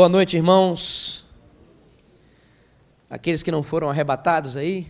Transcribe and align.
Boa 0.00 0.08
noite, 0.08 0.34
irmãos. 0.34 1.26
Aqueles 3.10 3.42
que 3.42 3.50
não 3.50 3.62
foram 3.62 3.90
arrebatados 3.90 4.56
aí. 4.56 4.86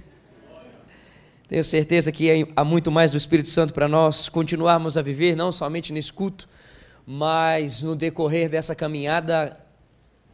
Tenho 1.48 1.64
certeza 1.64 2.12
que 2.12 2.46
há 2.54 2.64
muito 2.64 2.92
mais 2.92 3.10
do 3.10 3.16
Espírito 3.16 3.48
Santo 3.48 3.74
para 3.74 3.88
nós 3.88 4.28
continuarmos 4.28 4.96
a 4.96 5.02
viver, 5.02 5.34
não 5.34 5.50
somente 5.50 5.92
nesse 5.92 6.12
culto, 6.12 6.48
mas 7.04 7.82
no 7.82 7.96
decorrer 7.96 8.48
dessa 8.48 8.72
caminhada 8.72 9.58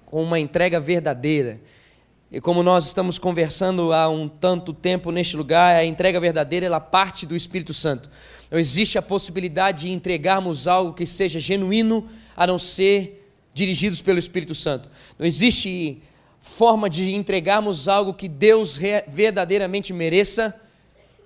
com 0.04 0.22
uma 0.22 0.38
entrega 0.38 0.78
verdadeira. 0.78 1.58
E 2.30 2.38
como 2.38 2.62
nós 2.62 2.84
estamos 2.84 3.18
conversando 3.18 3.94
há 3.94 4.10
um 4.10 4.28
tanto 4.28 4.74
tempo 4.74 5.10
neste 5.10 5.38
lugar, 5.38 5.74
a 5.74 5.86
entrega 5.86 6.20
verdadeira 6.20 6.66
ela 6.66 6.80
parte 6.80 7.24
do 7.24 7.34
Espírito 7.34 7.72
Santo. 7.72 8.10
Não 8.50 8.58
existe 8.58 8.98
a 8.98 9.02
possibilidade 9.02 9.86
de 9.86 9.90
entregarmos 9.90 10.68
algo 10.68 10.92
que 10.92 11.06
seja 11.06 11.40
genuíno 11.40 12.06
a 12.36 12.46
não 12.46 12.58
ser 12.58 13.22
dirigidos 13.56 14.02
pelo 14.02 14.18
Espírito 14.18 14.54
Santo. 14.54 14.90
Não 15.18 15.24
existe 15.24 16.02
forma 16.42 16.90
de 16.90 17.14
entregarmos 17.14 17.88
algo 17.88 18.12
que 18.12 18.28
Deus 18.28 18.78
verdadeiramente 19.08 19.94
mereça 19.94 20.54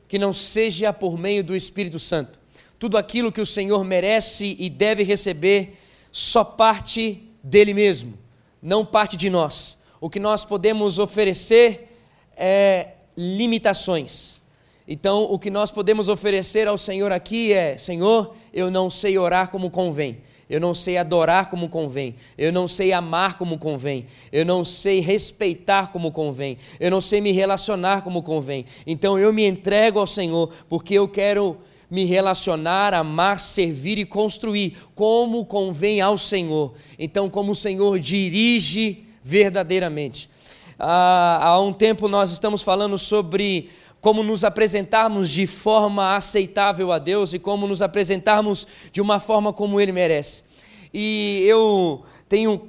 que 0.07 0.17
não 0.17 0.33
seja 0.33 0.93
por 0.93 1.19
meio 1.19 1.43
do 1.43 1.57
Espírito 1.57 1.99
Santo. 1.99 2.39
Tudo 2.79 2.97
aquilo 2.97 3.33
que 3.33 3.41
o 3.41 3.47
Senhor 3.47 3.83
merece 3.85 4.57
e 4.61 4.71
deve 4.71 5.03
receber 5.03 5.77
só 6.13 6.45
parte 6.45 7.21
dele 7.43 7.75
mesmo, 7.75 8.17
não 8.63 8.87
parte 8.87 9.17
de 9.17 9.29
nós. 9.29 9.77
O 10.01 10.09
que 10.09 10.21
nós 10.21 10.45
podemos 10.45 11.01
oferecer 11.01 11.97
é 12.37 12.91
limitações. 13.17 14.41
Então, 14.87 15.25
o 15.25 15.37
que 15.37 15.51
nós 15.51 15.73
podemos 15.73 16.09
oferecer 16.09 16.69
ao 16.69 16.79
Senhor 16.79 17.11
aqui 17.11 17.53
é: 17.53 17.77
Senhor, 17.77 18.37
eu 18.55 18.71
não 18.71 18.89
sei 18.89 19.19
orar 19.19 19.51
como 19.51 19.69
convém 19.69 20.30
eu 20.51 20.61
não 20.61 20.75
sei 20.75 20.99
adorar 20.99 21.49
como 21.49 21.69
convém, 21.69 22.17
eu 22.37 22.53
não 22.53 22.67
sei 22.67 22.93
amar 22.93 23.39
como 23.39 23.57
convém, 23.57 24.07
eu 24.33 24.45
não 24.45 24.65
sei 24.65 24.99
respeitar 24.99 25.93
como 25.93 26.11
convém, 26.11 26.59
eu 26.81 26.91
não 26.91 27.01
sei 27.01 27.21
me 27.21 27.31
relacionar 27.31 28.03
como 28.03 28.23
convém. 28.23 28.67
Então 28.85 29.17
eu 29.17 29.33
me 29.33 29.47
entrego 29.47 30.01
ao 30.01 30.07
Senhor 30.09 30.51
porque 30.69 30.95
eu 30.95 31.07
quero 31.07 31.57
me 31.91 32.05
relacionar, 32.05 32.95
amar, 32.95 33.41
servir 33.41 33.99
e 33.99 34.05
construir 34.05 34.77
como 34.95 35.45
convém 35.45 36.01
ao 36.01 36.17
Senhor. 36.17 36.75
Então, 36.99 37.29
como 37.29 37.53
o 37.53 37.57
Senhor 37.57 37.99
dirige 37.99 39.05
verdadeiramente. 39.23 40.31
Ah, 40.79 41.41
há 41.43 41.61
um 41.61 41.73
tempo 41.73 42.09
nós 42.09 42.31
estamos 42.31 42.63
falando 42.63 42.97
sobre 42.97 43.71
como 44.01 44.23
nos 44.23 44.45
apresentarmos 44.45 45.29
de 45.29 45.47
forma 45.47 46.17
aceitável 46.17 46.91
a 46.91 46.99
Deus 46.99 47.35
e 47.35 47.39
como 47.39 47.67
nos 47.67 47.83
apresentarmos 47.83 48.67
de 48.91 49.01
uma 49.01 49.21
forma 49.21 49.53
como 49.53 49.81
Ele 49.81 49.93
merece. 49.93 50.45
E 50.93 51.45
eu 51.47 52.05
tenho 52.29 52.69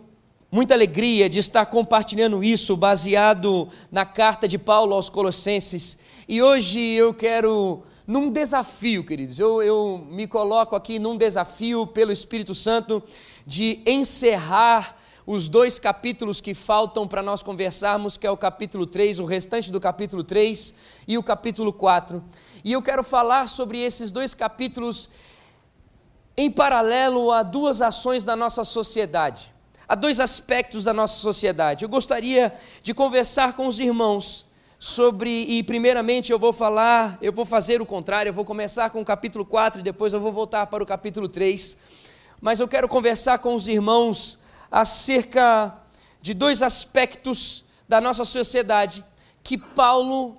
muita 0.52 0.73
alegria 0.73 1.30
de 1.30 1.39
estar 1.39 1.66
compartilhando 1.66 2.44
isso 2.44 2.75
baseado 2.75 3.69
na 3.91 4.05
carta 4.05 4.47
de 4.47 4.58
Paulo 4.58 4.94
aos 4.94 5.09
Colossenses. 5.09 5.97
E 6.27 6.42
hoje 6.42 6.80
eu 6.80 7.14
quero, 7.14 7.83
num 8.05 8.30
desafio, 8.30 9.03
queridos, 9.03 9.39
eu, 9.39 9.64
eu 9.64 10.05
me 10.11 10.27
coloco 10.27 10.75
aqui 10.75 10.99
num 10.99 11.17
desafio 11.17 11.88
pelo 11.88 12.11
Espírito 12.11 12.53
Santo 12.53 13.02
de 13.45 13.81
encerrar 13.86 14.97
os 15.25 15.47
dois 15.47 15.80
capítulos 15.80 16.42
que 16.42 16.53
faltam 16.53 17.08
para 17.08 17.23
nós 17.23 17.42
conversarmos, 17.42 18.17
que 18.17 18.27
é 18.27 18.31
o 18.31 18.38
capítulo 18.38 18.86
3, 18.86 19.19
o 19.19 19.25
restante 19.25 19.72
do 19.72 19.80
capítulo 19.80 20.23
3 20.23 20.73
e 21.08 21.17
o 21.17 21.23
capítulo 21.23 21.72
4. 21.72 22.23
E 22.64 22.73
eu 22.73 22.81
quero 22.81 23.03
falar 23.03 23.47
sobre 23.47 23.80
esses 23.80 24.11
dois 24.11 24.33
capítulos 24.33 25.09
em 26.42 26.50
paralelo 26.50 27.31
a 27.31 27.44
duas 27.44 27.84
ações 27.84 28.23
da 28.23 28.36
nossa 28.36 28.64
sociedade. 28.64 29.53
Há 29.88 29.94
dois 29.94 30.20
aspectos 30.20 30.86
da 30.86 30.92
nossa 30.92 31.20
sociedade. 31.20 31.86
Eu 31.86 31.89
gostaria 31.89 32.52
de 32.81 32.95
conversar 32.95 33.53
com 33.53 33.67
os 33.67 33.80
irmãos 33.80 34.48
sobre, 34.80 35.30
e 35.30 35.61
primeiramente 35.61 36.31
eu 36.31 36.39
vou 36.39 36.52
falar, 36.52 37.20
eu 37.22 37.31
vou 37.31 37.45
fazer 37.45 37.80
o 37.80 37.86
contrário, 37.86 38.31
eu 38.31 38.33
vou 38.33 38.44
começar 38.44 38.89
com 38.89 38.99
o 38.99 39.05
capítulo 39.05 39.45
4 39.45 39.82
e 39.82 39.83
depois 39.83 40.14
eu 40.14 40.20
vou 40.20 40.32
voltar 40.32 40.65
para 40.65 40.82
o 40.82 40.86
capítulo 40.86 41.30
3. 41.30 41.77
Mas 42.42 42.60
eu 42.60 42.67
quero 42.67 42.89
conversar 42.89 43.38
com 43.38 43.54
os 43.54 43.67
irmãos 43.67 44.39
acerca 44.71 45.77
de 46.23 46.33
dois 46.33 46.64
aspectos 46.64 47.64
da 47.88 48.02
nossa 48.02 48.26
sociedade 48.26 49.05
que 49.44 49.60
Paulo, 49.60 50.38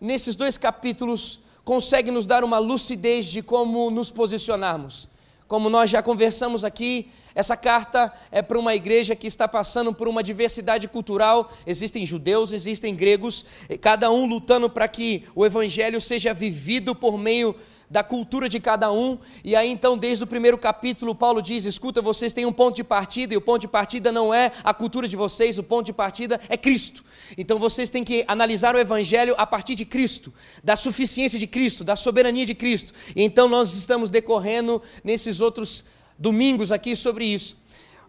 nesses 0.00 0.36
dois 0.36 0.56
capítulos, 0.56 1.40
consegue 1.64 2.12
nos 2.12 2.24
dar 2.24 2.44
uma 2.44 2.58
lucidez 2.58 3.26
de 3.26 3.42
como 3.42 3.90
nos 3.90 4.12
posicionarmos. 4.12 5.09
Como 5.50 5.68
nós 5.68 5.90
já 5.90 6.00
conversamos 6.00 6.64
aqui, 6.64 7.10
essa 7.34 7.56
carta 7.56 8.12
é 8.30 8.40
para 8.40 8.56
uma 8.56 8.72
igreja 8.72 9.16
que 9.16 9.26
está 9.26 9.48
passando 9.48 9.92
por 9.92 10.06
uma 10.06 10.22
diversidade 10.22 10.86
cultural. 10.86 11.52
Existem 11.66 12.06
judeus, 12.06 12.52
existem 12.52 12.94
gregos, 12.94 13.44
cada 13.80 14.12
um 14.12 14.26
lutando 14.26 14.70
para 14.70 14.86
que 14.86 15.24
o 15.34 15.44
evangelho 15.44 16.00
seja 16.00 16.32
vivido 16.32 16.94
por 16.94 17.18
meio 17.18 17.56
da 17.90 18.04
cultura 18.04 18.48
de 18.48 18.60
cada 18.60 18.92
um. 18.92 19.18
E 19.42 19.56
aí 19.56 19.68
então, 19.68 19.98
desde 19.98 20.22
o 20.22 20.26
primeiro 20.26 20.56
capítulo, 20.56 21.12
Paulo 21.12 21.42
diz: 21.42 21.64
escuta, 21.64 22.00
vocês 22.00 22.32
têm 22.32 22.46
um 22.46 22.52
ponto 22.52 22.76
de 22.76 22.84
partida, 22.84 23.34
e 23.34 23.36
o 23.36 23.40
ponto 23.40 23.62
de 23.62 23.68
partida 23.68 24.12
não 24.12 24.32
é 24.32 24.52
a 24.62 24.72
cultura 24.72 25.08
de 25.08 25.16
vocês, 25.16 25.58
o 25.58 25.62
ponto 25.62 25.86
de 25.86 25.92
partida 25.92 26.40
é 26.48 26.56
Cristo. 26.56 27.04
Então 27.36 27.58
vocês 27.58 27.90
têm 27.90 28.04
que 28.04 28.24
analisar 28.28 28.76
o 28.76 28.78
Evangelho 28.78 29.34
a 29.36 29.44
partir 29.44 29.74
de 29.74 29.84
Cristo, 29.84 30.32
da 30.62 30.76
suficiência 30.76 31.38
de 31.38 31.48
Cristo, 31.48 31.82
da 31.82 31.96
soberania 31.96 32.46
de 32.46 32.54
Cristo. 32.54 32.92
E 33.16 33.24
então 33.24 33.48
nós 33.48 33.74
estamos 33.74 34.08
decorrendo 34.08 34.80
nesses 35.02 35.40
outros 35.40 35.84
domingos 36.16 36.70
aqui 36.70 36.94
sobre 36.94 37.24
isso. 37.24 37.58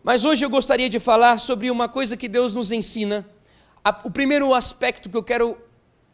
Mas 0.04 0.26
hoje 0.26 0.46
eu 0.46 0.50
gostaria 0.50 0.90
de 0.90 1.00
falar 1.00 1.40
sobre 1.40 1.72
uma 1.72 1.90
coisa 1.90 2.16
que 2.16 2.28
Deus 2.28 2.54
nos 2.54 2.72
ensina. 2.72 3.28
O 4.04 4.12
primeiro 4.12 4.54
aspecto 4.54 5.10
que 5.10 5.18
eu 5.18 5.24
quero 5.24 5.58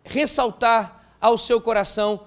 ressaltar 0.03 1.15
ao 1.19 1.37
seu 1.37 1.59
coração 1.59 2.21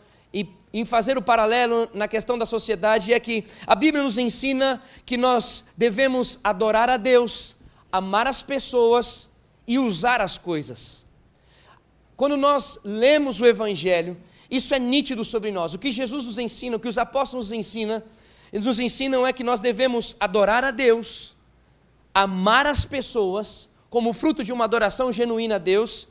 em 0.73 0.85
fazer 0.85 1.19
o 1.19 1.23
paralelo 1.23 1.89
na 1.93 2.07
questão 2.07 2.39
da 2.39 2.47
sociedade 2.47 3.13
é 3.13 3.19
que 3.19 3.45
a 3.67 3.75
Bíblia 3.75 4.05
nos 4.05 4.19
ensina 4.19 4.83
que 5.05 5.17
nós 5.17 5.65
devemos 5.77 6.39
adorar 6.45 6.89
a 6.89 6.97
Deus, 6.97 7.57
amar 7.91 8.27
as 8.27 8.43
pessoas 8.43 9.31
e 9.67 9.79
usar 9.79 10.21
as 10.21 10.39
coisas. 10.39 11.05
Quando 12.17 12.37
nós 12.37 12.79
lemos 12.85 13.41
o 13.41 13.47
Evangelho, 13.47 14.17
isso 14.51 14.75
é 14.75 14.79
nítido 14.79 15.25
sobre 15.25 15.51
nós. 15.51 15.75
O 15.75 15.79
que 15.79 15.93
Jesus 15.93 16.25
nos 16.25 16.39
ensina, 16.39 16.77
o 16.77 16.81
que 16.81 16.89
os 16.89 16.99
apóstolos 16.99 17.47
nos 17.47 17.53
ensinam, 17.53 18.03
eles 18.53 18.67
nos 18.67 18.81
ensinam 18.81 19.27
é 19.27 19.33
que 19.33 19.45
nós 19.45 19.61
devemos 19.61 20.17
adorar 20.19 20.65
a 20.65 20.73
Deus, 20.73 21.37
amar 22.13 22.67
as 22.67 22.85
pessoas, 22.85 23.71
como 23.89 24.13
fruto 24.13 24.43
de 24.43 24.53
uma 24.53 24.65
adoração 24.65 25.13
genuína 25.13 25.55
a 25.55 25.59
Deus, 25.59 26.09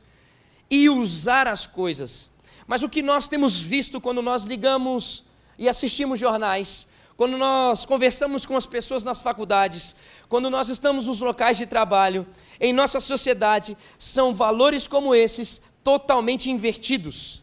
e 0.70 0.88
usar 0.88 1.46
as 1.46 1.66
coisas. 1.66 2.29
Mas 2.70 2.84
o 2.84 2.88
que 2.88 3.02
nós 3.02 3.26
temos 3.26 3.60
visto 3.60 4.00
quando 4.00 4.22
nós 4.22 4.44
ligamos 4.44 5.24
e 5.58 5.68
assistimos 5.68 6.20
jornais, 6.20 6.86
quando 7.16 7.36
nós 7.36 7.84
conversamos 7.84 8.46
com 8.46 8.56
as 8.56 8.64
pessoas 8.64 9.02
nas 9.02 9.18
faculdades, 9.18 9.96
quando 10.28 10.48
nós 10.48 10.68
estamos 10.68 11.06
nos 11.06 11.18
locais 11.18 11.58
de 11.58 11.66
trabalho, 11.66 12.24
em 12.60 12.72
nossa 12.72 13.00
sociedade, 13.00 13.76
são 13.98 14.32
valores 14.32 14.86
como 14.86 15.16
esses 15.16 15.60
totalmente 15.82 16.48
invertidos. 16.48 17.42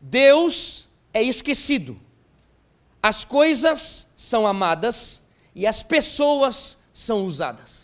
Deus 0.00 0.88
é 1.12 1.22
esquecido, 1.22 1.96
as 3.00 3.24
coisas 3.24 4.08
são 4.16 4.44
amadas 4.44 5.22
e 5.54 5.68
as 5.68 5.84
pessoas 5.84 6.78
são 6.92 7.24
usadas. 7.24 7.83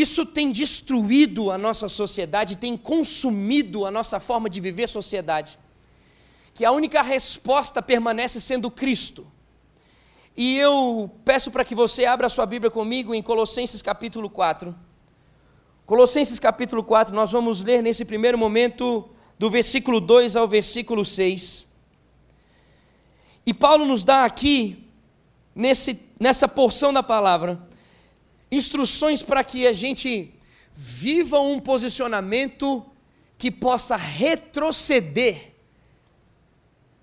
Isso 0.00 0.24
tem 0.24 0.50
destruído 0.50 1.50
a 1.50 1.58
nossa 1.58 1.86
sociedade, 1.86 2.56
tem 2.56 2.74
consumido 2.74 3.84
a 3.84 3.90
nossa 3.90 4.18
forma 4.18 4.48
de 4.48 4.58
viver 4.58 4.88
sociedade. 4.88 5.58
Que 6.54 6.64
a 6.64 6.72
única 6.72 7.02
resposta 7.02 7.82
permanece 7.82 8.40
sendo 8.40 8.70
Cristo. 8.70 9.26
E 10.34 10.56
eu 10.56 11.10
peço 11.22 11.50
para 11.50 11.66
que 11.66 11.74
você 11.74 12.06
abra 12.06 12.30
sua 12.30 12.46
Bíblia 12.46 12.70
comigo 12.70 13.14
em 13.14 13.22
Colossenses 13.22 13.82
capítulo 13.82 14.30
4. 14.30 14.74
Colossenses 15.84 16.38
capítulo 16.38 16.82
4, 16.82 17.14
nós 17.14 17.30
vamos 17.30 17.62
ler 17.62 17.82
nesse 17.82 18.06
primeiro 18.06 18.38
momento 18.38 19.06
do 19.38 19.50
versículo 19.50 20.00
2 20.00 20.34
ao 20.34 20.48
versículo 20.48 21.04
6. 21.04 21.68
E 23.44 23.52
Paulo 23.52 23.84
nos 23.84 24.02
dá 24.02 24.24
aqui, 24.24 24.88
nesse, 25.54 26.00
nessa 26.18 26.48
porção 26.48 26.90
da 26.90 27.02
palavra, 27.02 27.68
instruções 28.50 29.22
para 29.22 29.44
que 29.44 29.66
a 29.66 29.72
gente 29.72 30.34
viva 30.74 31.40
um 31.40 31.60
posicionamento 31.60 32.84
que 33.38 33.50
possa 33.50 33.96
retroceder 33.96 35.52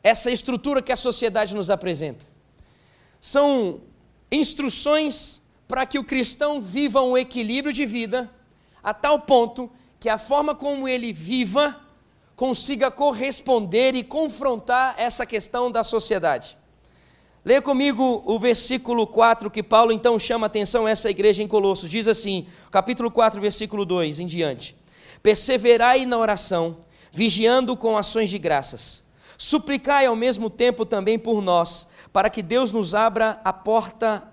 essa 0.03 0.31
estrutura 0.31 0.81
que 0.81 0.91
a 0.91 0.95
sociedade 0.97 1.55
nos 1.55 1.69
apresenta. 1.69 2.25
São 3.19 3.81
instruções 4.31 5.41
para 5.67 5.85
que 5.85 5.99
o 5.99 6.03
cristão 6.03 6.61
viva 6.61 7.01
um 7.01 7.17
equilíbrio 7.17 7.73
de 7.73 7.85
vida 7.85 8.29
a 8.83 8.93
tal 8.93 9.19
ponto 9.19 9.69
que 9.99 10.09
a 10.09 10.17
forma 10.17 10.55
como 10.55 10.87
ele 10.87 11.11
viva 11.11 11.79
consiga 12.35 12.91
corresponder 12.91 13.95
e 13.95 14.03
confrontar 14.03 14.95
essa 14.97 15.25
questão 15.25 15.71
da 15.71 15.83
sociedade. 15.83 16.56
Leia 17.47 17.61
comigo 17.61 18.21
o 18.25 18.37
versículo 18.37 19.07
4, 19.07 19.49
que 19.49 19.63
Paulo 19.63 19.93
então 19.93 20.19
chama 20.19 20.47
atenção 20.47 20.85
a 20.85 20.89
essa 20.89 21.09
igreja 21.09 21.41
em 21.41 21.47
Colossos. 21.47 21.89
Diz 21.89 22.05
assim, 22.05 22.45
capítulo 22.69 23.09
4, 23.09 23.39
versículo 23.39 23.85
2 23.85 24.19
em 24.19 24.25
diante: 24.25 24.75
Perseverai 25.23 26.05
na 26.05 26.17
oração, 26.17 26.79
vigiando 27.09 27.77
com 27.77 27.97
ações 27.97 28.29
de 28.29 28.37
graças. 28.37 29.07
Suplicai 29.37 30.05
ao 30.05 30.13
mesmo 30.13 30.49
tempo 30.49 30.85
também 30.85 31.17
por 31.17 31.41
nós, 31.41 31.87
para 32.11 32.29
que 32.29 32.41
Deus 32.41 32.73
nos 32.73 32.93
abra 32.93 33.39
a 33.45 33.53
porta 33.53 34.29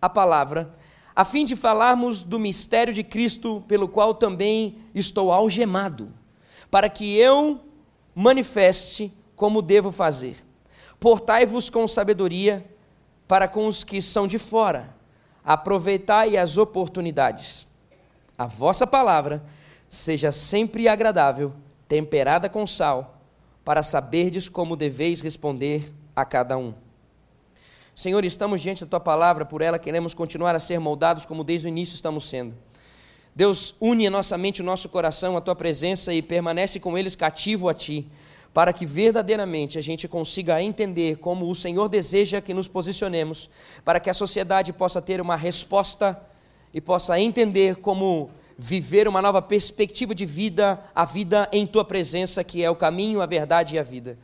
à 0.00 0.08
palavra, 0.08 0.72
a 1.14 1.26
fim 1.26 1.44
de 1.44 1.54
falarmos 1.54 2.22
do 2.22 2.38
mistério 2.38 2.94
de 2.94 3.04
Cristo, 3.04 3.62
pelo 3.68 3.88
qual 3.88 4.14
também 4.14 4.78
estou 4.94 5.30
algemado, 5.30 6.10
para 6.70 6.88
que 6.88 7.14
eu 7.14 7.60
manifeste 8.14 9.12
como 9.36 9.60
devo 9.60 9.92
fazer. 9.92 10.47
Portai-vos 11.00 11.70
com 11.70 11.86
sabedoria 11.86 12.64
para 13.26 13.46
com 13.46 13.66
os 13.66 13.84
que 13.84 14.02
são 14.02 14.26
de 14.26 14.38
fora. 14.38 14.96
Aproveitai 15.44 16.36
as 16.36 16.56
oportunidades. 16.56 17.68
A 18.36 18.46
vossa 18.46 18.86
palavra 18.86 19.42
seja 19.88 20.32
sempre 20.32 20.88
agradável, 20.88 21.52
temperada 21.88 22.48
com 22.48 22.66
sal, 22.66 23.20
para 23.64 23.82
saberdes 23.82 24.48
como 24.48 24.76
deveis 24.76 25.20
responder 25.20 25.92
a 26.14 26.24
cada 26.24 26.56
um. 26.56 26.74
Senhor, 27.94 28.24
estamos 28.24 28.60
diante 28.60 28.84
da 28.84 28.90
tua 28.90 29.00
palavra, 29.00 29.44
por 29.44 29.60
ela 29.60 29.78
queremos 29.78 30.14
continuar 30.14 30.54
a 30.54 30.60
ser 30.60 30.78
moldados 30.78 31.26
como 31.26 31.42
desde 31.42 31.66
o 31.66 31.68
início 31.68 31.94
estamos 31.94 32.28
sendo. 32.28 32.54
Deus, 33.34 33.74
une 33.80 34.06
a 34.06 34.10
nossa 34.10 34.36
mente 34.36 34.62
o 34.62 34.64
nosso 34.64 34.88
coração 34.88 35.36
à 35.36 35.40
tua 35.40 35.54
presença 35.54 36.12
e 36.12 36.20
permanece 36.20 36.80
com 36.80 36.98
eles 36.98 37.14
cativo 37.14 37.68
a 37.68 37.74
ti 37.74 38.08
para 38.52 38.72
que 38.72 38.86
verdadeiramente 38.86 39.78
a 39.78 39.80
gente 39.80 40.08
consiga 40.08 40.62
entender 40.62 41.18
como 41.18 41.50
o 41.50 41.54
Senhor 41.54 41.88
deseja 41.88 42.40
que 42.40 42.54
nos 42.54 42.66
posicionemos, 42.66 43.48
para 43.84 44.00
que 44.00 44.10
a 44.10 44.14
sociedade 44.14 44.72
possa 44.72 45.00
ter 45.00 45.20
uma 45.20 45.36
resposta 45.36 46.20
e 46.72 46.80
possa 46.80 47.18
entender 47.18 47.76
como 47.76 48.30
viver 48.58 49.06
uma 49.06 49.22
nova 49.22 49.40
perspectiva 49.40 50.14
de 50.14 50.26
vida, 50.26 50.80
a 50.94 51.04
vida 51.04 51.48
em 51.52 51.66
tua 51.66 51.84
presença, 51.84 52.42
que 52.42 52.62
é 52.62 52.68
o 52.68 52.74
caminho, 52.74 53.20
a 53.20 53.26
verdade 53.26 53.76
e 53.76 53.78
a 53.78 53.82
vida. 53.84 54.18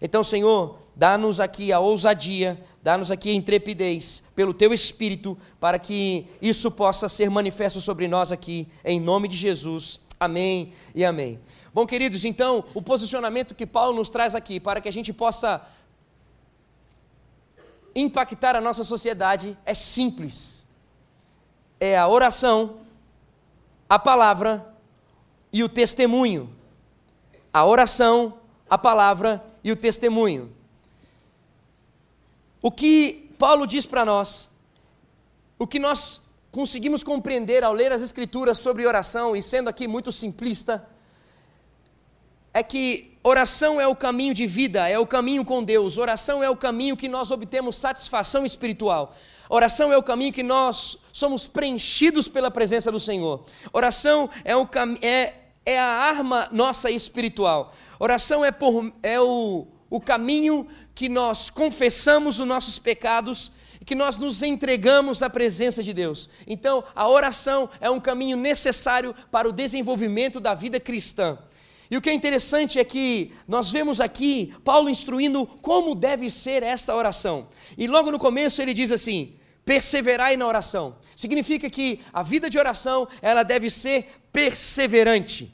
Então, 0.00 0.22
Senhor, 0.22 0.78
dá-nos 0.94 1.40
aqui 1.40 1.72
a 1.72 1.80
ousadia, 1.80 2.58
dá-nos 2.82 3.10
aqui 3.10 3.30
a 3.30 3.34
intrepidez 3.34 4.22
pelo 4.34 4.54
teu 4.54 4.72
espírito, 4.72 5.36
para 5.58 5.78
que 5.78 6.26
isso 6.40 6.70
possa 6.70 7.08
ser 7.08 7.28
manifesto 7.28 7.80
sobre 7.80 8.06
nós 8.06 8.30
aqui, 8.30 8.68
em 8.84 9.00
nome 9.00 9.26
de 9.26 9.36
Jesus. 9.36 10.00
Amém 10.18 10.72
e 10.94 11.04
amém. 11.04 11.38
Bom, 11.72 11.86
queridos, 11.86 12.24
então, 12.24 12.64
o 12.74 12.82
posicionamento 12.82 13.54
que 13.54 13.64
Paulo 13.64 13.96
nos 13.96 14.10
traz 14.10 14.34
aqui 14.34 14.58
para 14.58 14.80
que 14.80 14.88
a 14.88 14.92
gente 14.92 15.12
possa 15.12 15.64
impactar 17.94 18.56
a 18.56 18.60
nossa 18.60 18.82
sociedade 18.82 19.56
é 19.64 19.72
simples. 19.72 20.66
É 21.78 21.96
a 21.96 22.08
oração, 22.08 22.78
a 23.88 23.98
palavra 23.98 24.74
e 25.52 25.62
o 25.62 25.68
testemunho. 25.68 26.52
A 27.52 27.64
oração, 27.64 28.34
a 28.68 28.76
palavra 28.76 29.44
e 29.62 29.70
o 29.70 29.76
testemunho. 29.76 30.52
O 32.60 32.70
que 32.70 33.30
Paulo 33.38 33.66
diz 33.66 33.86
para 33.86 34.04
nós, 34.04 34.50
o 35.58 35.66
que 35.66 35.78
nós 35.78 36.20
conseguimos 36.50 37.04
compreender 37.04 37.62
ao 37.62 37.72
ler 37.72 37.92
as 37.92 38.02
Escrituras 38.02 38.58
sobre 38.58 38.86
oração, 38.86 39.36
e 39.36 39.42
sendo 39.42 39.68
aqui 39.68 39.86
muito 39.86 40.10
simplista, 40.10 40.86
é 42.52 42.62
que 42.62 43.16
oração 43.22 43.80
é 43.80 43.86
o 43.86 43.94
caminho 43.94 44.34
de 44.34 44.46
vida, 44.46 44.88
é 44.88 44.98
o 44.98 45.06
caminho 45.06 45.44
com 45.44 45.62
Deus. 45.62 45.98
Oração 45.98 46.42
é 46.42 46.50
o 46.50 46.56
caminho 46.56 46.96
que 46.96 47.08
nós 47.08 47.30
obtemos 47.30 47.76
satisfação 47.76 48.44
espiritual. 48.44 49.14
Oração 49.48 49.92
é 49.92 49.96
o 49.96 50.02
caminho 50.02 50.32
que 50.32 50.42
nós 50.42 50.98
somos 51.12 51.46
preenchidos 51.46 52.28
pela 52.28 52.50
presença 52.50 52.90
do 52.90 53.00
Senhor. 53.00 53.44
Oração 53.72 54.30
é, 54.44 54.56
o 54.56 54.68
é, 55.02 55.34
é 55.66 55.78
a 55.78 55.86
arma 55.86 56.48
nossa 56.52 56.90
espiritual. 56.90 57.74
Oração 57.98 58.44
é, 58.44 58.52
por, 58.52 58.92
é 59.02 59.20
o, 59.20 59.66
o 59.88 60.00
caminho 60.00 60.66
que 60.94 61.08
nós 61.08 61.50
confessamos 61.50 62.38
os 62.38 62.46
nossos 62.46 62.78
pecados 62.78 63.50
e 63.80 63.84
que 63.84 63.94
nós 63.94 64.16
nos 64.16 64.42
entregamos 64.42 65.22
à 65.22 65.28
presença 65.28 65.82
de 65.82 65.92
Deus. 65.92 66.28
Então, 66.46 66.84
a 66.94 67.08
oração 67.08 67.68
é 67.80 67.90
um 67.90 67.98
caminho 67.98 68.36
necessário 68.36 69.14
para 69.30 69.48
o 69.48 69.52
desenvolvimento 69.52 70.38
da 70.38 70.54
vida 70.54 70.78
cristã. 70.78 71.38
E 71.90 71.96
o 71.96 72.00
que 72.00 72.08
é 72.08 72.14
interessante 72.14 72.78
é 72.78 72.84
que 72.84 73.32
nós 73.48 73.72
vemos 73.72 74.00
aqui 74.00 74.54
Paulo 74.64 74.88
instruindo 74.88 75.44
como 75.44 75.94
deve 75.94 76.30
ser 76.30 76.62
essa 76.62 76.94
oração. 76.94 77.48
E 77.76 77.88
logo 77.88 78.12
no 78.12 78.18
começo 78.18 78.62
ele 78.62 78.72
diz 78.72 78.92
assim: 78.92 79.34
perseverai 79.64 80.36
na 80.36 80.46
oração. 80.46 80.96
Significa 81.16 81.68
que 81.68 82.00
a 82.12 82.22
vida 82.22 82.48
de 82.48 82.58
oração, 82.58 83.08
ela 83.20 83.42
deve 83.42 83.68
ser 83.68 84.20
perseverante. 84.32 85.52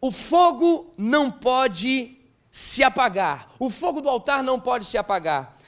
O 0.00 0.12
fogo 0.12 0.92
não 0.96 1.30
pode 1.30 2.18
se 2.50 2.84
apagar. 2.84 3.48
O 3.58 3.68
fogo 3.68 4.00
do 4.00 4.08
altar 4.08 4.42
não 4.42 4.60
pode 4.60 4.84
se 4.84 4.96
apagar. 4.96 5.58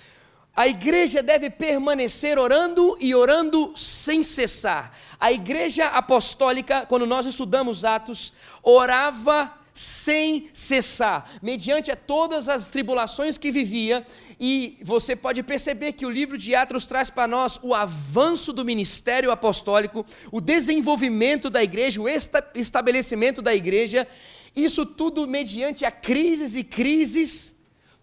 A 0.56 0.68
igreja 0.68 1.20
deve 1.20 1.50
permanecer 1.50 2.38
orando 2.38 2.96
e 3.00 3.12
orando 3.12 3.72
sem 3.76 4.22
cessar. 4.22 4.96
A 5.18 5.32
igreja 5.32 5.86
apostólica, 5.86 6.86
quando 6.86 7.06
nós 7.06 7.26
estudamos 7.26 7.84
Atos, 7.84 8.32
orava 8.62 9.52
sem 9.74 10.48
cessar, 10.52 11.28
mediante 11.42 11.90
a 11.90 11.96
todas 11.96 12.48
as 12.48 12.68
tribulações 12.68 13.36
que 13.36 13.50
vivia, 13.50 14.06
e 14.38 14.78
você 14.80 15.16
pode 15.16 15.42
perceber 15.42 15.92
que 15.92 16.06
o 16.06 16.10
livro 16.10 16.38
de 16.38 16.54
Atos 16.54 16.86
traz 16.86 17.10
para 17.10 17.26
nós 17.26 17.58
o 17.60 17.74
avanço 17.74 18.52
do 18.52 18.64
ministério 18.64 19.32
apostólico, 19.32 20.06
o 20.30 20.40
desenvolvimento 20.40 21.50
da 21.50 21.62
igreja, 21.62 22.00
o 22.00 22.08
estabelecimento 22.54 23.42
da 23.42 23.52
igreja, 23.52 24.06
isso 24.54 24.86
tudo 24.86 25.26
mediante 25.26 25.84
a 25.84 25.90
crises 25.90 26.54
e 26.54 26.62
crises, 26.62 27.52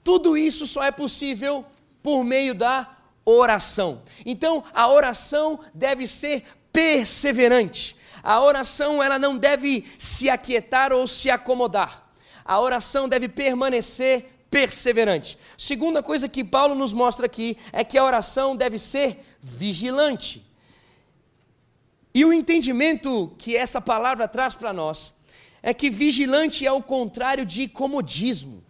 tudo 0.03 0.35
isso 0.35 0.67
só 0.67 0.83
é 0.83 0.91
possível 0.91 1.65
por 2.03 2.25
meio 2.25 2.53
da 2.53 2.97
oração. 3.23 4.01
Então, 4.25 4.61
a 4.73 4.89
oração 4.89 5.59
deve 5.73 6.05
ser 6.05 6.43
perseverante. 6.73 7.95
A 8.23 8.39
oração 8.41 9.01
ela 9.01 9.17
não 9.17 9.37
deve 9.37 9.85
se 9.97 10.29
aquietar 10.29 10.93
ou 10.93 11.07
se 11.07 11.29
acomodar. 11.29 12.11
A 12.43 12.59
oração 12.59 13.07
deve 13.07 13.27
permanecer 13.27 14.31
perseverante. 14.49 15.37
Segunda 15.57 16.03
coisa 16.03 16.27
que 16.27 16.43
Paulo 16.43 16.75
nos 16.75 16.91
mostra 16.91 17.25
aqui 17.25 17.57
é 17.71 17.83
que 17.83 17.97
a 17.97 18.03
oração 18.03 18.55
deve 18.55 18.77
ser 18.77 19.25
vigilante. 19.41 20.45
E 22.13 22.25
o 22.25 22.33
entendimento 22.33 23.33
que 23.37 23.55
essa 23.55 23.79
palavra 23.79 24.27
traz 24.27 24.53
para 24.53 24.73
nós 24.73 25.13
é 25.63 25.73
que 25.73 25.89
vigilante 25.89 26.65
é 26.65 26.71
o 26.71 26.81
contrário 26.81 27.45
de 27.45 27.67
comodismo. 27.67 28.63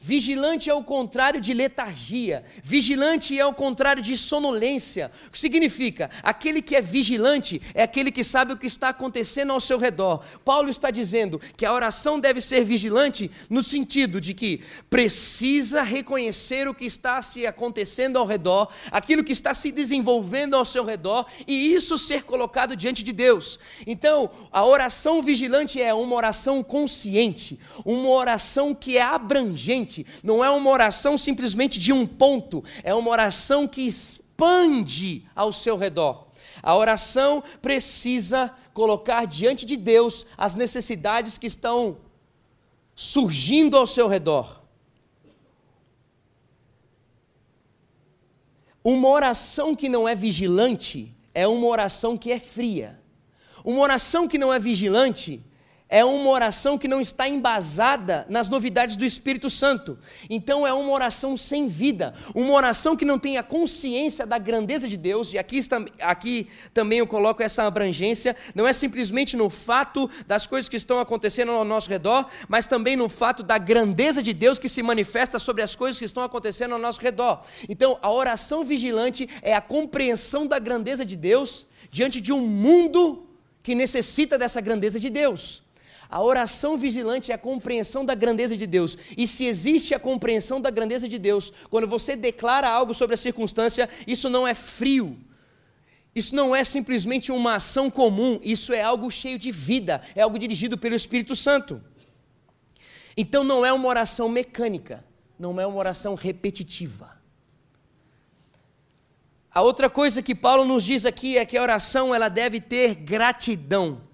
Vigilante 0.00 0.70
é 0.70 0.74
o 0.74 0.84
contrário 0.84 1.40
de 1.40 1.52
letargia, 1.52 2.44
vigilante 2.62 3.36
é 3.36 3.44
o 3.44 3.52
contrário 3.52 4.00
de 4.00 4.16
sonolência. 4.16 5.10
O 5.26 5.32
que 5.32 5.38
significa? 5.40 6.08
Aquele 6.22 6.62
que 6.62 6.76
é 6.76 6.80
vigilante 6.80 7.60
é 7.74 7.82
aquele 7.82 8.12
que 8.12 8.22
sabe 8.22 8.52
o 8.52 8.56
que 8.56 8.68
está 8.68 8.90
acontecendo 8.90 9.52
ao 9.52 9.58
seu 9.58 9.76
redor. 9.76 10.24
Paulo 10.44 10.70
está 10.70 10.92
dizendo 10.92 11.40
que 11.56 11.66
a 11.66 11.72
oração 11.72 12.20
deve 12.20 12.40
ser 12.40 12.64
vigilante 12.64 13.28
no 13.50 13.60
sentido 13.60 14.20
de 14.20 14.34
que 14.34 14.62
precisa 14.88 15.82
reconhecer 15.82 16.68
o 16.68 16.74
que 16.74 16.84
está 16.84 17.20
se 17.20 17.44
acontecendo 17.44 18.18
ao 18.18 18.26
redor, 18.26 18.68
aquilo 18.92 19.24
que 19.24 19.32
está 19.32 19.52
se 19.52 19.72
desenvolvendo 19.72 20.54
ao 20.54 20.64
seu 20.64 20.84
redor 20.84 21.26
e 21.44 21.74
isso 21.74 21.98
ser 21.98 22.22
colocado 22.22 22.76
diante 22.76 23.02
de 23.02 23.12
Deus. 23.12 23.58
Então, 23.84 24.30
a 24.52 24.64
oração 24.64 25.20
vigilante 25.20 25.82
é 25.82 25.92
uma 25.92 26.14
oração 26.14 26.62
consciente, 26.62 27.58
uma 27.84 28.10
oração 28.10 28.72
que 28.72 28.96
é 28.96 29.02
abrangente 29.02 29.87
não 30.22 30.44
é 30.44 30.50
uma 30.50 30.70
oração 30.70 31.16
simplesmente 31.16 31.78
de 31.78 31.92
um 31.92 32.06
ponto, 32.06 32.64
é 32.82 32.94
uma 32.94 33.10
oração 33.10 33.66
que 33.66 33.82
expande 33.82 35.26
ao 35.34 35.52
seu 35.52 35.76
redor. 35.76 36.26
A 36.62 36.74
oração 36.74 37.42
precisa 37.62 38.52
colocar 38.72 39.26
diante 39.26 39.64
de 39.64 39.76
Deus 39.76 40.26
as 40.36 40.56
necessidades 40.56 41.38
que 41.38 41.46
estão 41.46 41.98
surgindo 42.94 43.76
ao 43.76 43.86
seu 43.86 44.08
redor. 44.08 44.60
Uma 48.82 49.08
oração 49.08 49.74
que 49.74 49.88
não 49.88 50.08
é 50.08 50.14
vigilante 50.14 51.14
é 51.34 51.46
uma 51.46 51.66
oração 51.66 52.16
que 52.16 52.32
é 52.32 52.38
fria. 52.38 53.00
Uma 53.64 53.80
oração 53.80 54.26
que 54.26 54.38
não 54.38 54.52
é 54.52 54.58
vigilante 54.58 55.44
é 55.88 56.04
uma 56.04 56.28
oração 56.28 56.76
que 56.76 56.86
não 56.86 57.00
está 57.00 57.28
embasada 57.28 58.26
nas 58.28 58.48
novidades 58.48 58.94
do 58.94 59.04
Espírito 59.04 59.48
Santo. 59.48 59.98
Então 60.28 60.66
é 60.66 60.72
uma 60.72 60.92
oração 60.92 61.36
sem 61.36 61.66
vida, 61.66 62.12
uma 62.34 62.52
oração 62.52 62.94
que 62.94 63.04
não 63.04 63.18
tem 63.18 63.38
a 63.38 63.42
consciência 63.42 64.26
da 64.26 64.36
grandeza 64.36 64.86
de 64.86 64.96
Deus, 64.96 65.32
e 65.32 65.38
aqui, 65.38 65.60
aqui 66.00 66.48
também 66.74 66.98
eu 66.98 67.06
coloco 67.06 67.42
essa 67.42 67.62
abrangência, 67.62 68.36
não 68.54 68.66
é 68.66 68.72
simplesmente 68.72 69.36
no 69.36 69.48
fato 69.48 70.10
das 70.26 70.46
coisas 70.46 70.68
que 70.68 70.76
estão 70.76 70.98
acontecendo 70.98 71.52
ao 71.52 71.64
nosso 71.64 71.88
redor, 71.88 72.26
mas 72.48 72.66
também 72.66 72.96
no 72.96 73.08
fato 73.08 73.42
da 73.42 73.56
grandeza 73.56 74.22
de 74.22 74.34
Deus 74.34 74.58
que 74.58 74.68
se 74.68 74.82
manifesta 74.82 75.38
sobre 75.38 75.62
as 75.62 75.74
coisas 75.74 75.98
que 75.98 76.04
estão 76.04 76.22
acontecendo 76.22 76.74
ao 76.74 76.78
nosso 76.78 77.00
redor. 77.00 77.42
Então 77.68 77.98
a 78.02 78.12
oração 78.12 78.64
vigilante 78.64 79.28
é 79.40 79.54
a 79.54 79.60
compreensão 79.60 80.46
da 80.46 80.58
grandeza 80.58 81.04
de 81.04 81.16
Deus 81.16 81.66
diante 81.90 82.20
de 82.20 82.32
um 82.32 82.40
mundo 82.40 83.26
que 83.62 83.74
necessita 83.74 84.38
dessa 84.38 84.60
grandeza 84.60 84.98
de 85.00 85.10
Deus. 85.10 85.62
A 86.10 86.22
oração 86.22 86.78
vigilante 86.78 87.30
é 87.30 87.34
a 87.34 87.38
compreensão 87.38 88.04
da 88.04 88.14
grandeza 88.14 88.56
de 88.56 88.66
Deus. 88.66 88.96
E 89.16 89.26
se 89.26 89.44
existe 89.44 89.94
a 89.94 89.98
compreensão 89.98 90.60
da 90.60 90.70
grandeza 90.70 91.06
de 91.06 91.18
Deus, 91.18 91.52
quando 91.68 91.86
você 91.86 92.16
declara 92.16 92.68
algo 92.68 92.94
sobre 92.94 93.14
a 93.14 93.18
circunstância, 93.18 93.88
isso 94.06 94.30
não 94.30 94.48
é 94.48 94.54
frio. 94.54 95.18
Isso 96.14 96.34
não 96.34 96.56
é 96.56 96.64
simplesmente 96.64 97.30
uma 97.30 97.56
ação 97.56 97.90
comum, 97.90 98.40
isso 98.42 98.72
é 98.72 98.82
algo 98.82 99.10
cheio 99.10 99.38
de 99.38 99.52
vida, 99.52 100.02
é 100.16 100.22
algo 100.22 100.38
dirigido 100.38 100.78
pelo 100.78 100.94
Espírito 100.94 101.36
Santo. 101.36 101.80
Então 103.16 103.44
não 103.44 103.64
é 103.64 103.72
uma 103.72 103.86
oração 103.86 104.28
mecânica, 104.28 105.04
não 105.38 105.60
é 105.60 105.66
uma 105.66 105.78
oração 105.78 106.14
repetitiva. 106.14 107.18
A 109.52 109.60
outra 109.60 109.90
coisa 109.90 110.22
que 110.22 110.34
Paulo 110.34 110.64
nos 110.64 110.84
diz 110.84 111.04
aqui 111.04 111.36
é 111.36 111.44
que 111.44 111.56
a 111.56 111.62
oração 111.62 112.14
ela 112.14 112.28
deve 112.28 112.60
ter 112.60 112.94
gratidão. 112.94 114.07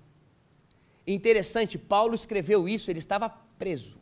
Interessante, 1.06 1.76
Paulo 1.76 2.14
escreveu 2.14 2.68
isso, 2.68 2.90
ele 2.90 2.98
estava 2.98 3.28
preso. 3.28 3.98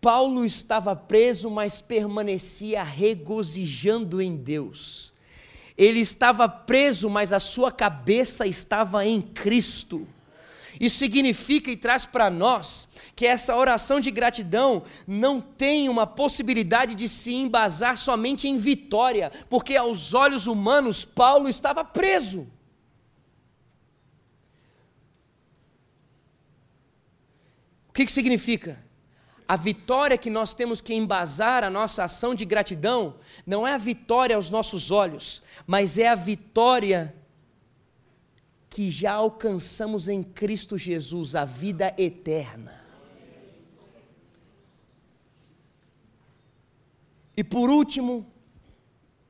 Paulo 0.00 0.44
estava 0.44 0.96
preso, 0.96 1.48
mas 1.48 1.80
permanecia 1.80 2.82
regozijando 2.82 4.20
em 4.20 4.36
Deus. 4.36 5.12
Ele 5.78 6.00
estava 6.00 6.48
preso, 6.48 7.08
mas 7.08 7.32
a 7.32 7.38
sua 7.38 7.70
cabeça 7.70 8.46
estava 8.46 9.06
em 9.06 9.22
Cristo. 9.22 10.06
Isso 10.80 10.98
significa 10.98 11.70
e 11.70 11.76
traz 11.76 12.04
para 12.04 12.28
nós 12.30 12.88
que 13.14 13.26
essa 13.26 13.54
oração 13.54 14.00
de 14.00 14.10
gratidão 14.10 14.82
não 15.06 15.40
tem 15.40 15.88
uma 15.88 16.06
possibilidade 16.06 16.94
de 16.94 17.08
se 17.08 17.34
embasar 17.34 17.96
somente 17.96 18.48
em 18.48 18.58
vitória, 18.58 19.30
porque 19.48 19.76
aos 19.76 20.14
olhos 20.14 20.48
humanos 20.48 21.04
Paulo 21.04 21.48
estava 21.48 21.84
preso. 21.84 22.48
O 27.92 27.94
que, 27.94 28.06
que 28.06 28.12
significa? 28.12 28.82
A 29.46 29.54
vitória 29.54 30.16
que 30.16 30.30
nós 30.30 30.54
temos 30.54 30.80
que 30.80 30.94
embasar 30.94 31.62
a 31.62 31.68
nossa 31.68 32.04
ação 32.04 32.34
de 32.34 32.42
gratidão 32.42 33.16
não 33.46 33.68
é 33.68 33.74
a 33.74 33.78
vitória 33.78 34.34
aos 34.34 34.48
nossos 34.48 34.90
olhos, 34.90 35.42
mas 35.66 35.98
é 35.98 36.08
a 36.08 36.14
vitória 36.14 37.14
que 38.70 38.90
já 38.90 39.12
alcançamos 39.12 40.08
em 40.08 40.22
Cristo 40.22 40.78
Jesus, 40.78 41.34
a 41.34 41.44
vida 41.44 41.94
eterna. 41.98 42.82
E 47.36 47.44
por 47.44 47.68
último, 47.68 48.26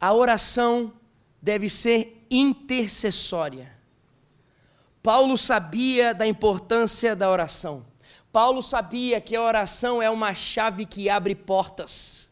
a 0.00 0.14
oração 0.14 0.92
deve 1.40 1.68
ser 1.68 2.24
intercessória. 2.30 3.76
Paulo 5.02 5.36
sabia 5.36 6.14
da 6.14 6.28
importância 6.28 7.16
da 7.16 7.28
oração. 7.28 7.90
Paulo 8.32 8.62
sabia 8.62 9.20
que 9.20 9.36
a 9.36 9.42
oração 9.42 10.00
é 10.00 10.08
uma 10.08 10.32
chave 10.34 10.86
que 10.86 11.10
abre 11.10 11.34
portas. 11.34 12.30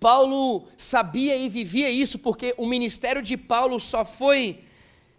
Paulo 0.00 0.66
sabia 0.76 1.36
e 1.36 1.48
vivia 1.48 1.88
isso 1.88 2.18
porque 2.18 2.52
o 2.58 2.66
ministério 2.66 3.22
de 3.22 3.36
Paulo 3.36 3.78
só 3.78 4.04
foi 4.04 4.64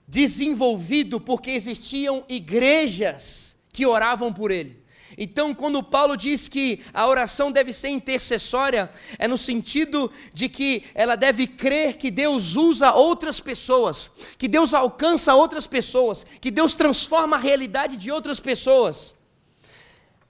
desenvolvido 0.05 1.21
porque 1.21 1.51
existiam 1.51 2.25
igrejas 2.27 3.55
que 3.71 3.85
oravam 3.85 4.33
por 4.33 4.51
ele. 4.51 4.83
Então, 5.17 5.53
quando 5.53 5.81
Paulo 5.81 6.17
diz 6.17 6.49
que 6.49 6.81
a 6.93 7.07
oração 7.07 7.49
deve 7.49 7.71
ser 7.71 7.89
intercessória, 7.89 8.91
é 9.17 9.25
no 9.25 9.37
sentido 9.37 10.11
de 10.33 10.49
que 10.49 10.83
ela 10.93 11.15
deve 11.15 11.47
crer 11.47 11.95
que 11.95 12.11
Deus 12.11 12.57
usa 12.57 12.93
outras 12.93 13.39
pessoas, 13.39 14.11
que 14.37 14.49
Deus 14.49 14.73
alcança 14.73 15.33
outras 15.33 15.65
pessoas, 15.65 16.25
que 16.41 16.51
Deus 16.51 16.73
transforma 16.73 17.37
a 17.37 17.39
realidade 17.39 17.95
de 17.95 18.11
outras 18.11 18.39
pessoas. 18.39 19.15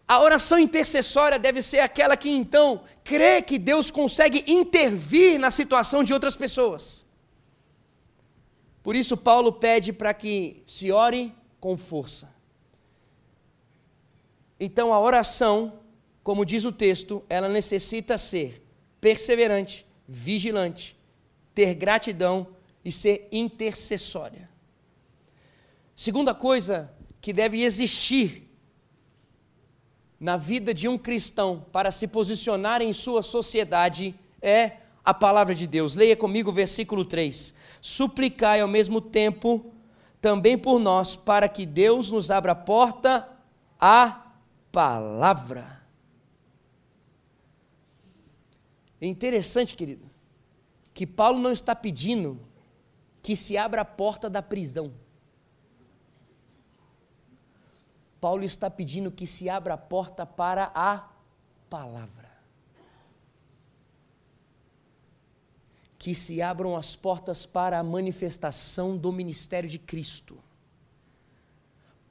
A 0.07 0.19
oração 0.21 0.59
intercessória 0.59 1.39
deve 1.39 1.61
ser 1.61 1.79
aquela 1.79 2.17
que 2.17 2.29
então 2.29 2.83
crê 3.03 3.41
que 3.41 3.57
Deus 3.57 3.89
consegue 3.89 4.43
intervir 4.47 5.39
na 5.39 5.49
situação 5.49 6.03
de 6.03 6.13
outras 6.13 6.35
pessoas. 6.35 7.05
Por 8.81 8.95
isso, 8.95 9.15
Paulo 9.15 9.53
pede 9.53 9.93
para 9.93 10.13
que 10.13 10.61
se 10.67 10.91
ore 10.91 11.33
com 11.59 11.77
força. 11.77 12.33
Então, 14.59 14.93
a 14.93 14.99
oração, 14.99 15.79
como 16.21 16.45
diz 16.45 16.65
o 16.65 16.71
texto, 16.71 17.23
ela 17.29 17.47
necessita 17.47 18.17
ser 18.17 18.61
perseverante, 18.99 19.85
vigilante, 20.07 20.97
ter 21.55 21.73
gratidão 21.75 22.47
e 22.83 22.91
ser 22.91 23.27
intercessória. 23.31 24.49
Segunda 25.95 26.33
coisa 26.33 26.91
que 27.21 27.31
deve 27.31 27.63
existir 27.63 28.42
na 30.23 30.37
vida 30.37 30.73
de 30.73 30.87
um 30.87 30.97
cristão 30.97 31.65
para 31.69 31.91
se 31.91 32.07
posicionar 32.07 32.81
em 32.81 32.93
sua 32.93 33.21
sociedade 33.21 34.15
é 34.41 34.77
a 35.03 35.13
palavra 35.13 35.53
de 35.53 35.67
Deus. 35.67 35.95
Leia 35.95 36.15
comigo 36.15 36.49
o 36.49 36.53
versículo 36.53 37.03
3. 37.03 37.53
Suplicai 37.81 38.61
ao 38.61 38.67
mesmo 38.69 39.01
tempo 39.01 39.69
também 40.21 40.57
por 40.57 40.79
nós, 40.79 41.17
para 41.17 41.49
que 41.49 41.65
Deus 41.65 42.09
nos 42.09 42.31
abra 42.31 42.53
a 42.53 42.55
porta 42.55 43.27
à 43.77 44.31
palavra. 44.71 45.83
É 49.01 49.07
interessante, 49.07 49.75
querido, 49.75 50.09
que 50.93 51.05
Paulo 51.05 51.37
não 51.37 51.51
está 51.51 51.75
pedindo 51.75 52.39
que 53.21 53.35
se 53.35 53.57
abra 53.57 53.81
a 53.81 53.85
porta 53.85 54.29
da 54.29 54.41
prisão. 54.41 54.93
Paulo 58.23 58.45
está 58.45 58.69
pedindo 58.69 59.11
que 59.11 59.27
se 59.27 59.49
abra 59.49 59.73
a 59.73 59.77
porta 59.77 60.25
para 60.25 60.71
a 60.73 61.09
palavra. 61.69 62.31
Que 65.99 66.15
se 66.15 66.41
abram 66.41 66.77
as 66.77 66.95
portas 66.95 67.45
para 67.45 67.77
a 67.77 67.83
manifestação 67.83 68.95
do 68.95 69.11
ministério 69.11 69.69
de 69.69 69.77
Cristo. 69.77 70.37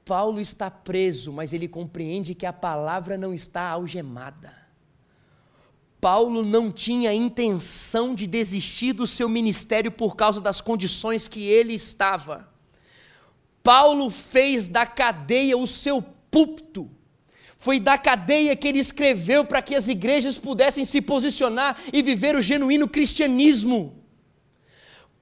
Paulo 0.05 0.39
está 0.39 0.69
preso, 0.69 1.33
mas 1.33 1.51
ele 1.51 1.67
compreende 1.67 2.35
que 2.35 2.45
a 2.45 2.53
palavra 2.53 3.17
não 3.17 3.33
está 3.33 3.67
algemada. 3.67 4.53
Paulo 5.99 6.45
não 6.45 6.71
tinha 6.71 7.11
intenção 7.11 8.13
de 8.13 8.27
desistir 8.27 8.93
do 8.93 9.07
seu 9.07 9.27
ministério 9.27 9.91
por 9.91 10.15
causa 10.15 10.39
das 10.39 10.61
condições 10.61 11.27
que 11.27 11.41
ele 11.47 11.73
estava. 11.73 12.52
Paulo 13.63 14.09
fez 14.09 14.67
da 14.67 14.85
cadeia 14.85 15.57
o 15.57 15.65
seu 15.65 16.01
púlpito. 16.29 16.91
Foi 17.57 17.79
da 17.79 17.97
cadeia 17.97 18.57
que 18.57 18.67
ele 18.67 18.79
escreveu 18.79 19.45
para 19.45 19.61
que 19.61 19.73
as 19.73 19.87
igrejas 19.87 20.37
pudessem 20.37 20.83
se 20.83 21.01
posicionar 21.01 21.77
e 21.93 22.01
viver 22.01 22.35
o 22.35 22.41
genuíno 22.41 22.89
cristianismo. 22.89 24.03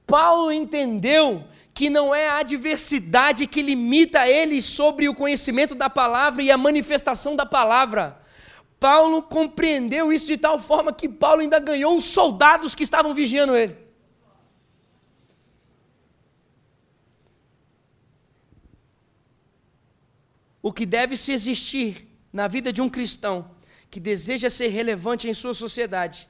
Paulo 0.04 0.50
entendeu 0.50 1.44
que 1.72 1.88
não 1.88 2.12
é 2.12 2.28
a 2.28 2.38
adversidade 2.38 3.46
que 3.46 3.62
limita 3.62 4.26
ele 4.26 4.60
sobre 4.60 5.08
o 5.08 5.14
conhecimento 5.14 5.76
da 5.76 5.88
palavra 5.88 6.42
e 6.42 6.50
a 6.50 6.58
manifestação 6.58 7.36
da 7.36 7.46
palavra. 7.46 8.20
Paulo 8.80 9.22
compreendeu 9.22 10.12
isso 10.12 10.26
de 10.26 10.36
tal 10.36 10.58
forma 10.58 10.92
que 10.92 11.08
Paulo 11.08 11.40
ainda 11.40 11.60
ganhou 11.60 11.96
os 11.96 12.04
soldados 12.06 12.74
que 12.74 12.82
estavam 12.82 13.14
vigiando 13.14 13.56
ele. 13.56 13.76
O 20.62 20.72
que 20.72 20.86
deve 20.86 21.16
se 21.16 21.32
existir 21.32 22.08
na 22.32 22.46
vida 22.46 22.72
de 22.72 22.80
um 22.80 22.88
cristão 22.88 23.50
que 23.90 23.98
deseja 23.98 24.48
ser 24.48 24.68
relevante 24.68 25.28
em 25.28 25.34
sua 25.34 25.52
sociedade 25.52 26.28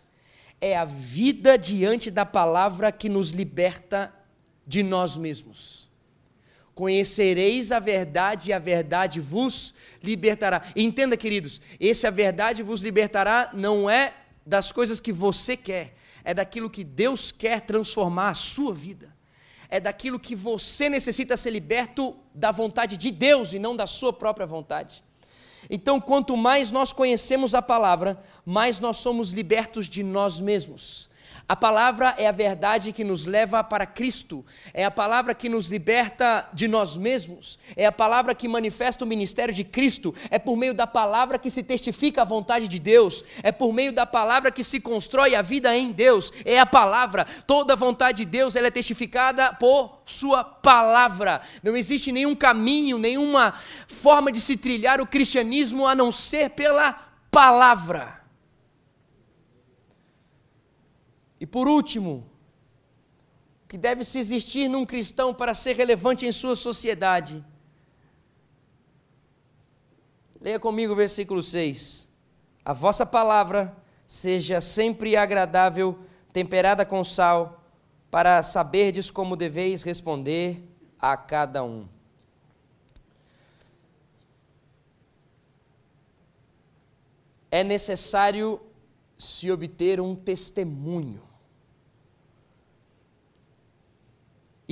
é 0.60 0.76
a 0.76 0.84
vida 0.84 1.58
diante 1.58 2.10
da 2.10 2.24
palavra 2.24 2.90
que 2.90 3.08
nos 3.08 3.30
liberta 3.30 4.12
de 4.66 4.82
nós 4.82 5.16
mesmos. 5.16 5.90
Conhecereis 6.74 7.70
a 7.70 7.78
verdade 7.78 8.50
e 8.50 8.52
a 8.52 8.58
verdade 8.58 9.20
vos 9.20 9.74
libertará. 10.02 10.62
Entenda, 10.74 11.16
queridos, 11.16 11.60
esse 11.78 12.06
a 12.06 12.10
verdade 12.10 12.62
vos 12.62 12.80
libertará 12.80 13.50
não 13.52 13.90
é 13.90 14.14
das 14.46 14.72
coisas 14.72 14.98
que 14.98 15.12
você 15.12 15.56
quer, 15.56 15.94
é 16.24 16.32
daquilo 16.32 16.70
que 16.70 16.82
Deus 16.84 17.30
quer 17.30 17.60
transformar 17.60 18.30
a 18.30 18.34
sua 18.34 18.72
vida 18.72 19.11
é 19.72 19.80
daquilo 19.80 20.20
que 20.20 20.36
você 20.36 20.90
necessita 20.90 21.34
ser 21.34 21.48
liberto 21.48 22.14
da 22.34 22.50
vontade 22.50 22.98
de 22.98 23.10
Deus 23.10 23.54
e 23.54 23.58
não 23.58 23.74
da 23.74 23.86
sua 23.86 24.12
própria 24.12 24.46
vontade. 24.46 25.02
Então, 25.70 25.98
quanto 25.98 26.36
mais 26.36 26.70
nós 26.70 26.92
conhecemos 26.92 27.54
a 27.54 27.62
palavra, 27.62 28.22
mais 28.44 28.78
nós 28.78 28.98
somos 28.98 29.30
libertos 29.30 29.88
de 29.88 30.02
nós 30.02 30.38
mesmos. 30.40 31.08
A 31.48 31.56
palavra 31.56 32.14
é 32.16 32.26
a 32.26 32.32
verdade 32.32 32.92
que 32.92 33.04
nos 33.04 33.26
leva 33.26 33.62
para 33.64 33.84
Cristo, 33.84 34.44
é 34.72 34.84
a 34.84 34.90
palavra 34.90 35.34
que 35.34 35.48
nos 35.48 35.68
liberta 35.68 36.48
de 36.52 36.68
nós 36.68 36.96
mesmos, 36.96 37.58
é 37.76 37.84
a 37.84 37.92
palavra 37.92 38.34
que 38.34 38.48
manifesta 38.48 39.04
o 39.04 39.08
ministério 39.08 39.52
de 39.52 39.64
Cristo, 39.64 40.14
é 40.30 40.38
por 40.38 40.56
meio 40.56 40.72
da 40.72 40.86
palavra 40.86 41.38
que 41.38 41.50
se 41.50 41.62
testifica 41.62 42.22
a 42.22 42.24
vontade 42.24 42.68
de 42.68 42.78
Deus, 42.78 43.24
é 43.42 43.50
por 43.50 43.72
meio 43.72 43.92
da 43.92 44.06
palavra 44.06 44.50
que 44.50 44.62
se 44.62 44.80
constrói 44.80 45.34
a 45.34 45.42
vida 45.42 45.76
em 45.76 45.90
Deus, 45.90 46.32
é 46.44 46.58
a 46.58 46.66
palavra. 46.66 47.26
Toda 47.46 47.76
vontade 47.76 48.24
de 48.24 48.30
Deus 48.30 48.56
ela 48.56 48.68
é 48.68 48.70
testificada 48.70 49.52
por 49.54 50.00
Sua 50.04 50.44
palavra. 50.44 51.40
Não 51.62 51.76
existe 51.76 52.12
nenhum 52.12 52.34
caminho, 52.34 52.98
nenhuma 52.98 53.54
forma 53.86 54.30
de 54.30 54.40
se 54.40 54.56
trilhar 54.56 55.00
o 55.00 55.06
cristianismo 55.06 55.86
a 55.86 55.94
não 55.94 56.12
ser 56.12 56.50
pela 56.50 56.92
palavra. 57.30 58.21
E 61.42 61.46
por 61.46 61.66
último, 61.66 62.24
o 63.64 63.68
que 63.68 63.76
deve 63.76 64.04
se 64.04 64.16
existir 64.16 64.68
num 64.68 64.86
cristão 64.86 65.34
para 65.34 65.54
ser 65.54 65.74
relevante 65.74 66.24
em 66.24 66.30
sua 66.30 66.54
sociedade? 66.54 67.44
Leia 70.40 70.60
comigo 70.60 70.92
o 70.92 70.96
versículo 70.96 71.42
6. 71.42 72.08
A 72.64 72.72
vossa 72.72 73.04
palavra 73.04 73.76
seja 74.06 74.60
sempre 74.60 75.16
agradável, 75.16 75.98
temperada 76.32 76.86
com 76.86 77.02
sal, 77.02 77.64
para 78.08 78.40
saberdes 78.44 79.10
como 79.10 79.34
deveis 79.34 79.82
responder 79.82 80.62
a 80.96 81.16
cada 81.16 81.64
um. 81.64 81.88
É 87.50 87.64
necessário 87.64 88.62
se 89.18 89.50
obter 89.50 90.00
um 90.00 90.14
testemunho. 90.14 91.31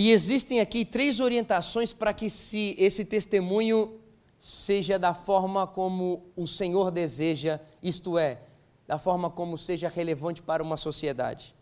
E 0.03 0.13
existem 0.13 0.61
aqui 0.61 0.83
três 0.83 1.21
orientações 1.21 1.93
para 1.93 2.15
que 2.15 2.31
se 2.31 2.75
esse 2.79 3.05
testemunho 3.05 4.01
seja 4.39 4.99
da 4.99 5.13
forma 5.13 5.67
como 5.67 6.23
o 6.35 6.47
Senhor 6.47 6.91
deseja, 6.91 7.61
isto 7.83 8.17
é, 8.17 8.39
da 8.89 8.99
forma 8.99 9.29
como 9.29 9.59
seja 9.59 9.91
relevante 9.91 10.41
para 10.41 10.63
uma 10.63 10.79
sociedade. 10.79 11.55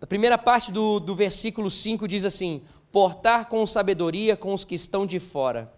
A 0.00 0.06
primeira 0.06 0.38
parte 0.38 0.70
do, 0.70 1.00
do 1.00 1.12
versículo 1.12 1.68
5 1.72 2.06
diz 2.06 2.24
assim: 2.24 2.62
portar 2.92 3.48
com 3.48 3.66
sabedoria 3.66 4.36
com 4.36 4.54
os 4.54 4.64
que 4.64 4.76
estão 4.76 5.04
de 5.04 5.18
fora. 5.18 5.74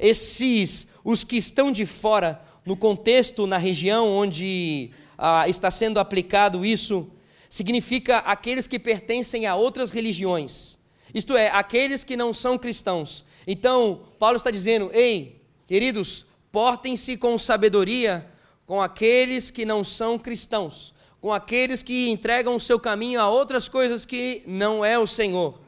Esses, 0.00 0.88
os 1.04 1.22
que 1.22 1.36
estão 1.36 1.70
de 1.70 1.86
fora, 1.86 2.42
no 2.66 2.76
contexto, 2.76 3.46
na 3.46 3.56
região 3.56 4.08
onde 4.08 4.90
ah, 5.16 5.48
está 5.48 5.70
sendo 5.70 6.00
aplicado 6.00 6.66
isso, 6.66 7.08
significa 7.50 8.18
aqueles 8.18 8.66
que 8.66 8.78
pertencem 8.78 9.44
a 9.44 9.56
outras 9.56 9.90
religiões, 9.90 10.78
isto 11.12 11.36
é, 11.36 11.50
aqueles 11.50 12.04
que 12.04 12.16
não 12.16 12.32
são 12.32 12.56
cristãos. 12.56 13.24
Então, 13.44 14.06
Paulo 14.18 14.36
está 14.36 14.50
dizendo: 14.50 14.88
ei, 14.94 15.42
queridos, 15.66 16.24
portem-se 16.52 17.16
com 17.16 17.36
sabedoria 17.36 18.26
com 18.64 18.80
aqueles 18.80 19.50
que 19.50 19.66
não 19.66 19.82
são 19.82 20.16
cristãos, 20.16 20.94
com 21.20 21.32
aqueles 21.32 21.82
que 21.82 22.08
entregam 22.08 22.54
o 22.54 22.60
seu 22.60 22.78
caminho 22.78 23.20
a 23.20 23.28
outras 23.28 23.68
coisas 23.68 24.06
que 24.06 24.44
não 24.46 24.84
é 24.84 24.96
o 24.96 25.08
Senhor. 25.08 25.60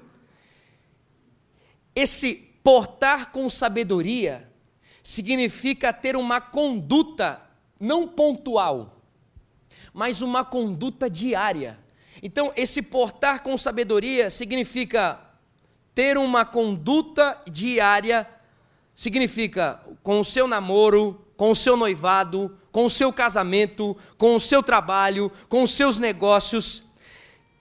Esse 1.97 2.35
portar 2.63 3.33
com 3.33 3.51
sabedoria 3.51 4.49
significa 5.03 5.93
ter 5.93 6.15
uma 6.15 6.41
conduta 6.41 7.43
não 7.81 8.07
pontual, 8.07 9.02
mas 9.93 10.23
uma 10.23 10.45
conduta 10.45 11.09
diária. 11.09 11.79
Então, 12.23 12.53
esse 12.57 12.83
portar 12.83 13.43
com 13.43 13.57
sabedoria 13.59 14.31
significa 14.31 15.21
ter 15.95 16.17
uma 16.17 16.45
conduta 16.45 17.41
diária, 17.51 18.29
significa 18.95 19.81
com 20.03 20.21
o 20.21 20.25
seu 20.25 20.47
namoro, 20.47 21.27
com 21.37 21.51
o 21.51 21.57
seu 21.57 21.77
noivado, 21.77 22.57
com 22.71 22.87
o 22.87 22.91
seu 22.91 23.13
casamento, 23.13 23.97
com 24.17 24.35
o 24.35 24.41
seu 24.41 24.63
trabalho, 24.63 25.31
com 25.49 25.63
os 25.63 25.73
seus 25.73 25.99
negócios, 25.99 26.85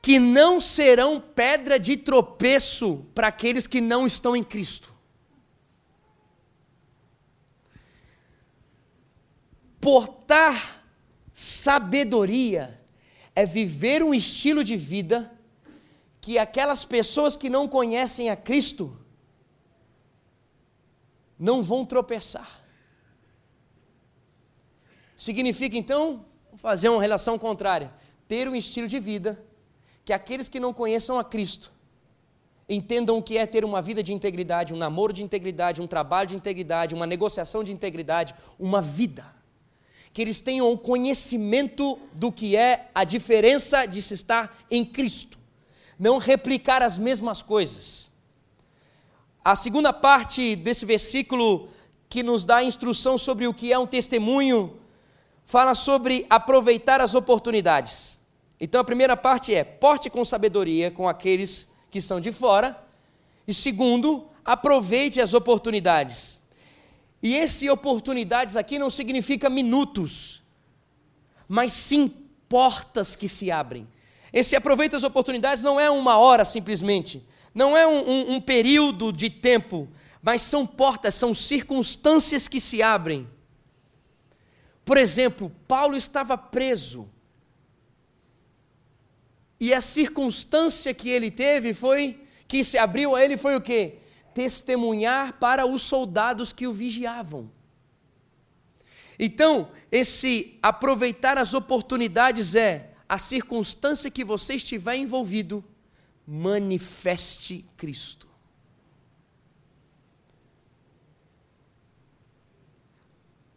que 0.02 0.18
não 0.18 0.60
serão 0.62 1.20
pedra 1.20 1.78
de 1.78 1.98
tropeço 1.98 3.06
para 3.14 3.27
aqueles 3.27 3.68
que 3.68 3.82
não 3.82 4.05
estão 4.05 4.36
em 4.36 4.44
Cristo. 4.44 4.92
Portar 9.79 10.80
Sabedoria 11.42 12.80
é 13.36 13.48
viver 13.48 14.04
um 14.04 14.14
estilo 14.14 14.64
de 14.64 14.77
vida 14.77 15.32
que 16.22 16.38
aquelas 16.38 16.86
pessoas 16.86 17.36
que 17.36 17.50
não 17.50 17.68
conhecem 17.68 18.30
a 18.30 18.36
Cristo 18.36 18.96
não 21.40 21.64
vão 21.64 21.84
tropeçar. 21.84 22.64
Significa 25.18 25.75
então 25.75 26.24
fazer 26.58 26.90
uma 26.90 27.01
relação 27.01 27.40
contrária, 27.40 27.92
ter 28.27 28.48
um 28.48 28.56
estilo 28.56 28.88
de 28.88 29.00
vida 29.00 29.44
que 30.06 30.14
aqueles 30.14 30.48
que 30.48 30.60
não 30.60 30.72
conheçam 30.72 31.18
a 31.18 31.24
Cristo 31.24 31.72
entendam 32.70 33.18
o 33.18 33.24
que 33.24 33.40
é 33.40 33.48
ter 33.48 33.66
uma 33.66 33.82
vida 33.82 34.04
de 34.04 34.14
integridade, 34.14 34.75
um 34.75 34.77
namoro 34.77 35.12
de 35.12 35.24
integridade, 35.24 35.82
um 35.82 35.88
trabalho 35.88 36.30
de 36.30 36.36
integridade, 36.36 36.94
uma 36.94 37.08
negociação 37.08 37.64
de 37.64 37.74
integridade, 37.74 38.36
uma 38.60 38.80
vida 38.80 39.41
que 40.14 40.22
eles 40.22 40.42
tenham 40.42 40.72
o 40.72 40.78
conhecimento 40.78 41.98
do 42.14 42.32
que 42.32 42.56
é 42.56 42.90
a 42.94 43.04
diferença 43.04 43.86
de 43.86 44.02
se 44.02 44.14
estar 44.14 44.58
em 44.70 44.84
Cristo, 44.84 45.38
não 45.98 46.18
replicar 46.18 46.82
as 46.82 46.98
mesmas 46.98 47.42
coisas. 47.42 48.10
A 49.44 49.56
segunda 49.56 49.94
parte 49.94 50.56
desse 50.56 50.86
versículo, 50.86 51.70
que 52.10 52.22
nos 52.22 52.46
dá 52.46 52.64
instrução 52.64 53.18
sobre 53.18 53.48
o 53.48 53.54
que 53.54 53.72
é 53.72 53.80
um 53.80 53.88
testemunho, 53.88 54.78
fala 55.46 55.74
sobre 55.74 56.26
aproveitar 56.30 57.00
as 57.00 57.16
oportunidades. 57.16 58.18
Então 58.60 58.82
a 58.82 58.84
primeira 58.84 59.16
parte 59.16 59.56
é: 59.56 59.64
porte 59.64 60.10
com 60.10 60.26
sabedoria 60.26 60.92
com 60.92 61.08
aqueles 61.08 61.70
que 61.90 62.02
são 62.02 62.20
de 62.20 62.32
fora, 62.32 62.78
e 63.48 63.54
segundo, 63.54 64.28
aproveite 64.44 65.22
as 65.22 65.34
oportunidades. 65.34 66.41
E 67.22 67.36
esse 67.36 67.70
oportunidades 67.70 68.55
aqui 68.55 68.79
não 68.79 68.90
significa 68.90 69.50
minutos, 69.50 70.42
mas 71.48 71.72
sim 71.72 72.12
portas 72.50 73.16
que 73.16 73.27
se 73.27 73.51
abrem. 73.51 73.88
Esse 74.34 74.55
aproveita 74.55 74.96
as 74.96 75.03
oportunidades 75.03 75.62
não 75.62 75.79
é 75.79 75.90
uma 75.90 76.18
hora 76.18 76.44
simplesmente, 76.44 77.24
não 77.53 77.75
é 77.77 77.86
um, 77.86 78.10
um, 78.10 78.36
um 78.36 78.42
período 78.42 79.12
de 79.12 79.29
tempo, 79.29 79.88
mas 80.22 80.42
são 80.42 80.66
portas, 80.66 81.16
são 81.16 81.34
circunstâncias 81.34 82.48
que 82.48 82.60
se 82.60 82.81
abrem. 82.81 83.27
Por 84.84 84.98
exemplo, 84.98 85.51
Paulo 85.68 85.96
estava 85.96 86.38
preso. 86.38 87.10
E 89.60 89.74
a 89.74 89.81
circunstância 89.81 90.94
que 90.94 91.10
ele 91.10 91.29
teve 91.29 91.74
foi 91.74 92.20
que 92.48 92.64
se 92.64 92.77
abriu 92.77 93.16
a 93.16 93.24
ele 93.24 93.38
foi 93.38 93.55
o 93.55 93.62
quê? 93.62 94.00
Testemunhar 94.33 95.33
para 95.33 95.65
os 95.65 95.81
soldados 95.83 96.51
que 96.51 96.67
o 96.67 96.74
vigiavam. 96.74 97.51
Então, 99.20 99.70
esse 99.91 100.57
aproveitar 100.61 101.37
as 101.37 101.53
oportunidades 101.53 102.55
é 102.55 102.94
a 103.07 103.17
circunstância 103.17 104.09
que 104.09 104.24
você 104.24 104.55
estiver 104.55 104.96
envolvido, 104.96 105.63
manifeste 106.25 107.65
Cristo. 107.77 108.27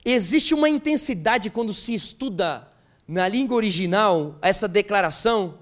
Existe 0.05 0.53
uma 0.53 0.69
intensidade 0.69 1.49
quando 1.49 1.73
se 1.73 1.95
estuda 1.95 2.71
na 3.09 3.27
língua 3.27 3.57
original 3.57 4.39
essa 4.43 4.69
declaração 4.69 5.59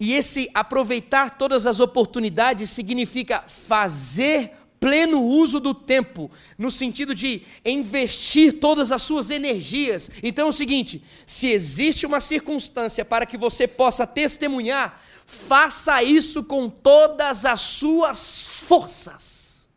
e 0.00 0.14
esse 0.14 0.50
aproveitar 0.54 1.36
todas 1.36 1.66
as 1.66 1.78
oportunidades 1.78 2.70
significa 2.70 3.44
fazer 3.46 4.52
pleno 4.80 5.20
uso 5.20 5.60
do 5.60 5.74
tempo, 5.74 6.30
no 6.56 6.70
sentido 6.70 7.14
de 7.14 7.42
investir 7.62 8.58
todas 8.58 8.90
as 8.90 9.02
suas 9.02 9.28
energias. 9.28 10.10
Então 10.22 10.46
é 10.46 10.48
o 10.48 10.54
seguinte: 10.54 11.04
se 11.26 11.48
existe 11.48 12.06
uma 12.06 12.18
circunstância 12.18 13.04
para 13.04 13.26
que 13.26 13.36
você 13.36 13.68
possa 13.68 14.06
testemunhar, 14.06 15.02
faça 15.26 16.02
isso 16.02 16.42
com 16.42 16.70
todas 16.70 17.44
as 17.44 17.60
suas 17.60 18.48
forças. 18.48 19.68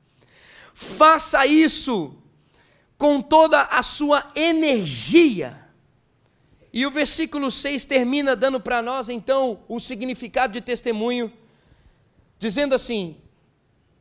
Faça 0.73 1.45
isso 1.45 2.15
com 2.97 3.21
toda 3.21 3.61
a 3.63 3.83
sua 3.83 4.31
energia. 4.35 5.62
E 6.73 6.87
o 6.87 6.91
versículo 6.91 7.51
6 7.51 7.85
termina 7.85 8.35
dando 8.35 8.59
para 8.59 8.81
nós 8.81 9.07
então 9.07 9.59
o 9.67 9.79
significado 9.79 10.53
de 10.53 10.59
testemunho. 10.59 11.31
dizendo 12.39 12.73
assim: 12.73 13.21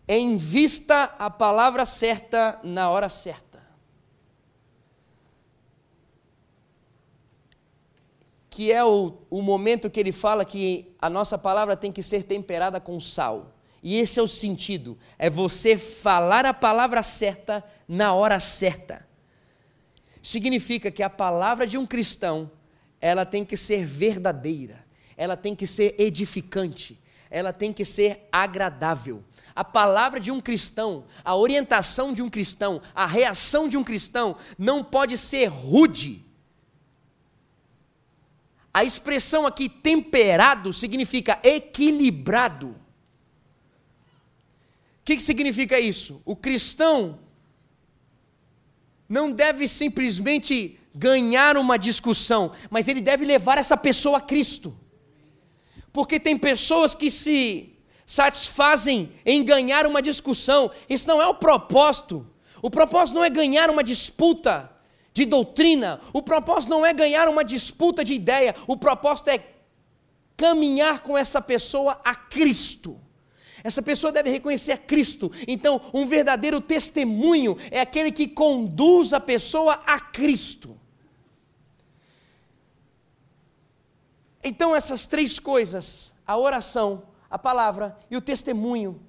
Invista 0.08 1.14
a 1.18 1.28
palavra 1.28 1.84
certa 1.84 2.58
na 2.64 2.88
hora 2.88 3.10
certa. 3.10 3.62
Que 8.48 8.72
é 8.72 8.82
o, 8.82 9.18
o 9.30 9.42
momento 9.42 9.90
que 9.90 10.00
ele 10.00 10.12
fala 10.12 10.44
que 10.44 10.94
a 10.98 11.08
nossa 11.08 11.38
palavra 11.38 11.76
tem 11.76 11.92
que 11.92 12.02
ser 12.02 12.22
temperada 12.22 12.80
com 12.80 12.98
sal. 12.98 13.54
E 13.82 13.98
esse 13.98 14.18
é 14.18 14.22
o 14.22 14.28
sentido: 14.28 14.98
é 15.18 15.28
você 15.28 15.76
falar 15.76 16.46
a 16.46 16.54
palavra 16.54 17.02
certa 17.02 17.62
na 17.86 18.14
hora 18.14 18.40
certa. 18.40 19.06
Significa 20.22 20.90
que 20.90 21.02
a 21.02 21.10
palavra 21.10 21.66
de 21.66 21.76
um 21.76 21.86
cristão, 21.86 22.50
ela 23.02 23.26
tem 23.26 23.44
que 23.44 23.56
ser 23.56 23.84
verdadeira, 23.84 24.86
ela 25.16 25.36
tem 25.36 25.56
que 25.56 25.66
ser 25.66 25.96
edificante, 25.98 26.96
ela 27.28 27.52
tem 27.52 27.72
que 27.72 27.84
ser 27.84 28.28
agradável. 28.30 29.24
A 29.56 29.64
palavra 29.64 30.20
de 30.20 30.30
um 30.30 30.40
cristão, 30.40 31.04
a 31.24 31.34
orientação 31.34 32.14
de 32.14 32.22
um 32.22 32.30
cristão, 32.30 32.80
a 32.94 33.04
reação 33.04 33.68
de 33.68 33.76
um 33.76 33.82
cristão 33.82 34.36
não 34.56 34.84
pode 34.84 35.18
ser 35.18 35.46
rude. 35.46 36.24
A 38.72 38.84
expressão 38.84 39.46
aqui 39.46 39.68
temperado 39.68 40.72
significa 40.72 41.40
equilibrado. 41.42 42.68
O 42.68 42.76
que, 45.04 45.18
significa 45.18 45.80
isso? 45.80 46.22
O 46.24 46.36
cristão 46.36 47.18
não 49.08 49.32
deve 49.32 49.66
simplesmente 49.66 50.78
ganhar 50.94 51.56
uma 51.56 51.78
discussão, 51.78 52.52
mas 52.70 52.88
ele 52.88 53.00
deve 53.00 53.24
levar 53.24 53.58
essa 53.58 53.76
pessoa 53.76 54.18
a 54.18 54.20
Cristo. 54.20 54.76
Porque 55.92 56.18
tem 56.18 56.36
pessoas 56.38 56.94
que 56.94 57.10
se 57.10 57.72
satisfazem 58.06 59.12
em 59.24 59.44
ganhar 59.44 59.86
uma 59.86 60.02
discussão. 60.02 60.70
Isso 60.88 61.06
não 61.08 61.20
é 61.20 61.26
o 61.26 61.34
propósito. 61.34 62.26
O 62.60 62.70
propósito 62.70 63.14
não 63.14 63.24
é 63.24 63.30
ganhar 63.30 63.70
uma 63.70 63.82
disputa 63.82 64.70
de 65.12 65.24
doutrina. 65.24 66.00
O 66.12 66.22
propósito 66.22 66.70
não 66.70 66.84
é 66.84 66.92
ganhar 66.92 67.28
uma 67.28 67.44
disputa 67.44 68.04
de 68.04 68.14
ideia. 68.14 68.54
O 68.66 68.76
propósito 68.76 69.28
é 69.28 69.44
caminhar 70.36 71.02
com 71.02 71.16
essa 71.16 71.40
pessoa 71.40 72.00
a 72.04 72.14
Cristo. 72.14 72.98
Essa 73.64 73.82
pessoa 73.82 74.10
deve 74.10 74.30
reconhecer 74.30 74.72
a 74.72 74.78
Cristo. 74.78 75.30
Então, 75.46 75.80
um 75.94 76.06
verdadeiro 76.06 76.60
testemunho 76.60 77.56
é 77.70 77.80
aquele 77.80 78.10
que 78.10 78.26
conduz 78.26 79.12
a 79.12 79.20
pessoa 79.20 79.80
a 79.86 80.00
Cristo. 80.00 80.81
Então, 84.42 84.74
essas 84.74 85.06
três 85.06 85.38
coisas, 85.38 86.12
a 86.26 86.36
oração, 86.36 87.04
a 87.30 87.38
palavra 87.38 87.96
e 88.10 88.16
o 88.16 88.20
testemunho. 88.20 89.00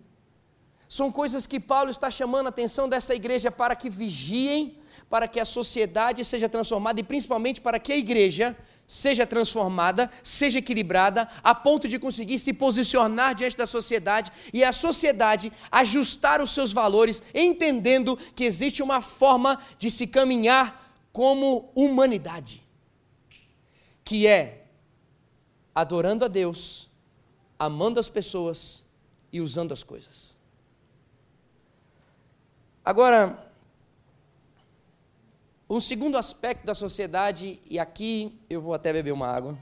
São 0.87 1.11
coisas 1.11 1.47
que 1.47 1.59
Paulo 1.59 1.89
está 1.89 2.11
chamando 2.11 2.45
a 2.45 2.49
atenção 2.49 2.87
dessa 2.87 3.15
igreja 3.15 3.51
para 3.51 3.75
que 3.75 3.89
vigiem, 3.89 4.77
para 5.09 5.27
que 5.27 5.39
a 5.39 5.45
sociedade 5.45 6.23
seja 6.23 6.47
transformada 6.47 6.99
e 6.99 7.03
principalmente 7.03 7.59
para 7.59 7.79
que 7.79 7.91
a 7.91 7.97
igreja 7.97 8.55
seja 8.85 9.25
transformada, 9.25 10.11
seja 10.21 10.59
equilibrada, 10.59 11.27
a 11.43 11.55
ponto 11.55 11.87
de 11.87 11.97
conseguir 11.97 12.37
se 12.37 12.53
posicionar 12.53 13.33
diante 13.33 13.57
da 13.57 13.65
sociedade 13.65 14.31
e 14.53 14.63
a 14.63 14.71
sociedade 14.71 15.51
ajustar 15.71 16.41
os 16.41 16.51
seus 16.51 16.71
valores, 16.71 17.23
entendendo 17.33 18.17
que 18.35 18.43
existe 18.43 18.83
uma 18.83 19.01
forma 19.01 19.59
de 19.79 19.89
se 19.89 20.05
caminhar 20.05 20.95
como 21.11 21.71
humanidade, 21.75 22.63
que 24.03 24.27
é 24.27 24.62
adorando 25.73 26.25
a 26.25 26.27
Deus 26.27 26.89
amando 27.57 27.99
as 27.99 28.09
pessoas 28.09 28.83
e 29.31 29.39
usando 29.39 29.71
as 29.71 29.83
coisas. 29.83 30.35
Agora, 32.83 33.49
um 35.69 35.79
segundo 35.79 36.17
aspecto 36.17 36.65
da 36.65 36.75
sociedade, 36.75 37.59
e 37.69 37.79
aqui 37.79 38.37
eu 38.49 38.61
vou 38.61 38.73
até 38.73 38.91
beber 38.91 39.11
uma 39.13 39.27
água. 39.27 39.57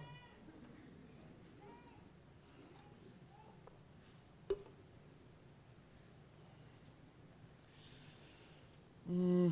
Hum. 9.07 9.51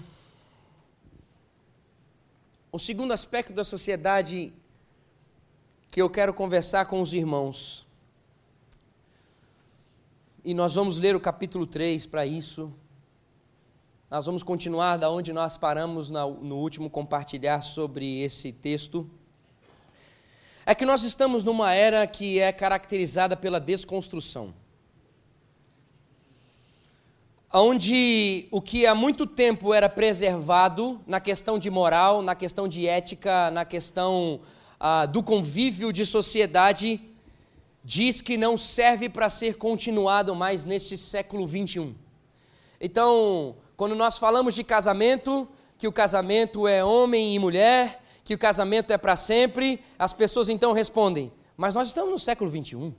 O 2.72 2.80
segundo 2.80 3.12
aspecto 3.12 3.54
da 3.54 3.64
sociedade 3.64 4.52
que 5.92 6.02
eu 6.02 6.10
quero 6.10 6.34
conversar 6.34 6.86
com 6.86 7.02
os 7.02 7.14
irmãos 7.14 7.88
e 10.44 10.54
nós 10.54 10.74
vamos 10.74 10.98
ler 10.98 11.16
o 11.16 11.20
capítulo 11.20 11.68
3 11.68 12.06
para 12.06 12.26
isso. 12.26 12.74
Nós 14.10 14.26
vamos 14.26 14.42
continuar 14.42 14.98
da 14.98 15.10
onde 15.10 15.34
nós 15.34 15.58
paramos 15.58 16.10
no 16.10 16.56
último 16.56 16.90
compartilhar 16.90 17.62
sobre 17.62 18.22
esse 18.22 18.52
texto. 18.52 19.10
É 20.66 20.74
que 20.74 20.86
nós 20.86 21.04
estamos 21.04 21.44
numa 21.44 21.74
era 21.74 22.08
que 22.08 22.40
é 22.40 22.52
caracterizada 22.52 23.36
pela 23.36 23.60
desconstrução. 23.60 24.54
Onde 27.54 28.48
o 28.50 28.62
que 28.62 28.86
há 28.88 28.96
muito 28.96 29.28
tempo 29.28 29.74
era 29.74 29.90
preservado 29.90 31.02
na 31.06 31.20
questão 31.20 31.60
de 31.60 31.70
moral, 31.70 32.22
na 32.22 32.34
questão 32.34 32.68
de 32.68 32.88
ética, 32.88 33.52
na 33.52 33.66
questão 33.66 34.40
ah, 34.80 35.06
do 35.06 35.22
convívio 35.22 35.92
de 35.92 36.06
sociedade, 36.06 37.02
diz 37.84 38.22
que 38.22 38.38
não 38.38 38.58
serve 38.58 39.10
para 39.10 39.30
ser 39.30 39.56
continuado 39.58 40.34
mais 40.36 40.64
neste 40.66 40.98
século 40.98 41.46
21. 41.48 41.94
Então, 42.80 43.56
quando 43.76 43.96
nós 43.96 44.18
falamos 44.18 44.56
de 44.56 44.64
casamento, 44.64 45.48
que 45.78 45.88
o 45.88 45.92
casamento 45.92 46.68
é 46.68 46.84
homem 46.84 47.36
e 47.36 47.40
mulher, 47.40 48.04
que 48.24 48.34
o 48.34 48.38
casamento 48.38 48.92
é 48.94 48.98
para 48.98 49.16
sempre, 49.16 49.84
as 49.98 50.14
pessoas 50.14 50.50
então 50.50 50.72
respondem: 50.72 51.32
Mas 51.58 51.74
nós 51.74 51.88
estamos 51.88 52.12
no 52.12 52.20
século 52.20 52.50
21. 52.50 52.94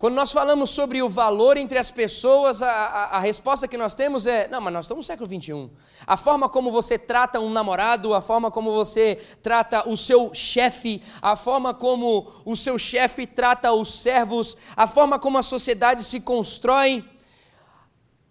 Quando 0.00 0.14
nós 0.14 0.32
falamos 0.32 0.70
sobre 0.70 1.02
o 1.02 1.10
valor 1.10 1.58
entre 1.58 1.76
as 1.76 1.90
pessoas, 1.90 2.62
a, 2.62 2.70
a, 2.70 3.04
a, 3.16 3.20
resposta 3.20 3.68
que 3.68 3.76
nós 3.76 3.94
temos 3.94 4.26
é: 4.26 4.48
não, 4.48 4.58
mas 4.58 4.72
nós 4.72 4.86
estamos 4.86 5.06
no 5.06 5.06
século 5.06 5.28
XXI. 5.28 5.70
A 6.06 6.16
forma 6.16 6.48
como 6.48 6.72
você 6.72 6.98
trata 6.98 7.38
um 7.38 7.50
namorado, 7.50 8.14
a 8.14 8.22
forma 8.22 8.50
como 8.50 8.72
você 8.72 9.20
trata 9.42 9.86
o 9.86 9.98
seu 9.98 10.32
chefe, 10.32 11.02
a 11.20 11.36
forma 11.36 11.74
como 11.74 12.32
o 12.46 12.56
seu 12.56 12.78
chefe 12.78 13.26
trata 13.26 13.74
os 13.74 14.00
servos, 14.00 14.56
a 14.74 14.86
forma 14.86 15.18
como 15.18 15.36
a 15.36 15.42
sociedade 15.42 16.02
se 16.02 16.18
constrói, 16.18 17.04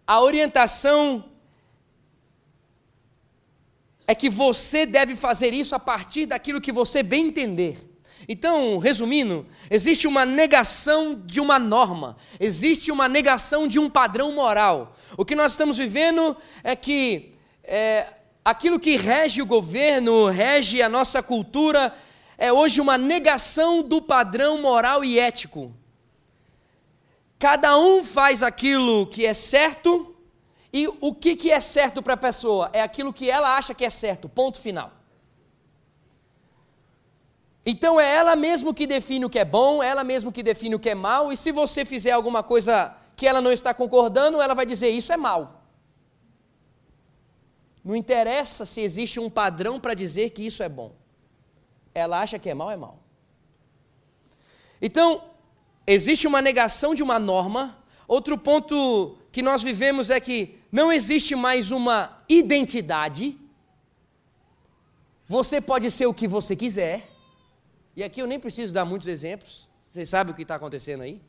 a 0.08 0.20
orientação 0.22 1.24
é 4.08 4.16
que 4.16 4.28
você 4.28 4.88
deve 4.88 5.16
fazer 5.16 5.54
isso 5.54 5.76
a 5.76 5.80
partir 5.80 6.26
daquilo 6.26 6.60
que 6.60 6.72
você 6.72 7.04
bem 7.04 7.28
entender. 7.28 7.89
Então, 8.32 8.78
resumindo, 8.78 9.44
existe 9.72 10.06
uma 10.06 10.24
negação 10.24 11.20
de 11.26 11.42
uma 11.42 11.58
norma, 11.58 12.16
existe 12.40 12.92
uma 12.92 13.10
negação 13.10 13.68
de 13.68 13.80
um 13.80 13.90
padrão 13.90 14.34
moral. 14.34 14.96
O 15.18 15.26
que 15.26 15.36
nós 15.36 15.54
estamos 15.54 15.80
vivendo 15.80 16.38
é 16.64 16.76
que 16.76 17.34
é, 17.64 18.06
aquilo 18.46 18.80
que 18.80 18.98
rege 18.98 19.42
o 19.42 19.48
governo, 19.48 20.28
rege 20.30 20.80
a 20.80 20.88
nossa 20.88 21.24
cultura, 21.24 21.92
é 22.38 22.54
hoje 22.54 22.80
uma 22.80 23.00
negação 23.00 23.82
do 23.82 24.00
padrão 24.00 24.62
moral 24.62 25.04
e 25.04 25.18
ético. 25.18 25.74
Cada 27.40 27.80
um 27.80 28.04
faz 28.04 28.44
aquilo 28.44 29.08
que 29.08 29.26
é 29.26 29.34
certo, 29.34 30.16
e 30.72 30.88
o 31.02 31.16
que, 31.16 31.36
que 31.36 31.50
é 31.50 31.60
certo 31.60 32.00
para 32.00 32.14
a 32.14 32.18
pessoa? 32.18 32.70
É 32.74 32.84
aquilo 32.84 33.12
que 33.12 33.28
ela 33.28 33.58
acha 33.58 33.74
que 33.74 33.84
é 33.84 33.90
certo, 33.90 34.30
ponto 34.30 34.60
final. 34.60 34.99
Então 37.72 38.00
é 38.00 38.16
ela 38.16 38.36
mesmo 38.36 38.74
que 38.74 38.88
define 38.88 39.26
o 39.26 39.30
que 39.30 39.38
é 39.38 39.46
bom, 39.46 39.84
ela 39.84 40.04
mesmo 40.04 40.32
que 40.32 40.42
define 40.42 40.74
o 40.74 40.80
que 40.80 40.90
é 40.90 40.96
mal, 40.96 41.32
e 41.32 41.38
se 41.38 41.52
você 41.52 41.86
fizer 41.86 42.10
alguma 42.10 42.42
coisa 42.42 42.96
que 43.16 43.28
ela 43.28 43.42
não 43.42 43.52
está 43.52 43.72
concordando, 43.76 44.42
ela 44.42 44.56
vai 44.56 44.66
dizer 44.66 44.90
isso 44.90 45.14
é 45.14 45.18
mal. 45.18 45.42
Não 47.86 47.96
interessa 47.96 48.66
se 48.66 48.82
existe 48.82 49.20
um 49.20 49.30
padrão 49.30 49.80
para 49.80 49.94
dizer 49.94 50.32
que 50.32 50.44
isso 50.44 50.64
é 50.64 50.70
bom. 50.80 50.96
Ela 51.94 52.20
acha 52.24 52.40
que 52.40 52.50
é 52.50 52.56
mal, 52.56 52.72
é 52.72 52.76
mal. 52.76 52.98
Então, 54.82 55.26
existe 55.86 56.26
uma 56.26 56.42
negação 56.42 56.96
de 56.96 57.04
uma 57.04 57.20
norma. 57.20 57.78
Outro 58.08 58.36
ponto 58.36 59.16
que 59.32 59.44
nós 59.44 59.62
vivemos 59.62 60.10
é 60.10 60.20
que 60.20 60.58
não 60.72 60.92
existe 60.92 61.36
mais 61.36 61.70
uma 61.70 62.24
identidade. 62.28 63.38
Você 65.28 65.62
pode 65.62 65.92
ser 65.92 66.08
o 66.08 66.16
que 66.16 66.28
você 66.28 66.56
quiser. 66.56 67.09
E 67.96 68.04
aqui 68.04 68.22
eu 68.22 68.28
nem 68.28 68.40
preciso 68.40 68.74
dar 68.74 68.86
muitos 68.86 69.08
exemplos, 69.08 69.70
vocês 69.90 70.08
sabem 70.10 70.32
o 70.32 70.36
que 70.36 70.44
está 70.44 70.56
acontecendo 70.56 71.02
aí? 71.02 71.22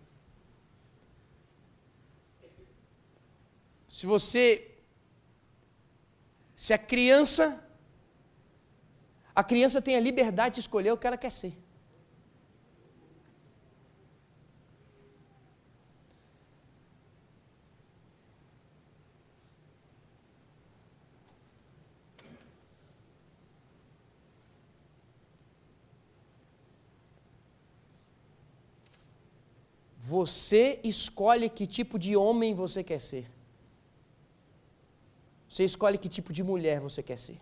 Se 3.89 4.07
você. 4.07 4.79
Se 6.55 6.73
a 6.73 6.79
criança. 6.79 7.67
A 9.35 9.43
criança 9.43 9.81
tem 9.81 9.97
a 9.97 10.01
liberdade 10.01 10.55
de 10.55 10.61
escolher 10.61 10.93
o 10.93 10.97
que 10.97 11.07
ela 11.07 11.17
quer 11.17 11.31
ser. 11.31 11.55
Você 30.11 30.81
escolhe 30.83 31.49
que 31.49 31.69
tipo 31.69 31.97
de 31.97 32.17
homem 32.17 32.53
você 32.53 32.83
quer 32.83 32.99
ser. 32.99 33.31
Você 35.49 35.63
escolhe 35.63 35.97
que 35.97 36.09
tipo 36.09 36.33
de 36.33 36.43
mulher 36.43 36.81
você 36.81 37.01
quer 37.01 37.17
ser. 37.17 37.39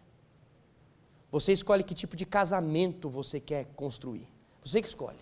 Você 1.32 1.50
escolhe 1.54 1.82
que 1.82 1.94
tipo 1.94 2.14
de 2.14 2.26
casamento 2.26 3.08
você 3.08 3.40
quer 3.40 3.64
construir. 3.74 4.28
Você 4.62 4.82
que 4.82 4.88
escolhe. 4.88 5.16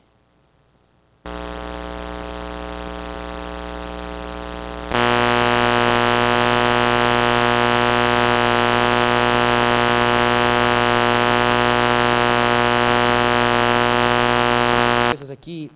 Coisas 15.12 15.30
aqui. 15.30 15.70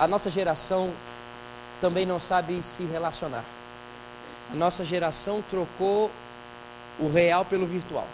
A 0.00 0.08
nossa 0.08 0.30
geração 0.30 0.90
também 1.78 2.06
não 2.06 2.18
sabe 2.18 2.62
se 2.62 2.84
relacionar. 2.84 3.44
A 4.50 4.54
nossa 4.54 4.82
geração 4.82 5.44
trocou 5.50 6.10
o 6.98 7.10
real 7.10 7.44
pelo 7.44 7.66
virtual. 7.66 8.08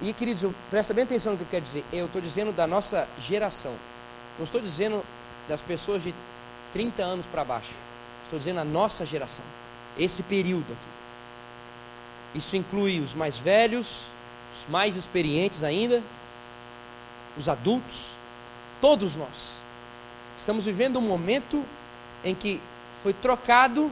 E, 0.00 0.14
queridos, 0.14 0.50
presta 0.70 0.94
bem 0.94 1.04
atenção 1.04 1.32
no 1.32 1.38
que 1.38 1.44
eu 1.44 1.48
quero 1.50 1.64
dizer. 1.66 1.84
Eu 1.92 2.06
estou 2.06 2.22
dizendo 2.22 2.52
da 2.52 2.66
nossa 2.66 3.06
geração. 3.20 3.74
Não 4.38 4.46
estou 4.46 4.62
dizendo 4.62 5.04
das 5.46 5.60
pessoas 5.60 6.02
de 6.02 6.14
30 6.72 7.02
anos 7.02 7.26
para 7.26 7.44
baixo. 7.44 7.74
Estou 8.24 8.38
dizendo 8.38 8.60
a 8.60 8.64
nossa 8.64 9.04
geração. 9.04 9.44
Esse 9.98 10.22
período 10.22 10.72
aqui. 10.72 12.38
Isso 12.38 12.56
inclui 12.56 12.98
os 13.00 13.12
mais 13.12 13.38
velhos, 13.38 14.04
os 14.54 14.66
mais 14.70 14.96
experientes 14.96 15.62
ainda, 15.62 16.02
os 17.36 17.46
adultos, 17.46 18.06
todos 18.80 19.16
nós. 19.16 19.60
Estamos 20.38 20.64
vivendo 20.64 20.98
um 20.98 21.02
momento 21.02 21.64
em 22.24 22.34
que 22.34 22.60
foi 23.02 23.12
trocado 23.12 23.90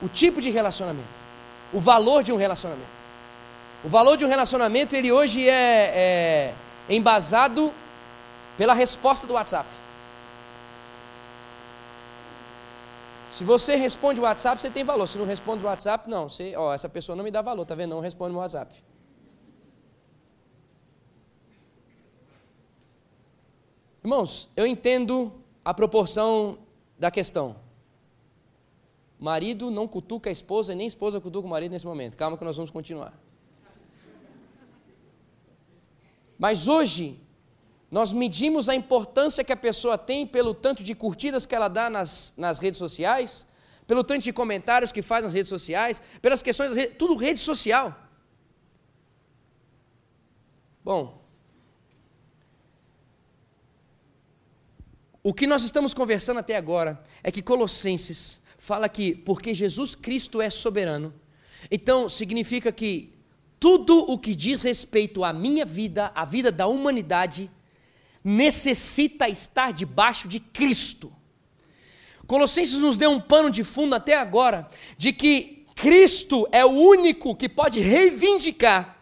o 0.00 0.08
tipo 0.08 0.40
de 0.40 0.50
relacionamento, 0.50 1.08
o 1.72 1.80
valor 1.80 2.22
de 2.22 2.32
um 2.32 2.36
relacionamento. 2.36 2.98
O 3.84 3.88
valor 3.88 4.16
de 4.16 4.24
um 4.24 4.28
relacionamento, 4.28 4.96
ele 4.96 5.12
hoje 5.12 5.48
é, 5.48 6.52
é 6.88 6.94
embasado 6.94 7.72
pela 8.56 8.74
resposta 8.74 9.26
do 9.26 9.34
WhatsApp. 9.34 9.68
Se 13.32 13.44
você 13.44 13.76
responde 13.76 14.18
o 14.18 14.24
WhatsApp, 14.24 14.60
você 14.60 14.68
tem 14.68 14.82
valor. 14.82 15.06
Se 15.06 15.16
não 15.16 15.24
responde 15.24 15.62
o 15.62 15.68
WhatsApp, 15.68 16.10
não. 16.10 16.28
Você, 16.28 16.54
ó, 16.56 16.74
essa 16.74 16.88
pessoa 16.88 17.14
não 17.14 17.22
me 17.22 17.30
dá 17.30 17.40
valor, 17.40 17.64
tá 17.64 17.76
vendo? 17.76 17.90
Não 17.90 18.00
responde 18.00 18.32
no 18.32 18.40
WhatsApp. 18.40 18.74
Irmãos, 24.08 24.48
eu 24.56 24.66
entendo 24.66 25.30
a 25.62 25.74
proporção 25.74 26.60
da 26.98 27.10
questão. 27.10 27.56
Marido 29.18 29.70
não 29.70 29.86
cutuca 29.86 30.30
a 30.30 30.32
esposa, 30.32 30.74
nem 30.74 30.86
a 30.86 30.88
esposa 30.88 31.20
cutuca 31.20 31.46
o 31.46 31.50
marido 31.50 31.72
nesse 31.72 31.84
momento. 31.84 32.16
Calma 32.16 32.38
que 32.38 32.42
nós 32.42 32.56
vamos 32.56 32.70
continuar. 32.70 33.12
Mas 36.38 36.66
hoje, 36.66 37.20
nós 37.90 38.10
medimos 38.10 38.70
a 38.70 38.74
importância 38.74 39.44
que 39.44 39.52
a 39.52 39.56
pessoa 39.56 39.98
tem 39.98 40.26
pelo 40.26 40.54
tanto 40.54 40.82
de 40.82 40.94
curtidas 40.94 41.44
que 41.44 41.54
ela 41.54 41.68
dá 41.68 41.90
nas, 41.90 42.32
nas 42.34 42.58
redes 42.58 42.78
sociais, 42.78 43.46
pelo 43.86 44.02
tanto 44.02 44.22
de 44.22 44.32
comentários 44.32 44.90
que 44.90 45.02
faz 45.02 45.22
nas 45.22 45.34
redes 45.34 45.50
sociais, 45.50 46.02
pelas 46.22 46.40
questões, 46.40 46.74
redes, 46.74 46.96
tudo 46.96 47.14
rede 47.14 47.40
social. 47.40 47.94
Bom, 50.82 51.17
o 55.28 55.34
que 55.34 55.46
nós 55.46 55.62
estamos 55.62 55.92
conversando 55.92 56.38
até 56.38 56.56
agora 56.56 57.04
é 57.22 57.30
que 57.30 57.42
Colossenses 57.42 58.40
fala 58.56 58.88
que 58.88 59.14
porque 59.14 59.52
Jesus 59.52 59.94
Cristo 59.94 60.40
é 60.40 60.48
soberano, 60.48 61.12
então 61.70 62.08
significa 62.08 62.72
que 62.72 63.12
tudo 63.60 64.10
o 64.10 64.16
que 64.16 64.34
diz 64.34 64.62
respeito 64.62 65.22
à 65.22 65.30
minha 65.30 65.66
vida, 65.66 66.10
à 66.14 66.24
vida 66.24 66.50
da 66.50 66.66
humanidade, 66.66 67.50
necessita 68.24 69.28
estar 69.28 69.70
debaixo 69.70 70.26
de 70.28 70.40
Cristo. 70.40 71.12
Colossenses 72.26 72.78
nos 72.78 72.96
deu 72.96 73.10
um 73.10 73.20
pano 73.20 73.50
de 73.50 73.62
fundo 73.62 73.94
até 73.94 74.16
agora 74.16 74.66
de 74.96 75.12
que 75.12 75.66
Cristo 75.74 76.48
é 76.50 76.64
o 76.64 76.70
único 76.70 77.36
que 77.36 77.50
pode 77.50 77.80
reivindicar 77.80 78.97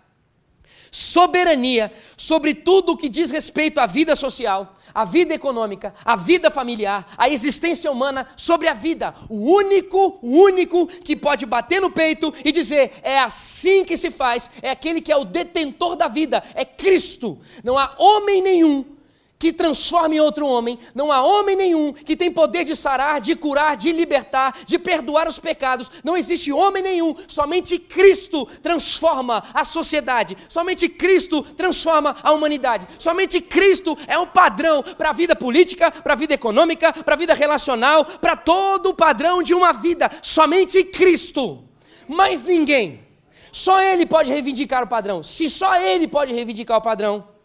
soberania 0.90 1.92
sobre 2.16 2.55
tudo 2.55 2.92
o 2.92 2.96
que 2.96 3.09
diz 3.09 3.31
respeito 3.31 3.79
à 3.79 3.87
vida 3.87 4.16
social, 4.16 4.77
a 4.94 5.05
vida 5.05 5.35
econômica, 5.35 5.94
a 6.05 6.16
vida 6.16 6.51
familiar, 6.51 7.07
a 7.18 7.29
existência 7.29 7.92
humana 7.92 8.27
sobre 8.35 8.66
a 8.66 8.75
vida. 8.75 9.14
O 9.29 9.53
único, 9.53 10.18
o 10.22 10.31
único 10.40 10.87
que 10.87 11.14
pode 11.14 11.44
bater 11.44 11.81
no 11.81 11.90
peito 11.90 12.33
e 12.44 12.51
dizer: 12.51 12.94
é 13.03 13.18
assim 13.18 13.85
que 13.85 13.96
se 13.96 14.11
faz, 14.11 14.51
é 14.62 14.70
aquele 14.70 15.03
que 15.03 15.12
é 15.12 15.16
o 15.16 15.25
detentor 15.25 15.96
da 15.96 16.09
vida, 16.09 16.42
é 16.55 16.64
Cristo. 16.64 17.38
Não 17.62 17.79
há 17.79 17.94
homem 17.99 18.40
nenhum 18.40 18.96
que 19.38 19.53
transforme 19.53 20.20
outro 20.20 20.46
homem. 20.46 20.79
Não 20.94 21.12
há 21.12 21.22
homem 21.22 21.57
nenhum 21.57 21.92
que 21.92 22.16
tem 22.16 22.33
poder 22.33 22.64
de 22.64 22.75
sarar, 22.75 23.20
de 23.20 23.35
curar, 23.35 23.77
de 23.77 23.92
libertar, 23.92 24.59
de 24.64 24.79
perdoar 24.79 25.29
os 25.29 25.38
pecados. 25.38 25.90
Não 26.03 26.16
existe 26.16 26.53
homem 26.53 26.83
nenhum. 26.83 27.14
Somente 27.29 27.79
Cristo 27.79 28.46
transforma 28.62 29.44
a 29.53 29.64
sociedade. 29.64 30.37
Somente 30.49 30.88
Cristo 30.88 31.42
transforma 31.42 32.16
a 32.22 32.33
humanidade. 32.33 32.87
Somente 32.99 33.40
Cristo 33.40 33.96
é 34.07 34.18
um 34.18 34.27
padrão 34.27 34.83
para 34.83 35.11
a 35.11 35.12
vida 35.12 35.37
política, 35.37 35.90
para 35.90 36.14
a 36.14 36.16
vida 36.16 36.35
econômica, 36.35 36.92
para 36.92 37.14
a 37.14 37.18
vida 37.18 37.35
relacional, 37.35 38.05
para 38.05 38.37
todo 38.37 38.90
o 38.90 38.94
padrão 38.94 39.42
de 39.42 39.55
uma 39.55 39.72
vida. 39.72 40.11
Somente 40.22 40.83
Cristo. 40.85 41.62
Mais 42.09 42.44
ninguém. 42.44 43.05
Só 43.53 43.81
Ele 43.81 44.07
pode 44.07 44.31
reivindicar 44.31 44.83
o 44.83 44.87
padrão. 44.87 45.22
Se 45.22 45.49
só 45.51 45.81
Ele 45.81 46.07
pode 46.07 46.33
reivindicar 46.33 46.79
o 46.79 46.83
padrão, 46.83 47.36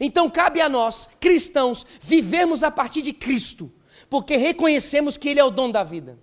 então 0.00 0.30
cabe 0.30 0.62
a 0.62 0.68
nós, 0.68 1.08
cristãos, 1.20 1.84
vivemos 2.00 2.62
a 2.62 2.70
partir 2.70 3.02
de 3.02 3.12
Cristo, 3.12 3.70
porque 4.08 4.36
reconhecemos 4.36 5.18
que 5.18 5.28
Ele 5.28 5.38
é 5.40 5.44
o 5.44 5.50
dom 5.50 5.70
da 5.70 5.84
vida. 5.84 6.18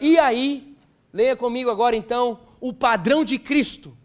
E 0.00 0.18
aí, 0.18 0.76
leia 1.12 1.36
comigo 1.36 1.70
agora 1.70 1.94
então 1.94 2.40
o 2.60 2.72
padrão 2.72 3.24
de 3.24 3.38
Cristo. 3.38 3.96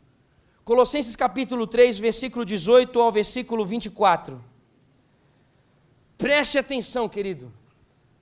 Colossenses 0.64 1.16
capítulo 1.16 1.66
3, 1.66 1.98
versículo 1.98 2.46
18 2.46 3.02
ao 3.02 3.12
versículo 3.12 3.66
24. 3.66 4.40
Preste 6.16 6.60
atenção, 6.60 7.10
querido. 7.10 7.52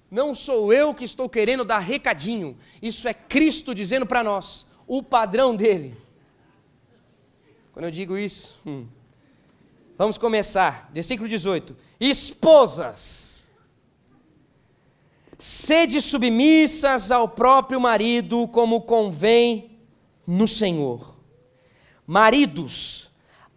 Não 0.09 0.33
sou 0.33 0.71
eu 0.71 0.93
que 0.93 1.03
estou 1.03 1.27
querendo 1.27 1.65
dar 1.65 1.79
recadinho, 1.79 2.57
isso 2.81 3.09
é 3.09 3.13
Cristo 3.13 3.75
dizendo 3.75 4.05
para 4.05 4.23
nós 4.23 4.65
o 4.87 5.03
padrão 5.03 5.53
dele. 5.53 5.97
Quando 7.73 7.85
eu 7.85 7.91
digo 7.91 8.17
isso, 8.17 8.57
hum, 8.65 8.87
Vamos 9.97 10.17
começar. 10.17 10.89
Versículo 10.93 11.27
18. 11.27 11.75
Esposas, 11.99 13.47
sede 15.39 16.01
submissas 16.01 17.11
ao 17.11 17.27
próprio 17.27 17.81
marido, 17.81 18.47
como 18.49 18.81
convém 18.81 19.79
no 20.25 20.47
Senhor. 20.47 21.15
Maridos, 22.05 23.09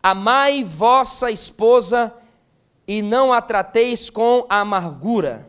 amai 0.02 0.64
vossa 0.64 1.30
esposa 1.30 2.14
e 2.88 3.02
não 3.02 3.32
a 3.32 3.42
trateis 3.42 4.08
com 4.08 4.46
amargura. 4.48 5.46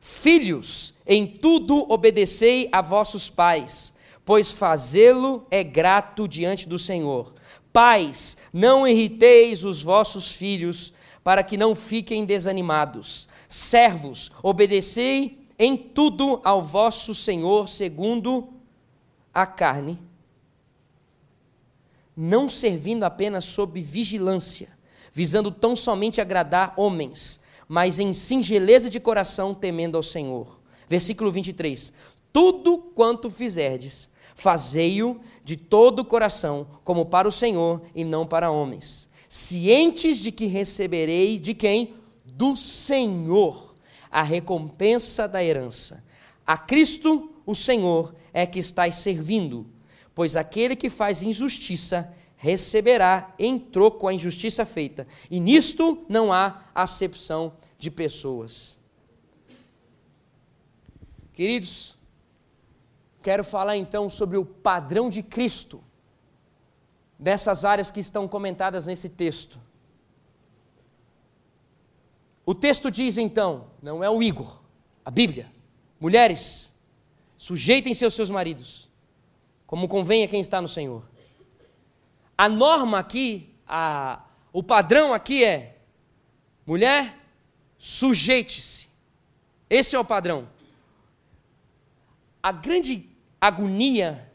Filhos, 0.00 0.94
em 1.06 1.26
tudo 1.26 1.90
obedecei 1.90 2.68
a 2.70 2.82
vossos 2.82 3.30
pais, 3.30 3.94
pois 4.24 4.52
fazê-lo 4.52 5.46
é 5.50 5.64
grato 5.64 6.28
diante 6.28 6.68
do 6.68 6.78
Senhor. 6.78 7.34
Pais, 7.76 8.38
não 8.54 8.88
irriteis 8.88 9.62
os 9.62 9.82
vossos 9.82 10.32
filhos, 10.32 10.94
para 11.22 11.42
que 11.42 11.58
não 11.58 11.74
fiquem 11.74 12.24
desanimados. 12.24 13.28
Servos, 13.46 14.32
obedecei 14.42 15.46
em 15.58 15.76
tudo 15.76 16.40
ao 16.42 16.62
vosso 16.62 17.14
Senhor, 17.14 17.68
segundo 17.68 18.48
a 19.34 19.44
carne, 19.44 19.98
não 22.16 22.48
servindo 22.48 23.04
apenas 23.04 23.44
sob 23.44 23.78
vigilância, 23.78 24.70
visando 25.12 25.50
tão 25.50 25.76
somente 25.76 26.18
agradar 26.18 26.72
homens, 26.78 27.42
mas 27.68 28.00
em 28.00 28.14
singeleza 28.14 28.88
de 28.88 28.98
coração, 28.98 29.52
temendo 29.52 29.98
ao 29.98 30.02
Senhor. 30.02 30.58
Versículo 30.88 31.30
23: 31.30 31.92
Tudo 32.32 32.78
quanto 32.78 33.28
fizerdes, 33.28 34.08
fazei-o 34.36 35.18
de 35.42 35.56
todo 35.56 36.00
o 36.00 36.04
coração, 36.04 36.66
como 36.84 37.06
para 37.06 37.26
o 37.26 37.32
Senhor 37.32 37.82
e 37.94 38.04
não 38.04 38.26
para 38.26 38.50
homens, 38.50 39.08
cientes 39.28 40.18
de 40.18 40.30
que 40.30 40.46
receberei 40.46 41.40
de 41.40 41.54
quem? 41.54 41.94
Do 42.24 42.54
Senhor 42.54 43.74
a 44.10 44.22
recompensa 44.22 45.26
da 45.26 45.42
herança. 45.42 46.04
A 46.46 46.56
Cristo, 46.56 47.32
o 47.44 47.54
Senhor, 47.54 48.14
é 48.32 48.46
que 48.46 48.58
estáis 48.58 48.96
servindo, 48.96 49.66
pois 50.14 50.36
aquele 50.36 50.76
que 50.76 50.88
faz 50.88 51.22
injustiça 51.22 52.14
receberá 52.36 53.34
em 53.38 53.58
troco 53.58 54.06
a 54.06 54.12
injustiça 54.14 54.66
feita, 54.66 55.06
e 55.30 55.40
nisto 55.40 56.04
não 56.08 56.32
há 56.32 56.64
acepção 56.74 57.54
de 57.78 57.90
pessoas. 57.90 58.76
Queridos, 61.32 61.95
quero 63.26 63.42
falar 63.42 63.76
então 63.76 64.08
sobre 64.08 64.38
o 64.38 64.44
padrão 64.44 65.10
de 65.10 65.20
Cristo 65.20 65.82
dessas 67.18 67.64
áreas 67.64 67.90
que 67.90 67.98
estão 67.98 68.28
comentadas 68.28 68.86
nesse 68.86 69.08
texto. 69.08 69.58
O 72.44 72.54
texto 72.54 72.88
diz 72.88 73.18
então, 73.18 73.66
não 73.82 74.04
é 74.04 74.08
o 74.08 74.22
Igor, 74.22 74.60
a 75.04 75.10
Bíblia, 75.10 75.50
mulheres, 75.98 76.72
sujeitem-se 77.36 78.04
aos 78.04 78.14
seus 78.14 78.30
maridos, 78.30 78.88
como 79.66 79.88
convém 79.88 80.22
a 80.22 80.28
quem 80.28 80.40
está 80.40 80.62
no 80.62 80.68
Senhor. 80.68 81.02
A 82.38 82.48
norma 82.48 83.00
aqui, 83.00 83.52
a, 83.66 84.24
o 84.52 84.62
padrão 84.62 85.12
aqui 85.12 85.42
é: 85.42 85.80
mulher, 86.64 87.18
sujeite-se. 87.76 88.86
Esse 89.68 89.96
é 89.96 89.98
o 89.98 90.04
padrão. 90.04 90.48
A 92.40 92.52
grande 92.52 93.15
agonia 93.46 94.30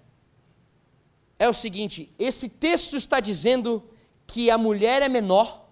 é 1.38 1.50
o 1.50 1.54
seguinte: 1.54 2.12
esse 2.20 2.48
texto 2.48 2.96
está 2.96 3.20
dizendo 3.20 3.84
que 4.28 4.52
a 4.52 4.58
mulher 4.58 5.02
é 5.02 5.10
menor, 5.10 5.68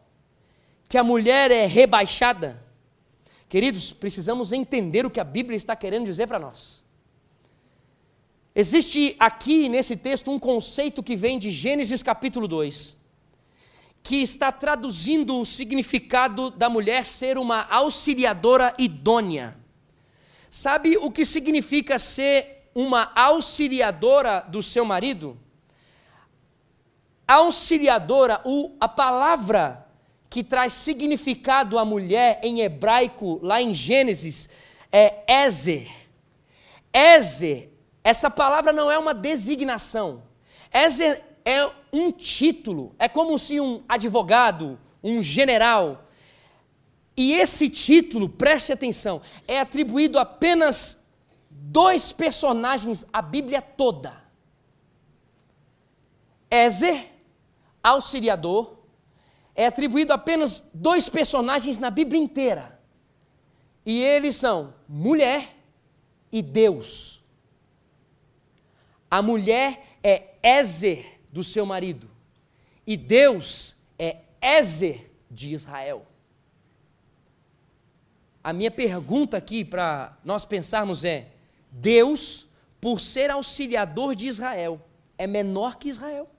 que 0.87 0.97
a 0.97 1.03
mulher 1.03 1.51
é 1.51 1.65
rebaixada. 1.65 2.61
Queridos, 3.47 3.93
precisamos 3.93 4.51
entender 4.51 5.05
o 5.05 5.09
que 5.09 5.19
a 5.19 5.23
Bíblia 5.23 5.57
está 5.57 5.75
querendo 5.75 6.05
dizer 6.05 6.27
para 6.27 6.39
nós. 6.39 6.83
Existe 8.55 9.15
aqui 9.19 9.69
nesse 9.69 9.95
texto 9.95 10.29
um 10.31 10.39
conceito 10.39 11.01
que 11.01 11.15
vem 11.15 11.39
de 11.39 11.49
Gênesis 11.51 12.03
capítulo 12.03 12.47
2, 12.47 12.97
que 14.03 14.17
está 14.17 14.51
traduzindo 14.51 15.39
o 15.39 15.45
significado 15.45 16.49
da 16.49 16.69
mulher 16.69 17.05
ser 17.05 17.37
uma 17.37 17.63
auxiliadora 17.69 18.73
idônea. 18.77 19.55
Sabe 20.49 20.97
o 20.97 21.11
que 21.11 21.23
significa 21.23 21.99
ser 21.99 22.58
uma 22.73 23.11
auxiliadora 23.15 24.41
do 24.47 24.61
seu 24.61 24.85
marido? 24.85 25.37
Auxiliadora, 27.27 28.41
o, 28.45 28.75
a 28.79 28.87
palavra 28.87 29.85
que 30.29 30.43
traz 30.43 30.73
significado 30.73 31.77
à 31.77 31.85
mulher 31.85 32.39
em 32.43 32.61
hebraico, 32.61 33.39
lá 33.41 33.61
em 33.61 33.73
Gênesis, 33.73 34.49
é 34.91 35.23
Ezer. 35.27 35.89
Ezer 36.93 37.69
essa 38.03 38.29
palavra 38.29 38.71
não 38.71 38.89
é 38.89 38.97
uma 38.97 39.13
designação. 39.13 40.23
Essa 40.71 41.21
é 41.45 41.69
um 41.91 42.11
título. 42.11 42.95
É 42.97 43.07
como 43.07 43.37
se 43.37 43.59
um 43.59 43.83
advogado, 43.87 44.79
um 45.03 45.21
general. 45.21 46.05
E 47.15 47.33
esse 47.33 47.69
título, 47.69 48.29
preste 48.29 48.71
atenção, 48.71 49.21
é 49.47 49.59
atribuído 49.59 50.17
apenas 50.17 51.05
dois 51.61 52.11
personagens 52.11 53.05
a 53.11 53.21
Bíblia 53.21 53.61
toda. 53.61 54.21
Ézer, 56.49 57.11
auxiliador, 57.83 58.77
é 59.53 59.67
atribuído 59.67 60.13
apenas 60.13 60.63
dois 60.73 61.09
personagens 61.09 61.77
na 61.77 61.89
Bíblia 61.89 62.21
inteira. 62.21 62.79
E 63.85 64.01
eles 64.01 64.35
são 64.35 64.73
mulher 64.87 65.55
e 66.31 66.41
Deus. 66.41 67.23
A 69.11 69.21
mulher 69.21 69.97
é 70.03 70.35
Ézer 70.41 71.19
do 71.31 71.43
seu 71.43 71.65
marido. 71.65 72.09
E 72.85 72.95
Deus 72.95 73.75
é 73.97 74.17
Ézer 74.41 75.11
de 75.29 75.53
Israel. 75.53 76.05
A 78.43 78.53
minha 78.53 78.71
pergunta 78.71 79.37
aqui 79.37 79.65
para 79.65 80.17
nós 80.23 80.45
pensarmos 80.45 81.03
é: 81.03 81.27
Deus, 81.71 82.47
por 82.81 82.99
ser 82.99 83.29
auxiliador 83.29 84.15
de 84.15 84.27
Israel, 84.27 84.81
é 85.17 85.27
menor 85.27 85.77
que 85.77 85.89
Israel? 85.89 86.29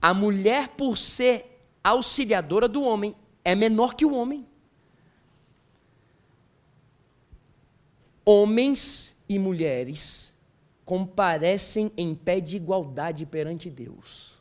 A 0.00 0.12
mulher, 0.12 0.68
por 0.70 0.96
ser 0.96 1.64
auxiliadora 1.82 2.68
do 2.68 2.82
homem, 2.82 3.14
é 3.44 3.54
menor 3.54 3.94
que 3.94 4.04
o 4.04 4.14
homem. 4.14 4.46
Homens 8.24 9.16
e 9.28 9.38
mulheres 9.38 10.34
comparecem 10.84 11.92
em 11.96 12.14
pé 12.14 12.40
de 12.40 12.56
igualdade 12.56 13.24
perante 13.24 13.70
Deus. 13.70 14.40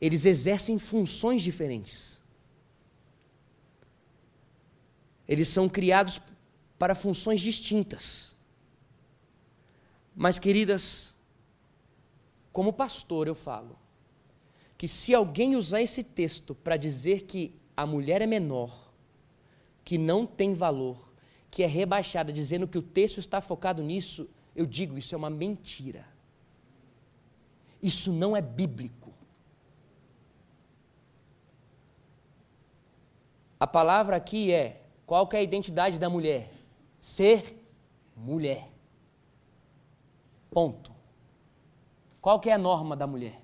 Eles 0.00 0.24
exercem 0.24 0.78
funções 0.78 1.42
diferentes. 1.42 2.21
Eles 5.28 5.48
são 5.48 5.68
criados 5.68 6.20
para 6.78 6.94
funções 6.94 7.40
distintas. 7.40 8.34
Mas, 10.14 10.38
queridas, 10.38 11.14
como 12.52 12.72
pastor 12.72 13.26
eu 13.26 13.34
falo 13.34 13.78
que 14.76 14.88
se 14.88 15.14
alguém 15.14 15.54
usar 15.54 15.80
esse 15.80 16.02
texto 16.02 16.54
para 16.56 16.76
dizer 16.76 17.22
que 17.22 17.54
a 17.76 17.86
mulher 17.86 18.20
é 18.20 18.26
menor, 18.26 18.92
que 19.84 19.96
não 19.96 20.26
tem 20.26 20.54
valor, 20.54 21.12
que 21.50 21.62
é 21.62 21.66
rebaixada, 21.66 22.32
dizendo 22.32 22.66
que 22.66 22.78
o 22.78 22.82
texto 22.82 23.18
está 23.18 23.40
focado 23.40 23.82
nisso, 23.82 24.28
eu 24.56 24.66
digo, 24.66 24.98
isso 24.98 25.14
é 25.14 25.18
uma 25.18 25.30
mentira. 25.30 26.04
Isso 27.80 28.12
não 28.12 28.36
é 28.36 28.40
bíblico. 28.40 29.12
A 33.58 33.66
palavra 33.66 34.16
aqui 34.16 34.52
é: 34.52 34.81
qual 35.06 35.28
é 35.32 35.38
a 35.38 35.42
identidade 35.42 35.98
da 35.98 36.08
mulher? 36.08 36.52
Ser 36.98 37.56
mulher. 38.16 38.68
Ponto. 40.50 40.92
Qual 42.20 42.38
que 42.38 42.50
é 42.50 42.52
a 42.52 42.58
norma 42.58 42.96
da 42.96 43.06
mulher? 43.06 43.40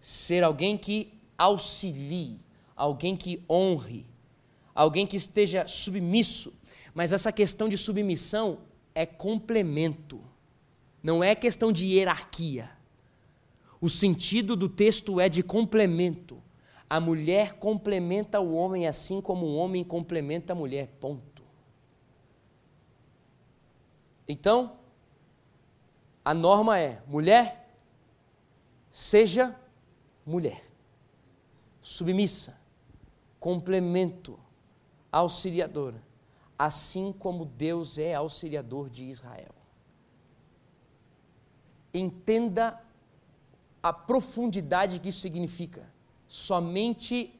Ser 0.00 0.42
alguém 0.42 0.78
que 0.78 1.12
auxilie, 1.36 2.38
alguém 2.74 3.16
que 3.16 3.44
honre, 3.48 4.06
alguém 4.74 5.06
que 5.06 5.16
esteja 5.16 5.66
submisso 5.68 6.58
mas 6.98 7.12
essa 7.12 7.30
questão 7.30 7.68
de 7.68 7.78
submissão 7.78 8.58
é 8.92 9.06
complemento, 9.06 10.20
não 11.00 11.22
é 11.22 11.32
questão 11.32 11.70
de 11.70 11.86
hierarquia. 11.86 12.68
O 13.80 13.88
sentido 13.88 14.56
do 14.56 14.68
texto 14.68 15.20
é 15.20 15.28
de 15.28 15.40
complemento. 15.40 16.42
A 16.88 17.00
mulher 17.00 17.54
complementa 17.54 18.40
o 18.40 18.54
homem 18.54 18.86
assim 18.86 19.20
como 19.20 19.46
o 19.46 19.56
homem 19.56 19.84
complementa 19.84 20.52
a 20.52 20.56
mulher. 20.56 20.88
Ponto. 21.00 21.42
Então, 24.26 24.78
a 26.24 26.32
norma 26.32 26.78
é: 26.78 27.02
mulher, 27.06 27.76
seja 28.90 29.54
mulher. 30.24 30.64
Submissa, 31.80 32.58
complemento, 33.38 34.38
auxiliadora 35.10 36.08
assim 36.58 37.12
como 37.12 37.44
Deus 37.44 37.96
é 37.98 38.14
auxiliador 38.14 38.90
de 38.90 39.04
Israel. 39.04 39.54
Entenda 41.94 42.82
a 43.80 43.92
profundidade 43.92 44.98
que 44.98 45.10
isso 45.10 45.20
significa. 45.20 45.88
Somente 46.28 47.34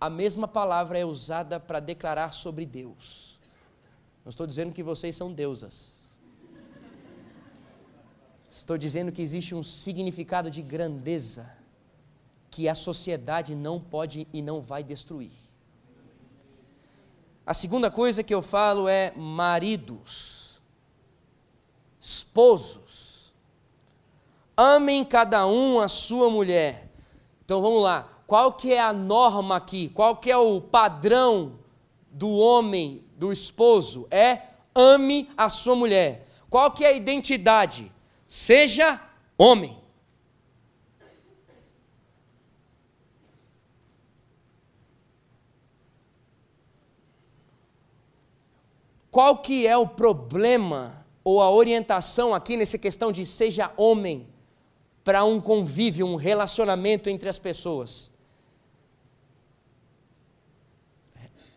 a 0.00 0.08
mesma 0.10 0.48
palavra 0.48 0.98
é 0.98 1.04
usada 1.04 1.60
para 1.60 1.78
declarar 1.78 2.32
sobre 2.32 2.66
Deus. 2.66 3.38
Não 4.24 4.30
estou 4.30 4.46
dizendo 4.46 4.72
que 4.72 4.82
vocês 4.82 5.14
são 5.14 5.32
deusas. 5.32 6.12
Estou 8.50 8.76
dizendo 8.76 9.12
que 9.12 9.22
existe 9.22 9.54
um 9.54 9.62
significado 9.62 10.50
de 10.50 10.60
grandeza 10.60 11.50
que 12.50 12.68
a 12.68 12.74
sociedade 12.74 13.54
não 13.54 13.80
pode 13.80 14.26
e 14.32 14.42
não 14.42 14.60
vai 14.60 14.82
destruir. 14.82 15.32
A 17.46 17.54
segunda 17.54 17.90
coisa 17.90 18.22
que 18.22 18.34
eu 18.34 18.42
falo 18.42 18.88
é 18.88 19.12
maridos, 19.16 20.60
esposos. 21.98 23.32
Amem 24.56 25.04
cada 25.04 25.46
um 25.46 25.80
a 25.80 25.88
sua 25.88 26.30
mulher. 26.30 26.88
Então 27.44 27.60
vamos 27.60 27.82
lá. 27.82 28.11
Qual 28.32 28.54
que 28.54 28.72
é 28.72 28.80
a 28.80 28.94
norma 28.94 29.56
aqui? 29.56 29.90
Qual 29.90 30.16
que 30.16 30.30
é 30.30 30.36
o 30.38 30.58
padrão 30.58 31.58
do 32.10 32.30
homem, 32.30 33.04
do 33.14 33.30
esposo? 33.30 34.08
É 34.10 34.40
ame 34.74 35.28
a 35.36 35.50
sua 35.50 35.76
mulher. 35.76 36.26
Qual 36.48 36.70
que 36.70 36.82
é 36.82 36.88
a 36.88 36.92
identidade? 36.92 37.92
Seja 38.26 38.98
homem. 39.36 39.76
Qual 49.10 49.42
que 49.42 49.66
é 49.66 49.76
o 49.76 49.86
problema 49.86 51.04
ou 51.22 51.42
a 51.42 51.50
orientação 51.50 52.32
aqui 52.32 52.56
nessa 52.56 52.78
questão 52.78 53.12
de 53.12 53.26
seja 53.26 53.70
homem 53.76 54.26
para 55.04 55.22
um 55.22 55.38
convívio, 55.38 56.06
um 56.06 56.16
relacionamento 56.16 57.10
entre 57.10 57.28
as 57.28 57.38
pessoas? 57.38 58.10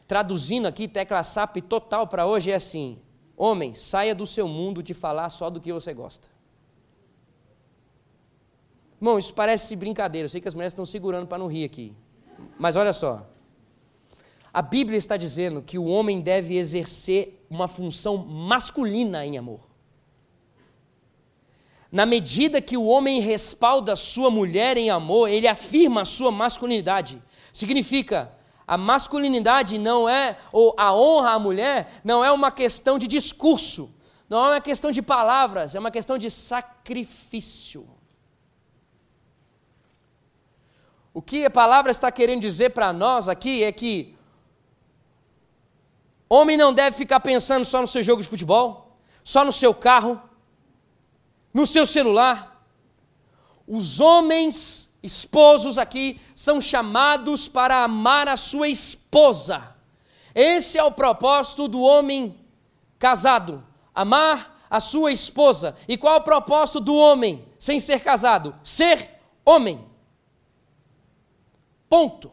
Traduzindo 0.08 0.68
aqui, 0.68 0.88
tecla 0.88 1.24
SAP 1.24 1.58
total 1.58 2.08
para 2.08 2.26
hoje 2.26 2.52
é 2.52 2.56
assim: 2.56 3.00
Homem, 3.36 3.74
saia 3.74 4.14
do 4.14 4.28
seu 4.28 4.48
mundo 4.48 4.84
de 4.84 4.94
falar 4.94 5.30
só 5.30 5.50
do 5.50 5.60
que 5.60 5.74
você 5.74 5.94
gosta. 5.94 6.28
Irmão, 9.00 9.18
isso 9.20 9.34
parece 9.34 9.76
brincadeira. 9.76 10.26
Eu 10.26 10.30
sei 10.30 10.40
que 10.40 10.48
as 10.48 10.54
mulheres 10.54 10.74
estão 10.74 10.86
segurando 10.86 11.28
para 11.28 11.38
não 11.38 11.48
rir 11.48 11.66
aqui. 11.66 11.94
Mas 12.58 12.76
olha 12.76 12.94
só. 12.94 13.28
A 14.54 14.62
Bíblia 14.62 14.98
está 14.98 15.18
dizendo 15.18 15.62
que 15.62 15.78
o 15.78 15.86
homem 15.86 16.22
deve 16.22 16.56
exercer 16.56 17.46
uma 17.50 17.68
função 17.68 18.18
masculina 18.18 19.26
em 19.26 19.38
amor. 19.38 19.60
Na 21.92 22.06
medida 22.06 22.62
que 22.62 22.78
o 22.78 22.86
homem 22.86 23.20
respalda 23.20 23.96
sua 23.96 24.30
mulher 24.30 24.78
em 24.78 24.90
amor, 24.90 25.30
ele 25.30 25.48
afirma 25.48 26.02
a 26.02 26.06
sua 26.06 26.32
masculinidade. 26.32 27.22
Significa, 27.52 28.35
a 28.68 28.78
masculinidade 28.78 29.78
não 29.78 30.10
é, 30.10 30.38
ou 30.52 30.74
a 30.78 30.94
honra 30.94 31.32
à 31.32 31.40
mulher, 31.40 32.02
não 32.04 32.24
é 32.24 32.32
uma 32.32 32.52
questão 32.52 32.98
de 32.98 33.08
discurso, 33.08 33.94
não 34.28 34.46
é 34.46 34.50
uma 34.50 34.62
questão 34.62 34.92
de 34.92 35.02
palavras, 35.02 35.76
é 35.76 35.80
uma 35.80 35.92
questão 35.92 36.18
de 36.18 36.32
sacrifício. 36.32 37.88
O 41.14 41.22
que 41.22 41.46
a 41.46 41.50
palavra 41.50 41.92
está 41.92 42.12
querendo 42.12 42.42
dizer 42.42 42.72
para 42.72 42.92
nós 42.92 43.30
aqui 43.30 43.64
é 43.64 43.72
que 43.72 44.18
homem 46.28 46.58
não 46.58 46.74
deve 46.74 46.98
ficar 46.98 47.20
pensando 47.20 47.64
só 47.64 47.80
no 47.80 47.88
seu 47.88 48.02
jogo 48.02 48.22
de 48.22 48.28
futebol, 48.28 48.98
só 49.24 49.46
no 49.46 49.52
seu 49.52 49.74
carro, 49.74 50.22
no 51.54 51.66
seu 51.66 51.86
celular. 51.86 52.66
Os 53.68 54.00
homens 54.00 54.94
esposos 55.06 55.78
aqui 55.78 56.20
são 56.34 56.60
chamados 56.60 57.48
para 57.48 57.84
amar 57.84 58.28
a 58.28 58.36
sua 58.36 58.68
esposa. 58.68 59.76
Esse 60.34 60.78
é 60.78 60.84
o 60.84 60.92
propósito 60.92 61.68
do 61.68 61.82
homem 61.82 62.38
casado: 63.00 63.64
amar 63.94 64.66
a 64.70 64.80
sua 64.80 65.12
esposa. 65.12 65.76
E 65.88 65.98
qual 65.98 66.16
é 66.16 66.18
o 66.18 66.24
propósito 66.24 66.80
do 66.80 66.96
homem 66.96 67.46
sem 67.58 67.80
ser 67.80 68.02
casado? 68.02 68.56
Ser 68.64 69.22
homem. 69.46 69.86
Ponto. 71.88 72.32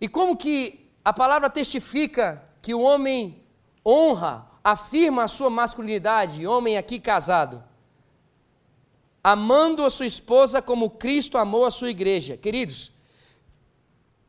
E 0.00 0.08
como 0.08 0.36
que 0.36 0.90
a 1.04 1.12
palavra 1.12 1.48
testifica 1.48 2.44
que 2.60 2.74
o 2.74 2.80
homem 2.80 3.42
honra, 3.84 4.46
afirma 4.62 5.24
a 5.24 5.28
sua 5.28 5.48
masculinidade, 5.48 6.46
homem 6.46 6.76
aqui 6.76 7.00
casado, 7.00 7.64
amando 9.22 9.84
a 9.84 9.90
sua 9.90 10.06
esposa 10.06 10.62
como 10.62 10.90
Cristo 10.90 11.36
amou 11.38 11.64
a 11.64 11.70
sua 11.70 11.90
igreja. 11.90 12.36
Queridos, 12.36 12.92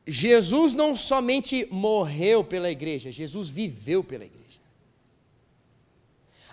Jesus 0.05 0.73
não 0.73 0.95
somente 0.95 1.67
morreu 1.71 2.43
pela 2.43 2.71
igreja, 2.71 3.11
Jesus 3.11 3.49
viveu 3.49 4.03
pela 4.03 4.25
igreja. 4.25 4.59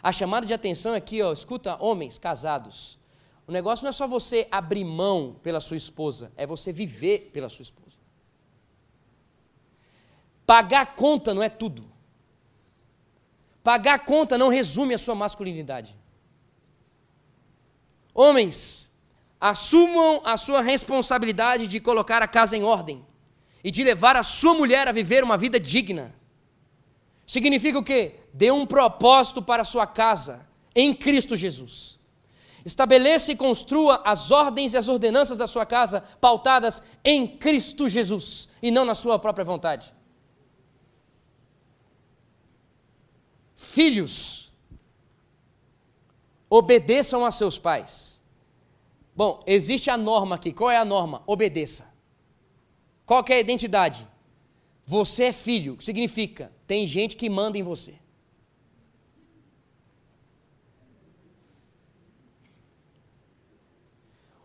A 0.03 0.13
chamada 0.13 0.47
de 0.47 0.55
atenção 0.55 0.95
aqui, 0.95 1.23
ó, 1.23 1.33
escuta, 1.33 1.77
homens 1.83 2.19
casados, 2.19 2.99
o 3.47 3.53
negócio 3.53 3.85
não 3.85 3.91
é 3.91 3.93
só 3.93 4.07
você 4.07 4.47
abrir 4.51 4.85
mão 4.85 5.37
pela 5.43 5.61
sua 5.61 5.77
esposa, 5.77 6.33
é 6.37 6.47
você 6.47 6.73
viver 6.73 7.31
pela 7.33 7.49
sua 7.49 7.63
esposa. 7.63 7.97
Pagar 10.45 10.95
conta 10.95 11.33
não 11.33 11.43
é 11.43 11.49
tudo. 11.49 11.85
Pagar 13.63 14.05
conta 14.05 14.39
não 14.39 14.49
resume 14.49 14.95
a 14.95 14.99
sua 14.99 15.15
masculinidade. 15.15 15.97
Homens, 18.19 18.91
assumam 19.39 20.23
a 20.25 20.39
sua 20.39 20.63
responsabilidade 20.63 21.67
de 21.67 21.79
colocar 21.79 22.23
a 22.23 22.27
casa 22.27 22.57
em 22.57 22.65
ordem 22.65 23.05
e 23.63 23.71
de 23.71 23.85
levar 23.85 24.17
a 24.17 24.23
sua 24.23 24.55
mulher 24.55 24.89
a 24.89 24.93
viver 24.93 25.23
uma 25.23 25.37
vida 25.37 25.61
digna. 25.61 26.15
Significa 27.27 27.79
o 27.79 27.85
quê? 27.85 28.21
Dê 28.33 28.51
um 28.51 28.65
propósito 28.65 29.43
para 29.43 29.61
a 29.61 29.67
sua 29.67 29.87
casa 29.87 30.47
em 30.75 30.95
Cristo 30.95 31.37
Jesus. 31.37 32.01
Estabeleça 32.65 33.33
e 33.33 33.37
construa 33.37 34.01
as 34.03 34.31
ordens 34.31 34.73
e 34.73 34.79
as 34.79 34.89
ordenanças 34.89 35.37
da 35.37 35.47
sua 35.47 35.67
casa 35.67 36.03
pautadas 36.19 36.83
em 37.05 37.27
Cristo 37.27 37.87
Jesus 37.87 38.49
e 38.63 38.71
não 38.71 38.87
na 38.87 38.95
sua 38.95 39.19
própria 39.19 39.45
vontade. 39.45 39.93
Filhos, 43.55 44.46
obedeçam 46.49 47.25
a 47.25 47.31
seus 47.31 47.59
pais. 47.59 48.23
Bom, 49.15 49.43
existe 49.47 49.91
a 49.91 49.97
norma 49.97 50.37
aqui. 50.37 50.53
Qual 50.53 50.71
é 50.71 50.77
a 50.77 50.85
norma? 50.85 51.23
Obedeça. 51.27 51.87
Qual 53.05 53.25
é 53.29 53.35
a 53.35 53.41
identidade? 53.41 54.07
Você 54.85 55.25
é 55.25 55.33
filho, 55.33 55.81
significa 55.81 56.53
tem 56.67 56.87
gente 56.87 57.17
que 57.17 57.31
manda 57.31 57.57
em 57.57 57.63
você. 57.63 57.95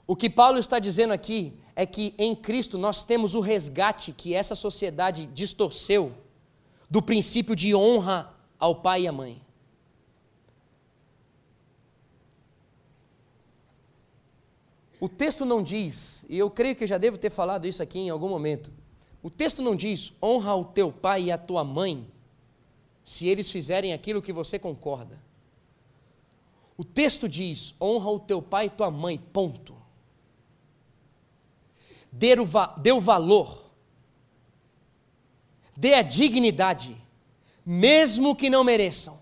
O 0.06 0.16
que 0.16 0.30
Paulo 0.30 0.60
está 0.60 0.78
dizendo 0.78 1.14
aqui 1.14 1.58
é 1.76 1.86
que 1.86 2.14
em 2.18 2.36
Cristo 2.36 2.78
nós 2.78 3.04
temos 3.04 3.34
o 3.34 3.40
resgate 3.40 4.12
que 4.12 4.34
essa 4.34 4.56
sociedade 4.56 5.26
distorceu 5.26 6.14
do 6.90 7.02
princípio 7.02 7.56
de 7.56 7.74
honra 7.74 8.36
ao 8.60 8.76
pai 8.76 9.04
e 9.04 9.08
à 9.08 9.12
mãe. 9.12 9.42
O 15.02 15.10
texto 15.10 15.44
não 15.44 15.62
diz, 15.62 16.24
e 16.30 16.38
eu 16.38 16.50
creio 16.50 16.76
que 16.76 16.86
eu 16.86 16.88
já 16.88 16.98
devo 16.98 17.18
ter 17.18 17.30
falado 17.30 17.68
isso 17.68 17.84
aqui 17.84 18.00
em 18.00 18.10
algum 18.10 18.30
momento. 18.30 18.72
O 19.22 19.30
texto 19.30 19.62
não 19.62 19.76
diz 19.76 20.14
honra 20.24 20.56
o 20.56 20.64
teu 20.64 20.94
pai 20.94 21.24
e 21.24 21.32
a 21.32 21.38
tua 21.38 21.64
mãe 21.66 22.08
se 23.04 23.28
eles 23.28 23.52
fizerem 23.52 23.92
aquilo 23.92 24.22
que 24.22 24.32
você 24.32 24.58
concorda. 24.58 25.20
O 26.78 26.86
texto 26.86 27.28
diz 27.28 27.76
honra 27.82 28.10
o 28.12 28.20
teu 28.20 28.42
pai 28.42 28.68
e 28.68 28.70
tua 28.70 28.90
mãe, 28.90 29.18
ponto 29.18 29.82
dê 32.12 32.34
o, 32.34 32.46
dê 32.78 32.92
o 32.92 33.00
valor, 33.00 33.72
dê 35.76 35.94
a 35.94 36.02
dignidade, 36.02 36.98
mesmo 37.66 38.36
que 38.36 38.50
não 38.50 38.64
mereçam, 38.64 39.20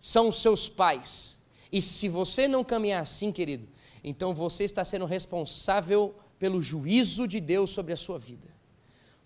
são 0.00 0.28
os 0.28 0.40
seus 0.40 0.68
pais. 0.68 1.40
E 1.70 1.82
se 1.82 2.08
você 2.08 2.48
não 2.48 2.64
caminhar 2.64 3.02
assim, 3.02 3.30
querido, 3.30 3.68
então 4.02 4.34
você 4.34 4.64
está 4.64 4.84
sendo 4.84 5.04
responsável 5.04 6.14
pelo 6.38 6.60
juízo 6.60 7.28
de 7.28 7.40
Deus 7.40 7.70
sobre 7.70 7.92
a 7.92 7.96
sua 7.96 8.18
vida, 8.18 8.48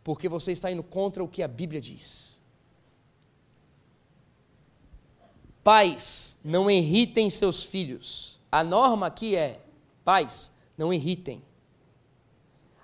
porque 0.05 0.29
você 0.29 0.53
está 0.53 0.70
indo 0.70 0.83
contra 0.83 1.24
o 1.24 1.29
que 1.29 1.43
a 1.43 1.49
Bíblia 1.49 1.81
diz. 1.81 2.39
Pais, 5.64 6.39
não 6.45 6.70
irritem 6.70 7.29
seus 7.29 7.64
filhos. 7.64 8.39
A 8.53 8.62
norma 8.62 9.07
aqui 9.07 9.35
é: 9.35 9.61
pais, 10.05 10.53
não 10.77 10.93
irritem. 10.93 11.43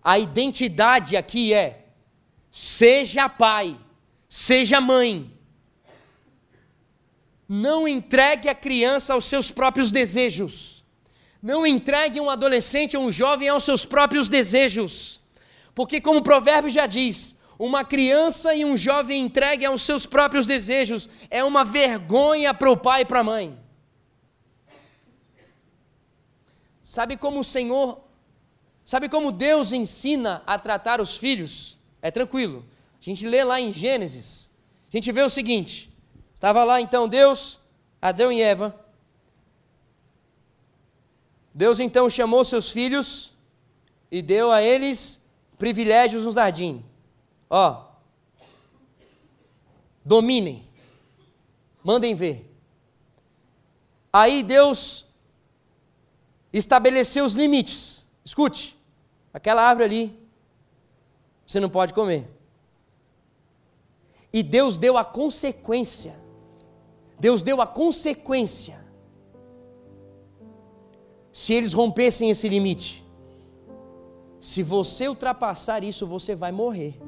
A 0.03 0.19
identidade 0.19 1.17
aqui 1.17 1.55
é: 1.55 1.87
seja 2.51 3.29
pai, 3.29 3.79
seja 4.29 4.81
mãe. 4.81 5.31
Não 7.49 7.87
entregue 7.87 8.49
a 8.49 8.55
criança 8.55 9.13
aos 9.13 9.27
seus 9.27 9.51
próprios 9.51 9.93
desejos. 9.93 10.72
Não 11.43 11.67
entregue 11.67 12.21
um 12.21 12.31
adolescente 12.31 12.97
ou 12.97 13.05
um 13.05 13.13
jovem 13.13 13.49
aos 13.49 13.65
seus 13.65 13.85
próprios 13.85 14.29
desejos. 14.29 15.21
Porque, 15.75 16.01
como 16.01 16.21
o 16.21 16.23
provérbio 16.23 16.71
já 16.71 16.87
diz, 16.87 17.37
uma 17.59 17.85
criança 17.85 18.55
e 18.55 18.65
um 18.65 18.77
jovem 18.77 19.23
entregue 19.23 19.65
aos 19.65 19.83
seus 19.83 20.07
próprios 20.07 20.47
desejos 20.47 21.09
é 21.31 21.43
uma 21.43 21.65
vergonha 21.65 22.55
para 22.55 22.71
o 22.71 22.77
pai 22.77 23.03
e 23.03 23.05
para 23.05 23.21
a 23.21 23.25
mãe. 23.25 23.59
Sabe 26.81 27.17
como 27.17 27.41
o 27.41 27.45
Senhor 27.45 28.03
Sabe 28.85 29.09
como 29.09 29.31
Deus 29.31 29.73
ensina 29.73 30.43
a 30.47 30.59
tratar 30.59 31.01
os 31.01 31.17
filhos? 31.17 31.79
É 32.01 32.11
tranquilo. 32.11 32.65
A 33.01 33.05
gente 33.05 33.27
lê 33.27 33.45
lá 33.45 33.61
em 33.61 33.73
Gênesis. 33.73 34.51
A 34.89 34.97
gente 34.97 35.11
vê 35.13 35.23
o 35.23 35.31
seguinte: 35.31 35.93
estava 36.35 36.65
lá 36.65 36.81
então 36.81 37.09
Deus, 37.09 37.61
Adão 38.01 38.33
e 38.33 38.43
Eva. 38.43 38.79
Deus 41.55 41.79
então 41.81 42.09
chamou 42.09 42.45
seus 42.45 42.71
filhos 42.71 43.35
e 44.11 44.23
deu 44.23 44.51
a 44.51 44.63
eles 44.63 45.23
privilégios 45.59 46.25
no 46.25 46.33
jardim. 46.33 46.85
Ó, 47.49 47.85
dominem, 50.05 50.67
mandem 51.85 52.15
ver. 52.15 52.51
Aí 54.13 54.43
Deus 54.43 55.07
estabeleceu 56.53 57.25
os 57.25 57.35
limites. 57.35 58.07
Escute, 58.25 58.79
aquela 59.33 59.63
árvore 59.63 59.85
ali, 59.85 60.29
você 61.47 61.61
não 61.61 61.69
pode 61.69 61.93
comer. 61.93 62.29
E 64.33 64.43
Deus 64.43 64.79
deu 64.79 64.97
a 64.97 65.05
consequência. 65.05 66.19
Deus 67.19 67.43
deu 67.43 67.61
a 67.61 67.67
consequência. 67.67 68.82
Se 71.33 71.55
eles 71.55 71.73
rompessem 71.73 72.29
esse 72.29 72.47
limite. 72.47 73.03
Se 74.39 74.63
você 74.63 75.09
ultrapassar 75.09 75.83
isso, 75.83 76.07
você 76.07 76.35
vai 76.35 76.53
morrer. 76.53 77.01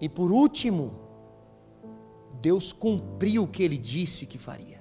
E 0.00 0.08
por 0.08 0.30
último, 0.30 0.92
Deus 2.40 2.72
cumpriu 2.72 3.42
o 3.42 3.48
que 3.48 3.62
ele 3.64 3.76
disse 3.76 4.24
que 4.24 4.38
faria. 4.38 4.78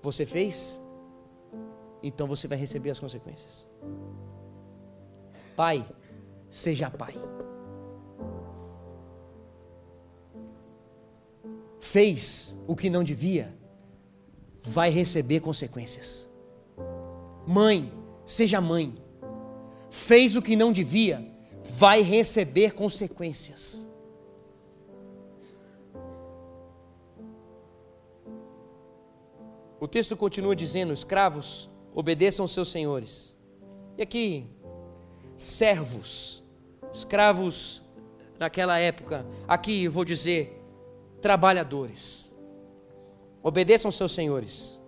Você 0.00 0.26
fez? 0.26 0.82
Então 2.02 2.26
você 2.26 2.48
vai 2.48 2.58
receber 2.58 2.90
as 2.90 2.98
consequências. 2.98 3.68
Pai, 5.54 5.86
seja 6.50 6.90
pai. 6.90 7.14
Fez 11.82 12.56
o 12.68 12.76
que 12.76 12.88
não 12.88 13.02
devia, 13.02 13.52
vai 14.62 14.88
receber 14.88 15.40
consequências. 15.40 16.30
Mãe, 17.44 17.92
seja 18.24 18.60
mãe. 18.60 18.94
Fez 19.90 20.36
o 20.36 20.40
que 20.40 20.54
não 20.54 20.70
devia, 20.70 21.28
vai 21.64 22.00
receber 22.00 22.72
consequências. 22.72 23.86
O 29.80 29.88
texto 29.88 30.16
continua 30.16 30.54
dizendo: 30.54 30.92
escravos, 30.92 31.68
obedeçam 31.92 32.44
aos 32.44 32.52
seus 32.52 32.70
senhores. 32.70 33.36
E 33.98 34.02
aqui, 34.02 34.46
servos, 35.36 36.44
escravos 36.92 37.82
naquela 38.38 38.78
época, 38.78 39.26
aqui 39.48 39.88
vou 39.88 40.04
dizer, 40.04 40.61
trabalhadores. 41.22 42.30
Obedeçam 43.42 43.90
seus 43.90 44.12
senhores. 44.12 44.82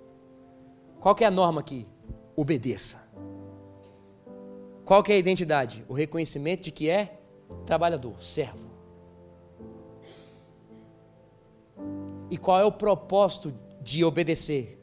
Qual 1.01 1.17
é 1.21 1.25
a 1.25 1.31
norma 1.31 1.61
aqui? 1.61 1.87
Obedeça. 2.37 3.01
Qual 4.85 5.03
é 5.09 5.13
a 5.13 5.19
identidade? 5.19 5.85
O 5.89 5.95
reconhecimento 5.95 6.65
de 6.65 6.71
que 6.71 6.91
é 6.91 7.19
trabalhador, 7.65 8.23
servo. 8.23 8.69
E 12.31 12.37
qual 12.37 12.61
é 12.61 12.65
o 12.65 12.73
propósito 12.73 13.55
de 13.81 14.05
obedecer? 14.05 14.79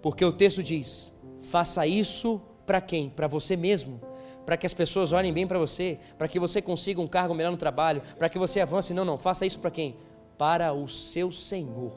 Porque 0.00 0.24
o 0.24 0.32
texto 0.32 0.62
diz: 0.62 1.12
faça 1.40 1.86
isso 1.86 2.40
para 2.64 2.80
quem? 2.80 3.10
Para 3.10 3.26
você 3.26 3.56
mesmo. 3.56 4.00
Para 4.46 4.56
que 4.56 4.66
as 4.66 4.74
pessoas 4.74 5.12
olhem 5.12 5.32
bem 5.32 5.46
para 5.46 5.58
você, 5.58 5.98
para 6.18 6.26
que 6.26 6.38
você 6.38 6.60
consiga 6.60 7.00
um 7.00 7.06
cargo 7.06 7.34
melhor 7.34 7.50
no 7.50 7.56
trabalho, 7.56 8.02
para 8.18 8.28
que 8.28 8.38
você 8.38 8.60
avance. 8.60 8.92
Não, 8.92 9.04
não, 9.04 9.18
faça 9.18 9.46
isso 9.46 9.58
para 9.58 9.70
quem? 9.70 9.96
Para 10.42 10.72
o 10.72 10.88
seu 10.88 11.30
Senhor. 11.30 11.92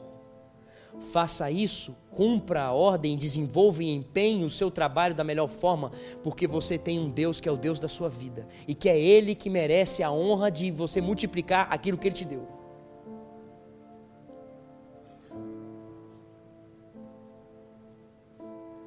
Faça 1.00 1.50
isso, 1.50 1.96
cumpra 2.12 2.62
a 2.62 2.72
ordem, 2.72 3.16
desenvolva 3.16 3.82
e 3.82 3.90
empenhe 3.90 4.44
o 4.44 4.50
seu 4.50 4.70
trabalho 4.70 5.16
da 5.16 5.24
melhor 5.24 5.48
forma, 5.48 5.90
porque 6.22 6.46
você 6.46 6.78
tem 6.78 7.00
um 7.00 7.10
Deus 7.10 7.40
que 7.40 7.48
é 7.48 7.50
o 7.50 7.56
Deus 7.56 7.80
da 7.80 7.88
sua 7.88 8.08
vida 8.08 8.46
e 8.68 8.72
que 8.72 8.88
é 8.88 8.96
Ele 8.96 9.34
que 9.34 9.50
merece 9.50 10.00
a 10.00 10.12
honra 10.12 10.48
de 10.48 10.70
você 10.70 11.00
multiplicar 11.00 11.66
aquilo 11.72 11.98
que 11.98 12.06
Ele 12.06 12.14
te 12.14 12.24
deu. 12.24 12.46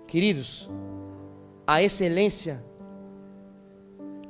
Queridos, 0.08 0.70
a 1.68 1.84
excelência, 1.84 2.64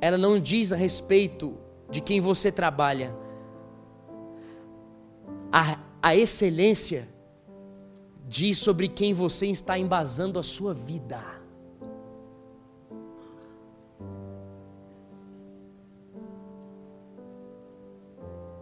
ela 0.00 0.18
não 0.18 0.40
diz 0.40 0.72
a 0.72 0.76
respeito 0.76 1.56
de 1.88 2.00
quem 2.00 2.20
você 2.20 2.50
trabalha. 2.50 3.19
A, 5.52 5.78
a 6.00 6.14
excelência 6.14 7.08
diz 8.28 8.58
sobre 8.58 8.86
quem 8.86 9.12
você 9.12 9.46
está 9.46 9.76
embasando 9.76 10.38
a 10.38 10.42
sua 10.42 10.72
vida. 10.72 11.20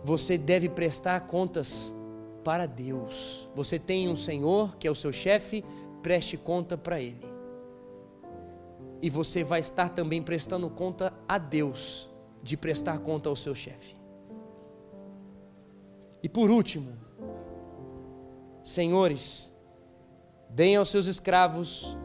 Você 0.03 0.39
deve 0.39 0.71
prestar 0.71 1.21
contas 1.27 1.95
para 2.43 2.65
Deus. 2.65 3.47
Você 3.55 3.79
tem 3.79 4.09
um 4.09 4.17
Senhor 4.17 4.75
que 4.79 4.89
é 4.89 4.91
o 4.91 4.95
seu 4.95 5.13
chefe, 5.13 5.63
preste 6.03 6.39
conta 6.39 6.79
para 6.79 6.99
Ele. 6.99 7.29
E 9.03 9.11
você 9.11 9.45
vai 9.45 9.61
estar 9.61 9.91
também 9.91 10.23
prestando 10.23 10.71
conta 10.71 11.13
a 11.29 11.37
Deus 11.37 12.09
de 12.43 12.57
prestar 12.57 13.01
conta 13.01 13.29
ao 13.29 13.37
seu 13.37 13.55
chefe. 13.55 13.98
E 16.23 16.29
por 16.29 16.51
último, 16.51 16.97
senhores, 18.63 19.53
deem 20.49 20.77
aos 20.77 20.89
seus 20.89 21.07
escravos 21.07 21.97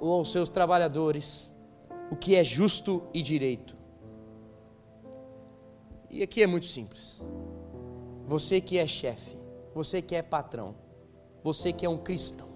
ou 0.00 0.12
aos 0.12 0.32
seus 0.32 0.50
trabalhadores 0.50 1.52
o 2.10 2.16
que 2.16 2.34
é 2.34 2.42
justo 2.42 3.02
e 3.12 3.22
direito. 3.22 3.76
E 6.10 6.22
aqui 6.22 6.42
é 6.42 6.46
muito 6.46 6.66
simples. 6.66 7.22
Você 8.26 8.60
que 8.60 8.78
é 8.78 8.86
chefe, 8.86 9.38
você 9.74 10.00
que 10.02 10.14
é 10.14 10.22
patrão, 10.22 10.74
você 11.42 11.72
que 11.72 11.84
é 11.84 11.88
um 11.88 11.98
cristão, 11.98 12.48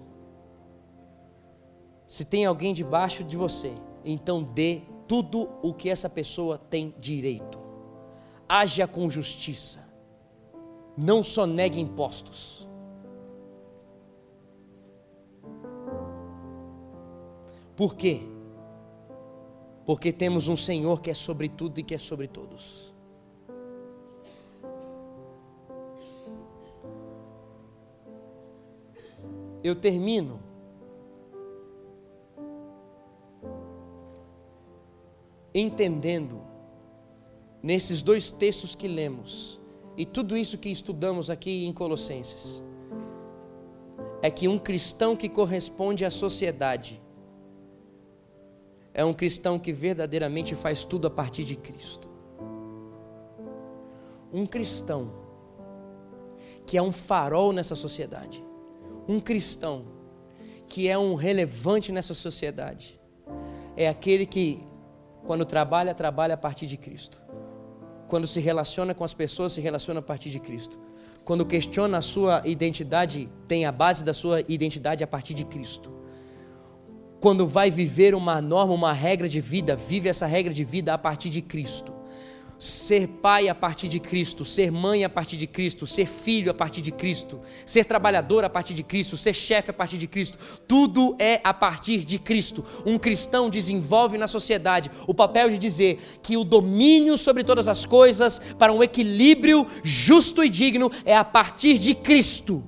se 2.05 2.25
tem 2.25 2.45
alguém 2.45 2.73
debaixo 2.73 3.23
de 3.23 3.35
você, 3.35 3.73
então 4.03 4.43
dê 4.43 4.81
tudo 5.07 5.49
o 5.61 5.73
que 5.73 5.89
essa 5.89 6.09
pessoa 6.09 6.57
tem 6.57 6.93
direito. 6.99 7.59
Haja 8.47 8.87
com 8.87 9.09
justiça. 9.09 9.82
Não 10.95 11.23
só 11.23 11.45
negue 11.47 11.79
impostos. 11.79 12.67
Por 17.75 17.95
quê? 17.95 18.21
Porque 19.85 20.13
temos 20.13 20.47
um 20.47 20.55
Senhor 20.55 21.01
que 21.01 21.09
é 21.09 21.13
sobre 21.13 21.49
tudo 21.49 21.79
e 21.79 21.83
que 21.83 21.95
é 21.95 21.97
sobre 21.97 22.27
todos. 22.27 22.93
Eu 29.63 29.75
termino 29.75 30.39
entendendo 35.53 36.41
nesses 37.61 38.01
dois 38.01 38.29
textos 38.29 38.75
que 38.75 38.87
lemos 38.87 39.62
e 39.95 40.05
tudo 40.05 40.35
isso 40.35 40.57
que 40.57 40.69
estudamos 40.69 41.29
aqui 41.29 41.65
em 41.65 41.73
Colossenses 41.73 42.63
é 44.21 44.31
que 44.31 44.47
um 44.47 44.57
cristão 44.57 45.15
que 45.15 45.29
corresponde 45.29 46.05
à 46.05 46.09
sociedade 46.09 47.01
é 48.93 49.03
um 49.03 49.13
cristão 49.13 49.57
que 49.57 49.73
verdadeiramente 49.73 50.55
faz 50.55 50.83
tudo 50.83 51.07
a 51.07 51.09
partir 51.09 51.43
de 51.43 51.55
Cristo. 51.55 52.09
Um 54.31 54.45
cristão 54.45 55.11
que 56.65 56.77
é 56.77 56.81
um 56.81 56.91
farol 56.91 57.51
nessa 57.51 57.75
sociedade. 57.75 58.43
Um 59.07 59.19
cristão 59.19 59.85
que 60.67 60.87
é 60.87 60.97
um 60.97 61.15
relevante 61.15 61.91
nessa 61.91 62.13
sociedade. 62.13 62.99
É 63.75 63.87
aquele 63.87 64.25
que 64.25 64.63
quando 65.25 65.45
trabalha, 65.45 65.93
trabalha 65.93 66.35
a 66.35 66.37
partir 66.37 66.67
de 66.67 66.77
Cristo. 66.77 67.21
Quando 68.13 68.27
se 68.27 68.39
relaciona 68.39 68.93
com 68.93 69.03
as 69.03 69.11
pessoas, 69.11 69.53
se 69.53 69.59
relaciona 69.59 69.99
a 69.99 70.03
partir 70.03 70.29
de 70.29 70.39
Cristo. 70.39 70.77
Quando 71.25 71.43
questiona 71.43 71.97
a 71.97 72.01
sua 72.01 72.43
identidade, 72.45 73.27
tem 73.47 73.65
a 73.65 73.71
base 73.71 74.03
da 74.03 74.13
sua 74.13 74.41
identidade 74.41 75.03
a 75.03 75.07
partir 75.07 75.33
de 75.33 75.43
Cristo. 75.43 75.91
Quando 77.19 77.47
vai 77.47 77.71
viver 77.71 78.13
uma 78.13 78.39
norma, 78.39 78.71
uma 78.71 78.93
regra 78.93 79.27
de 79.27 79.41
vida, 79.41 79.75
vive 79.75 80.09
essa 80.09 80.27
regra 80.27 80.53
de 80.53 80.63
vida 80.63 80.93
a 80.93 80.97
partir 80.99 81.31
de 81.31 81.41
Cristo 81.41 81.91
ser 82.63 83.07
pai 83.07 83.49
a 83.49 83.55
partir 83.55 83.89
de 83.89 83.99
Cristo, 83.99 84.45
ser 84.45 84.71
mãe 84.71 85.03
a 85.03 85.09
partir 85.09 85.35
de 85.35 85.45
Cristo, 85.45 85.85
ser 85.85 86.07
filho 86.07 86.49
a 86.49 86.53
partir 86.53 86.79
de 86.79 86.93
Cristo, 86.93 87.41
ser 87.65 87.83
trabalhador 87.83 88.45
a 88.45 88.49
partir 88.49 88.73
de 88.73 88.83
Cristo, 88.83 89.17
ser 89.17 89.33
chefe 89.33 89.71
a 89.71 89.73
partir 89.73 89.97
de 89.97 90.07
Cristo, 90.07 90.37
tudo 90.65 91.13
é 91.19 91.41
a 91.43 91.53
partir 91.53 92.05
de 92.05 92.17
Cristo. 92.17 92.63
Um 92.85 92.97
cristão 92.97 93.49
desenvolve 93.49 94.17
na 94.17 94.27
sociedade 94.27 94.89
o 95.05 95.13
papel 95.13 95.49
de 95.49 95.57
dizer 95.57 95.99
que 96.21 96.37
o 96.37 96.45
domínio 96.45 97.17
sobre 97.17 97.43
todas 97.43 97.67
as 97.67 97.85
coisas 97.85 98.39
para 98.57 98.71
um 98.71 98.81
equilíbrio 98.81 99.67
justo 99.83 100.41
e 100.41 100.47
digno 100.47 100.89
é 101.03 101.17
a 101.17 101.25
partir 101.25 101.77
de 101.77 101.93
Cristo. 101.93 102.63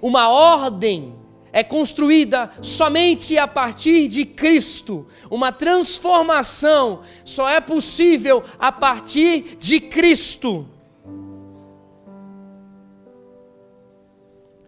Uma 0.00 0.30
ordem 0.30 1.14
é 1.52 1.62
construída 1.62 2.50
somente 2.62 3.36
a 3.36 3.46
partir 3.46 4.08
de 4.08 4.24
Cristo. 4.24 5.06
Uma 5.30 5.52
transformação 5.52 7.02
só 7.24 7.48
é 7.48 7.60
possível 7.60 8.42
a 8.58 8.72
partir 8.72 9.56
de 9.58 9.78
Cristo. 9.78 10.66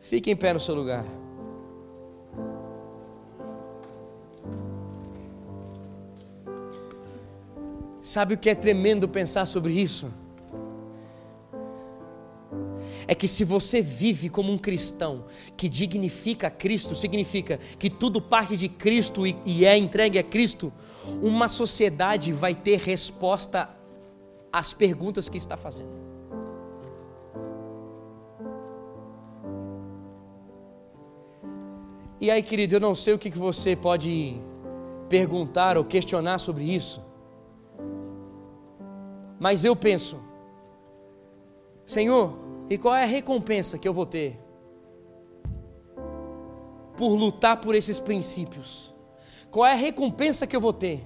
Fique 0.01 0.31
em 0.31 0.37
pé 0.37 0.53
no 0.53 0.61
seu 0.61 0.75
lugar. 0.75 1.05
Sabe 8.03 8.35
o 8.35 8.39
que 8.39 8.51
é 8.51 8.55
tremendo 8.55 9.09
pensar 9.09 9.47
sobre 9.47 9.73
isso? 9.73 10.13
É 13.07 13.15
que 13.15 13.29
se 13.29 13.45
você 13.45 13.81
vive 13.81 14.29
como 14.29 14.53
um 14.53 14.59
cristão 14.59 15.25
que 15.57 15.69
dignifica 15.69 16.51
Cristo, 16.51 16.95
significa 16.95 17.59
que 17.79 17.91
tudo 17.91 18.21
parte 18.21 18.57
de 18.57 18.69
Cristo 18.69 19.27
e, 19.27 19.37
e 19.45 19.65
é 19.65 19.77
entregue 19.77 20.19
a 20.19 20.23
Cristo, 20.23 20.73
uma 21.23 21.49
sociedade 21.49 22.33
vai 22.33 22.55
ter 22.55 22.79
resposta 22.79 23.69
às 24.53 24.73
perguntas 24.73 25.29
que 25.29 25.37
está 25.37 25.57
fazendo. 25.57 26.05
E 32.21 32.31
aí, 32.31 32.43
querido, 32.43 32.77
eu 32.77 32.81
não 32.81 32.95
sei 32.95 33.13
o 33.13 33.19
que 33.19 33.29
você 33.31 33.77
pode 33.77 34.37
perguntar 35.09 35.77
ou 35.77 35.85
questionar 35.85 36.39
sobre 36.39 36.65
isso, 36.65 37.03
mas 39.39 39.63
eu 39.63 39.77
penso, 39.77 40.19
Senhor, 41.85 42.44
e 42.69 42.79
qual 42.79 42.95
é 42.95 43.03
a 43.03 43.07
recompensa 43.07 43.79
que 43.79 43.87
eu 43.87 43.93
vou 43.93 44.07
ter 44.07 44.39
por 46.97 47.15
lutar 47.15 47.59
por 47.59 47.75
esses 47.75 47.99
princípios? 47.99 48.95
Qual 49.51 49.67
é 49.67 49.73
a 49.73 49.77
recompensa 49.77 50.47
que 50.47 50.57
eu 50.57 50.61
vou 50.61 50.73
ter 50.73 51.05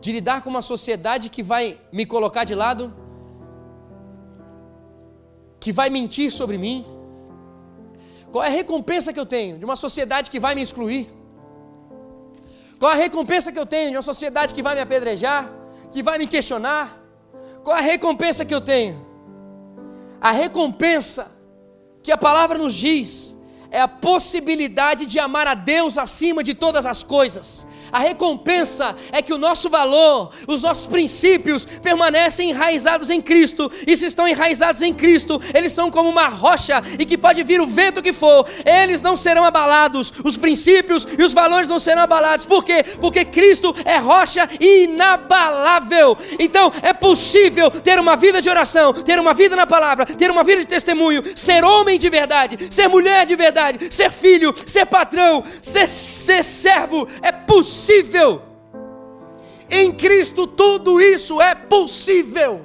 de 0.00 0.12
lidar 0.12 0.42
com 0.42 0.50
uma 0.50 0.62
sociedade 0.62 1.28
que 1.28 1.42
vai 1.42 1.78
me 1.92 2.06
colocar 2.06 2.44
de 2.44 2.54
lado, 2.54 2.94
que 5.58 5.72
vai 5.72 5.90
mentir 5.90 6.30
sobre 6.30 6.56
mim? 6.58 6.86
Qual 8.30 8.44
é 8.44 8.48
a 8.48 8.50
recompensa 8.50 9.12
que 9.12 9.20
eu 9.20 9.26
tenho 9.26 9.58
de 9.58 9.64
uma 9.64 9.76
sociedade 9.76 10.30
que 10.30 10.38
vai 10.38 10.54
me 10.54 10.62
excluir? 10.62 11.10
Qual 12.78 12.92
é 12.92 12.94
a 12.94 12.98
recompensa 12.98 13.50
que 13.50 13.58
eu 13.58 13.66
tenho 13.66 13.90
de 13.90 13.96
uma 13.96 14.02
sociedade 14.02 14.52
que 14.52 14.62
vai 14.62 14.74
me 14.74 14.80
apedrejar, 14.80 15.50
que 15.90 16.02
vai 16.02 16.18
me 16.18 16.26
questionar? 16.26 17.02
Qual 17.64 17.74
é 17.74 17.80
a 17.80 17.82
recompensa 17.82 18.44
que 18.44 18.54
eu 18.54 18.60
tenho? 18.60 19.05
A 20.20 20.30
recompensa 20.30 21.30
que 22.02 22.12
a 22.12 22.16
palavra 22.16 22.58
nos 22.58 22.74
diz 22.74 23.36
é 23.70 23.80
a 23.80 23.88
possibilidade 23.88 25.06
de 25.06 25.18
amar 25.18 25.46
a 25.46 25.54
Deus 25.54 25.98
acima 25.98 26.42
de 26.42 26.54
todas 26.54 26.86
as 26.86 27.02
coisas, 27.02 27.66
a 27.92 27.98
recompensa 27.98 28.94
é 29.12 29.22
que 29.22 29.32
o 29.32 29.38
nosso 29.38 29.68
valor, 29.68 30.30
os 30.46 30.62
nossos 30.62 30.86
princípios 30.86 31.64
permanecem 31.64 32.50
enraizados 32.50 33.10
em 33.10 33.20
Cristo. 33.20 33.70
E 33.86 33.96
se 33.96 34.06
estão 34.06 34.28
enraizados 34.28 34.82
em 34.82 34.92
Cristo, 34.92 35.40
eles 35.54 35.72
são 35.72 35.90
como 35.90 36.08
uma 36.08 36.28
rocha 36.28 36.82
e 36.98 37.06
que 37.06 37.16
pode 37.16 37.42
vir 37.42 37.60
o 37.60 37.66
vento 37.66 38.02
que 38.02 38.12
for, 38.12 38.46
eles 38.64 39.02
não 39.02 39.16
serão 39.16 39.44
abalados. 39.44 40.12
Os 40.24 40.36
princípios 40.36 41.06
e 41.18 41.22
os 41.22 41.32
valores 41.32 41.68
não 41.68 41.78
serão 41.78 42.02
abalados. 42.02 42.46
Por 42.46 42.64
quê? 42.64 42.84
Porque 43.00 43.24
Cristo 43.24 43.74
é 43.84 43.96
rocha 43.98 44.48
inabalável. 44.60 46.16
Então 46.38 46.72
é 46.82 46.92
possível 46.92 47.70
ter 47.70 47.98
uma 47.98 48.16
vida 48.16 48.42
de 48.42 48.50
oração, 48.50 48.92
ter 48.92 49.18
uma 49.18 49.34
vida 49.34 49.56
na 49.56 49.66
palavra, 49.66 50.06
ter 50.06 50.30
uma 50.30 50.44
vida 50.44 50.60
de 50.60 50.66
testemunho, 50.66 51.22
ser 51.36 51.64
homem 51.64 51.98
de 51.98 52.08
verdade, 52.08 52.68
ser 52.70 52.88
mulher 52.88 53.26
de 53.26 53.36
verdade, 53.36 53.94
ser 53.94 54.10
filho, 54.10 54.54
ser 54.66 54.86
patrão, 54.86 55.42
ser, 55.62 55.88
ser 55.88 56.42
servo. 56.42 57.08
É 57.22 57.32
possível 57.32 57.85
possível. 57.86 58.42
Em 59.70 59.92
Cristo 59.92 60.46
tudo 60.46 61.00
isso 61.00 61.40
é 61.40 61.54
possível. 61.54 62.62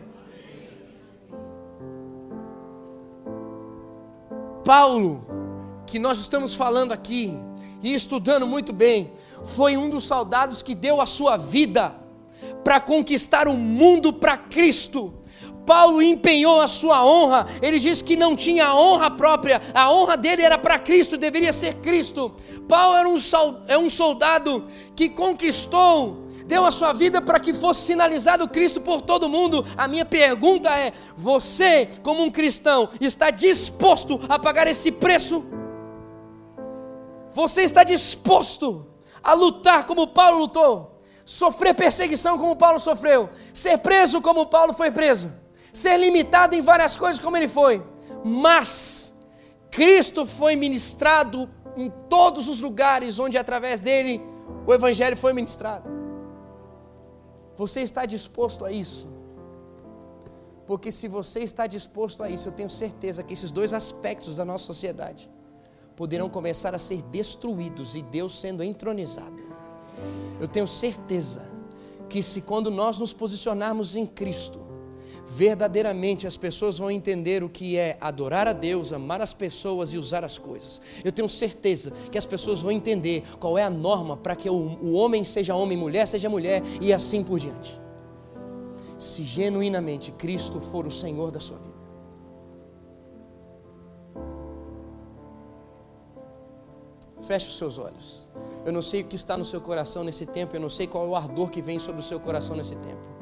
Paulo, 4.63 5.25
que 5.85 5.99
nós 5.99 6.19
estamos 6.19 6.55
falando 6.55 6.91
aqui 6.91 7.37
e 7.83 7.93
estudando 7.93 8.47
muito 8.47 8.73
bem, 8.73 9.11
foi 9.43 9.77
um 9.77 9.89
dos 9.89 10.03
soldados 10.03 10.61
que 10.61 10.73
deu 10.73 10.99
a 10.99 11.05
sua 11.05 11.37
vida 11.37 11.95
para 12.63 12.79
conquistar 12.79 13.47
o 13.47 13.55
mundo 13.55 14.13
para 14.13 14.37
Cristo. 14.37 15.13
Paulo 15.71 16.01
empenhou 16.01 16.59
a 16.59 16.67
sua 16.67 17.01
honra, 17.01 17.47
ele 17.61 17.79
disse 17.79 18.03
que 18.03 18.17
não 18.17 18.35
tinha 18.35 18.75
honra 18.75 19.09
própria, 19.09 19.61
a 19.73 19.89
honra 19.89 20.17
dele 20.17 20.41
era 20.41 20.57
para 20.57 20.77
Cristo, 20.77 21.15
deveria 21.15 21.53
ser 21.53 21.75
Cristo. 21.75 22.35
Paulo 22.67 22.97
era 22.97 23.07
um, 23.07 23.15
é 23.69 23.77
um 23.77 23.89
soldado 23.89 24.65
que 24.97 25.07
conquistou, 25.07 26.27
deu 26.45 26.65
a 26.65 26.71
sua 26.71 26.91
vida 26.91 27.21
para 27.21 27.39
que 27.39 27.53
fosse 27.53 27.85
sinalizado 27.85 28.49
Cristo 28.49 28.81
por 28.81 29.01
todo 29.01 29.29
mundo. 29.29 29.65
A 29.77 29.87
minha 29.87 30.03
pergunta 30.03 30.69
é: 30.77 30.91
você, 31.15 31.87
como 32.03 32.21
um 32.21 32.29
cristão, 32.29 32.89
está 32.99 33.29
disposto 33.29 34.19
a 34.27 34.37
pagar 34.37 34.67
esse 34.67 34.91
preço? 34.91 35.45
Você 37.29 37.61
está 37.61 37.85
disposto 37.85 38.85
a 39.23 39.31
lutar 39.31 39.85
como 39.85 40.05
Paulo 40.07 40.39
lutou? 40.39 41.01
Sofrer 41.23 41.73
perseguição 41.73 42.37
como 42.37 42.57
Paulo 42.57 42.77
sofreu? 42.77 43.29
Ser 43.53 43.77
preso 43.77 44.19
como 44.19 44.47
Paulo 44.47 44.73
foi 44.73 44.91
preso? 44.91 45.39
Ser 45.73 45.97
limitado 45.97 46.55
em 46.55 46.61
várias 46.61 46.97
coisas 46.97 47.19
como 47.19 47.37
ele 47.37 47.47
foi, 47.47 47.83
mas 48.23 49.13
Cristo 49.69 50.25
foi 50.25 50.55
ministrado 50.55 51.49
em 51.75 51.89
todos 52.09 52.47
os 52.47 52.59
lugares 52.59 53.19
onde 53.19 53.37
através 53.37 53.81
dele 53.81 54.21
o 54.65 54.73
evangelho 54.73 55.15
foi 55.15 55.33
ministrado. 55.33 55.89
Você 57.55 57.81
está 57.81 58.05
disposto 58.05 58.65
a 58.65 58.71
isso? 58.71 59.07
Porque 60.65 60.91
se 60.91 61.07
você 61.07 61.41
está 61.41 61.67
disposto 61.67 62.23
a 62.23 62.29
isso, 62.29 62.47
eu 62.47 62.51
tenho 62.51 62.69
certeza 62.69 63.23
que 63.23 63.33
esses 63.33 63.51
dois 63.51 63.73
aspectos 63.73 64.35
da 64.35 64.45
nossa 64.45 64.65
sociedade 64.65 65.29
poderão 65.95 66.29
começar 66.29 66.73
a 66.73 66.79
ser 66.79 67.01
destruídos 67.03 67.95
e 67.95 68.01
Deus 68.01 68.39
sendo 68.39 68.63
entronizado. 68.63 69.41
Eu 70.39 70.47
tenho 70.47 70.67
certeza 70.67 71.47
que 72.09 72.23
se 72.23 72.41
quando 72.41 72.71
nós 72.71 72.97
nos 72.97 73.13
posicionarmos 73.13 73.95
em 73.95 74.05
Cristo, 74.05 74.70
verdadeiramente 75.31 76.27
as 76.27 76.35
pessoas 76.35 76.77
vão 76.77 76.91
entender 76.91 77.41
o 77.41 77.47
que 77.47 77.77
é 77.77 77.97
adorar 78.01 78.49
a 78.49 78.53
Deus, 78.53 78.91
amar 78.91 79.21
as 79.21 79.33
pessoas 79.33 79.93
e 79.93 79.97
usar 79.97 80.25
as 80.25 80.37
coisas. 80.37 80.81
Eu 81.05 81.11
tenho 81.11 81.29
certeza 81.29 81.91
que 82.11 82.17
as 82.17 82.25
pessoas 82.25 82.61
vão 82.61 82.71
entender 82.71 83.23
qual 83.39 83.57
é 83.57 83.63
a 83.63 83.69
norma 83.69 84.17
para 84.17 84.35
que 84.35 84.49
o, 84.49 84.91
homem 84.91 85.23
seja 85.23 85.55
homem, 85.55 85.77
mulher 85.77 86.05
seja 86.05 86.27
mulher 86.27 86.61
e 86.81 86.91
assim 86.91 87.23
por 87.23 87.39
diante. 87.39 87.79
Se 88.99 89.23
genuinamente 89.23 90.11
Cristo 90.11 90.59
for 90.59 90.85
o 90.85 90.91
Senhor 90.91 91.31
da 91.31 91.39
sua 91.39 91.57
vida. 91.57 91.71
Feche 97.21 97.47
os 97.47 97.57
seus 97.57 97.77
olhos. 97.77 98.27
Eu 98.65 98.73
não 98.73 98.81
sei 98.81 99.01
o 99.01 99.05
que 99.05 99.15
está 99.15 99.37
no 99.37 99.45
seu 99.45 99.61
coração 99.61 100.03
nesse 100.03 100.25
tempo, 100.25 100.57
eu 100.57 100.59
não 100.59 100.69
sei 100.69 100.87
qual 100.87 101.05
é 101.05 101.07
o 101.07 101.15
ardor 101.15 101.49
que 101.49 101.61
vem 101.61 101.79
sobre 101.79 102.01
o 102.01 102.03
seu 102.03 102.19
coração 102.19 102.57
nesse 102.57 102.75
tempo. 102.75 103.20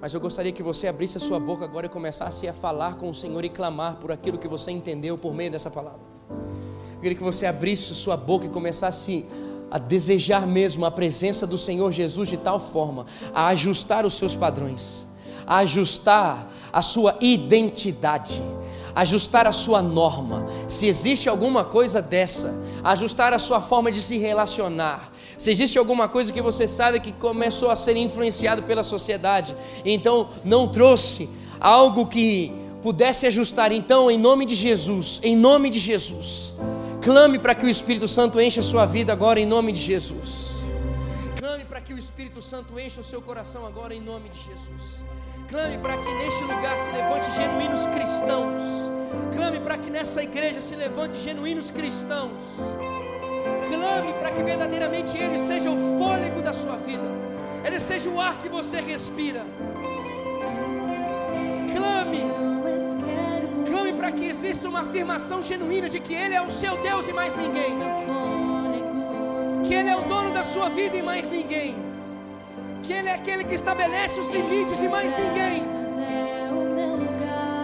Mas 0.00 0.14
eu 0.14 0.20
gostaria 0.20 0.50
que 0.50 0.62
você 0.62 0.88
abrisse 0.88 1.18
a 1.18 1.20
sua 1.20 1.38
boca 1.38 1.64
agora 1.64 1.86
e 1.86 1.88
começasse 1.88 2.48
a 2.48 2.54
falar 2.54 2.96
com 2.96 3.10
o 3.10 3.14
Senhor 3.14 3.44
e 3.44 3.50
clamar 3.50 3.96
por 3.96 4.10
aquilo 4.10 4.38
que 4.38 4.48
você 4.48 4.70
entendeu 4.70 5.18
por 5.18 5.34
meio 5.34 5.50
dessa 5.50 5.70
palavra. 5.70 6.00
Eu 6.30 7.00
queria 7.00 7.16
que 7.16 7.22
você 7.22 7.44
abrisse 7.44 7.92
a 7.92 7.94
sua 7.94 8.16
boca 8.16 8.46
e 8.46 8.48
começasse 8.48 9.26
a 9.70 9.78
desejar 9.78 10.46
mesmo 10.46 10.84
a 10.86 10.90
presença 10.90 11.46
do 11.46 11.58
Senhor 11.58 11.92
Jesus 11.92 12.28
de 12.28 12.36
tal 12.36 12.58
forma 12.58 13.06
a 13.34 13.48
ajustar 13.48 14.06
os 14.06 14.14
seus 14.14 14.34
padrões, 14.34 15.06
a 15.46 15.58
ajustar 15.58 16.50
a 16.72 16.82
sua 16.82 17.16
identidade, 17.20 18.42
ajustar 18.94 19.46
a 19.46 19.52
sua 19.52 19.82
norma. 19.82 20.46
Se 20.66 20.86
existe 20.86 21.28
alguma 21.28 21.62
coisa 21.62 22.00
dessa, 22.00 22.58
ajustar 22.82 23.32
a 23.32 23.38
sua 23.38 23.60
forma 23.60 23.92
de 23.92 24.00
se 24.00 24.18
relacionar, 24.18 25.12
se 25.40 25.50
existe 25.50 25.78
alguma 25.78 26.06
coisa 26.06 26.34
que 26.34 26.42
você 26.42 26.68
sabe 26.68 27.00
que 27.00 27.12
começou 27.12 27.70
a 27.70 27.74
ser 27.74 27.96
influenciado 27.96 28.62
pela 28.64 28.82
sociedade, 28.82 29.56
então 29.86 30.28
não 30.44 30.68
trouxe 30.68 31.30
algo 31.58 32.06
que 32.08 32.52
pudesse 32.82 33.26
ajustar, 33.26 33.72
então, 33.72 34.10
em 34.10 34.18
nome 34.18 34.44
de 34.44 34.54
Jesus, 34.54 35.18
em 35.22 35.34
nome 35.34 35.70
de 35.70 35.78
Jesus, 35.78 36.54
clame 37.00 37.38
para 37.38 37.54
que 37.54 37.64
o 37.64 37.70
Espírito 37.70 38.06
Santo 38.06 38.38
encha 38.38 38.60
a 38.60 38.62
sua 38.62 38.84
vida 38.84 39.14
agora, 39.14 39.40
em 39.40 39.46
nome 39.46 39.72
de 39.72 39.80
Jesus. 39.80 40.58
Clame 41.38 41.64
para 41.64 41.80
que 41.80 41.94
o 41.94 41.98
Espírito 41.98 42.42
Santo 42.42 42.78
encha 42.78 43.00
o 43.00 43.04
seu 43.04 43.22
coração 43.22 43.64
agora, 43.64 43.94
em 43.94 44.00
nome 44.02 44.28
de 44.28 44.36
Jesus. 44.40 45.02
Clame 45.48 45.78
para 45.78 45.96
que 45.96 46.14
neste 46.16 46.42
lugar 46.42 46.78
se 46.78 46.90
levante 46.92 47.34
genuínos 47.34 47.86
cristãos. 47.86 48.60
Clame 49.34 49.58
para 49.60 49.78
que 49.78 49.88
nessa 49.88 50.22
igreja 50.22 50.60
se 50.60 50.76
levante 50.76 51.16
genuínos 51.16 51.70
cristãos 51.70 52.30
clame 53.68 54.12
para 54.14 54.30
que 54.30 54.42
verdadeiramente 54.42 55.16
Ele 55.16 55.38
seja 55.38 55.70
o 55.70 55.98
fôlego 55.98 56.40
da 56.42 56.52
sua 56.52 56.76
vida, 56.76 57.04
Ele 57.64 57.78
seja 57.78 58.08
o 58.08 58.20
ar 58.20 58.38
que 58.38 58.48
você 58.48 58.80
respira. 58.80 59.42
Clame, 61.76 62.22
clame 63.66 63.92
para 63.92 64.12
que 64.12 64.26
exista 64.26 64.68
uma 64.68 64.80
afirmação 64.80 65.42
genuína 65.42 65.88
de 65.88 66.00
que 66.00 66.14
Ele 66.14 66.34
é 66.34 66.42
o 66.42 66.50
seu 66.50 66.76
Deus 66.78 67.08
e 67.08 67.12
mais 67.12 67.36
ninguém, 67.36 67.78
que 69.66 69.74
Ele 69.74 69.88
é 69.88 69.96
o 69.96 70.02
dono 70.02 70.32
da 70.32 70.44
sua 70.44 70.68
vida 70.68 70.96
e 70.96 71.02
mais 71.02 71.28
ninguém, 71.28 71.76
que 72.82 72.92
Ele 72.92 73.08
é 73.08 73.14
aquele 73.14 73.44
que 73.44 73.54
estabelece 73.54 74.18
os 74.18 74.28
limites 74.28 74.80
e 74.80 74.88
mais 74.88 75.12
ninguém. 75.16 75.62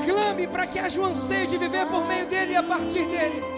Clame 0.07 0.47
para 0.47 0.66
que 0.66 0.78
haja 0.78 1.01
um 1.01 1.07
anseio 1.07 1.47
de 1.47 1.59
viver 1.59 1.86
por 1.86 2.07
meio 2.07 2.26
dele 2.26 2.53
e 2.53 2.57
a 2.57 2.62
partir 2.62 3.05
dele. 3.07 3.55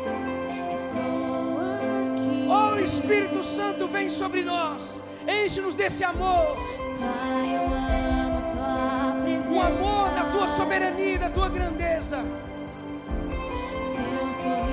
Oh 2.50 2.78
Espírito 2.78 3.42
Santo, 3.42 3.86
vem 3.86 4.08
sobre 4.08 4.42
nós. 4.42 5.02
Enche-nos 5.28 5.74
desse 5.74 6.02
amor. 6.02 6.56
Pai, 6.98 7.54
eu 7.54 7.64
amo 7.64 8.38
a 8.38 8.42
tua 8.50 9.22
presença. 9.22 9.50
O 9.50 9.60
amor 9.60 10.10
da 10.12 10.24
tua 10.32 10.48
soberania, 10.48 11.18
da 11.18 11.28
tua 11.28 11.48
grandeza. 11.50 12.24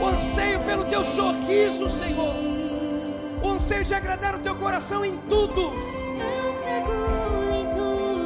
o 0.01 0.05
anseio 0.05 0.61
pelo 0.61 0.85
teu 0.85 1.03
sorriso, 1.03 1.89
Senhor, 1.89 2.35
o 3.43 3.49
anseio 3.49 3.83
de 3.83 3.93
agradar 3.93 4.35
o 4.35 4.39
teu 4.39 4.55
coração 4.55 5.03
em 5.03 5.17
tudo 5.29 5.73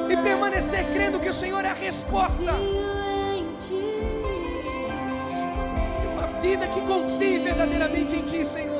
e 0.10 0.18
permanecer 0.18 0.92
crendo 0.94 1.20
que 1.20 1.30
o 1.30 1.34
Senhor 1.34 1.64
é 1.66 1.70
a 1.70 1.74
resposta. 1.74 2.52
E 6.04 6.08
uma 6.08 6.28
vida 6.40 6.68
que 6.68 6.82
confie 6.82 7.40
verdadeiramente 7.40 8.16
em 8.16 8.22
Ti, 8.22 8.46
Senhor. 8.46 8.79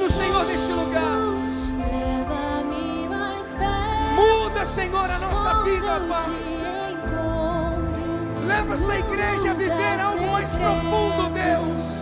Leva-nos, 0.00 0.12
Senhor, 0.12 0.44
neste 0.46 0.72
lugar. 0.72 1.18
Muda, 4.14 4.66
Senhor, 4.66 5.10
a 5.10 5.18
nossa 5.18 5.62
vida, 5.62 6.00
Pai. 6.08 6.26
Leva 8.46 8.74
essa 8.74 8.96
igreja 8.96 9.50
a 9.50 9.54
viver 9.54 10.00
algo 10.00 10.32
mais 10.32 10.56
profundo, 10.56 11.28
Deus. 11.30 12.00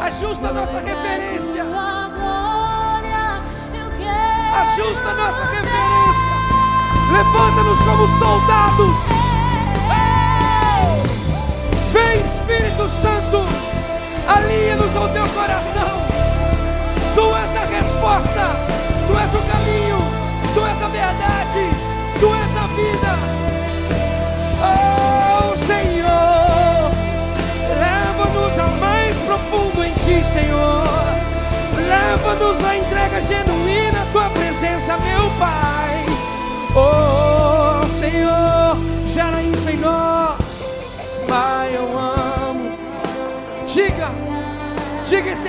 Ajusta 0.00 0.48
a 0.48 0.52
nossa 0.52 0.80
referência. 0.80 1.64
Ajusta 4.60 5.08
a 5.08 5.14
nossa 5.14 5.44
referência. 5.44 6.32
Levanta-nos 7.12 7.78
como 7.82 8.06
soldados. 8.18 8.96
Vem, 11.92 12.20
Espírito 12.22 12.88
Santo. 12.88 13.67
Alinha-nos 14.28 14.94
ao 14.94 15.08
teu 15.08 15.26
coração. 15.28 15.97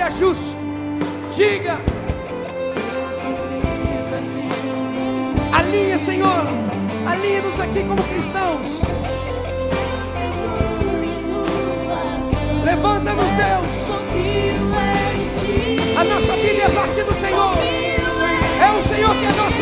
Esse 0.00 0.02
ajuste. 0.02 0.56
Diga. 1.36 1.78
Alinha, 5.52 5.98
Senhor. 5.98 6.46
Alinha-nos 7.06 7.60
aqui 7.60 7.84
como 7.84 8.02
cristãos. 8.04 8.80
Levanta-nos, 12.64 13.26
Deus. 13.26 13.80
A 15.98 16.04
nossa 16.04 16.36
vida 16.36 16.62
é 16.62 16.66
a 16.66 16.70
partir 16.70 17.04
do 17.04 17.14
Senhor. 17.14 17.54
É 18.60 18.70
o 18.70 18.82
Senhor 18.82 19.14
que 19.14 19.24
é 19.24 19.28
a 19.28 19.32
nossa 19.32 19.59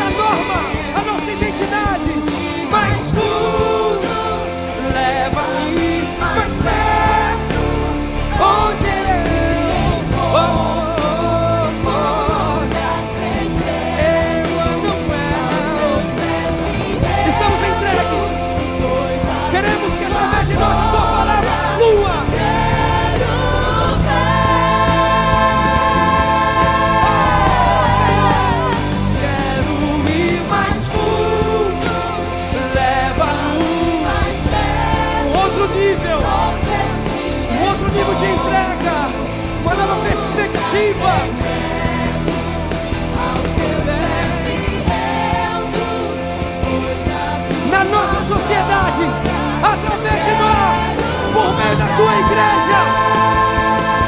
tua 51.99 52.15
igreja, 52.15 52.79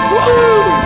flui, 0.07 0.80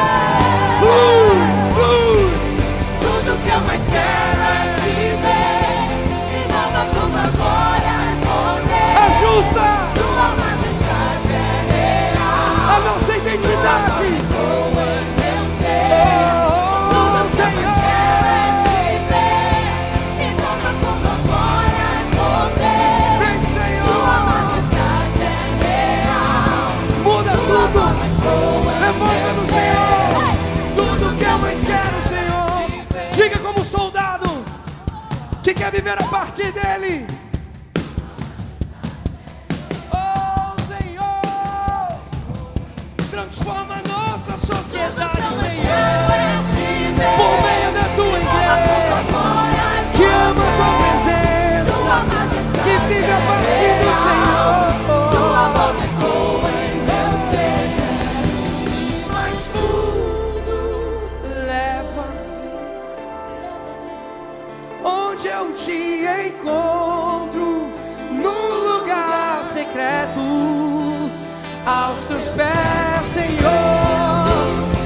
viver 35.76 36.00
a 36.00 36.10
partir 36.10 36.54
dele. 36.54 37.15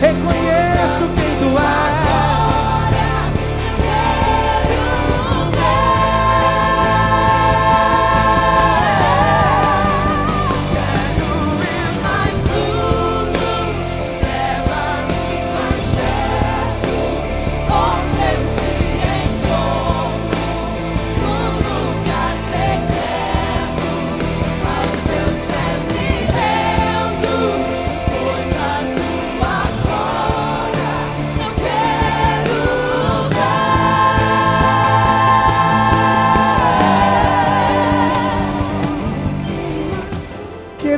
Reconheço 0.02 1.10
quem 1.16 1.36
tu 1.39 1.58
és. 1.58 2.28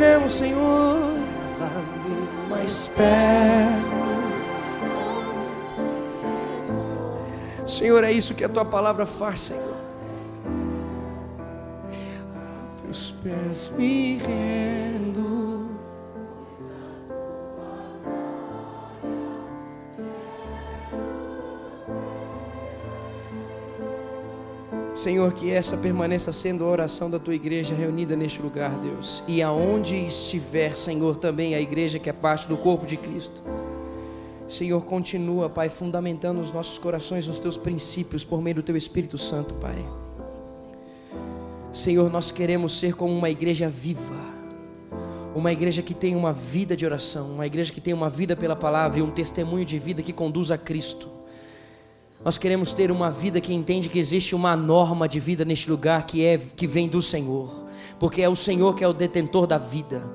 Queremos, 0.01 0.33
Senhor, 0.33 1.13
mais 2.49 2.87
perto. 2.87 4.01
Senhor, 7.67 8.03
é 8.03 8.11
isso 8.11 8.33
que 8.33 8.43
a 8.43 8.49
tua 8.49 8.65
palavra 8.65 9.05
faz, 9.05 9.41
Senhor. 9.41 9.77
Teus 12.81 13.11
pés 13.11 13.71
me 13.77 14.17
rendo. 14.17 14.90
Senhor, 25.01 25.33
que 25.33 25.49
essa 25.49 25.75
permaneça 25.75 26.31
sendo 26.31 26.63
a 26.63 26.67
oração 26.67 27.09
da 27.09 27.17
tua 27.17 27.33
igreja 27.33 27.73
reunida 27.73 28.15
neste 28.15 28.39
lugar, 28.39 28.69
Deus. 28.77 29.23
E 29.27 29.41
aonde 29.41 29.95
estiver, 29.95 30.75
Senhor, 30.75 31.17
também 31.17 31.55
a 31.55 31.59
igreja 31.59 31.97
que 31.97 32.07
é 32.07 32.13
parte 32.13 32.47
do 32.47 32.55
corpo 32.55 32.85
de 32.85 32.97
Cristo. 32.97 33.41
Senhor, 34.47 34.79
continua, 34.85 35.49
Pai, 35.49 35.69
fundamentando 35.69 36.39
os 36.39 36.51
nossos 36.51 36.77
corações 36.77 37.25
nos 37.25 37.39
teus 37.39 37.57
princípios 37.57 38.23
por 38.23 38.43
meio 38.43 38.57
do 38.57 38.61
teu 38.61 38.77
Espírito 38.77 39.17
Santo, 39.17 39.55
Pai. 39.55 39.83
Senhor, 41.73 42.07
nós 42.11 42.29
queremos 42.29 42.77
ser 42.77 42.93
como 42.93 43.11
uma 43.11 43.31
igreja 43.31 43.67
viva, 43.67 44.23
uma 45.33 45.51
igreja 45.51 45.81
que 45.81 45.95
tem 45.95 46.15
uma 46.15 46.31
vida 46.31 46.77
de 46.77 46.85
oração, 46.85 47.31
uma 47.31 47.47
igreja 47.47 47.73
que 47.73 47.81
tem 47.81 47.95
uma 47.95 48.07
vida 48.07 48.35
pela 48.35 48.55
palavra 48.55 48.99
e 48.99 49.01
um 49.01 49.09
testemunho 49.09 49.65
de 49.65 49.79
vida 49.79 50.03
que 50.03 50.13
conduz 50.13 50.51
a 50.51 50.59
Cristo. 50.59 51.20
Nós 52.23 52.37
queremos 52.37 52.71
ter 52.71 52.91
uma 52.91 53.09
vida 53.09 53.41
que 53.41 53.53
entende 53.53 53.89
que 53.89 53.97
existe 53.97 54.35
uma 54.35 54.55
norma 54.55 55.09
de 55.09 55.19
vida 55.19 55.43
neste 55.43 55.69
lugar 55.69 56.05
que 56.05 56.23
é 56.23 56.37
que 56.37 56.67
vem 56.67 56.87
do 56.87 57.01
Senhor, 57.01 57.65
porque 57.99 58.21
é 58.21 58.29
o 58.29 58.35
Senhor 58.35 58.75
que 58.75 58.83
é 58.83 58.87
o 58.87 58.93
detentor 58.93 59.47
da 59.47 59.57
vida. 59.57 60.07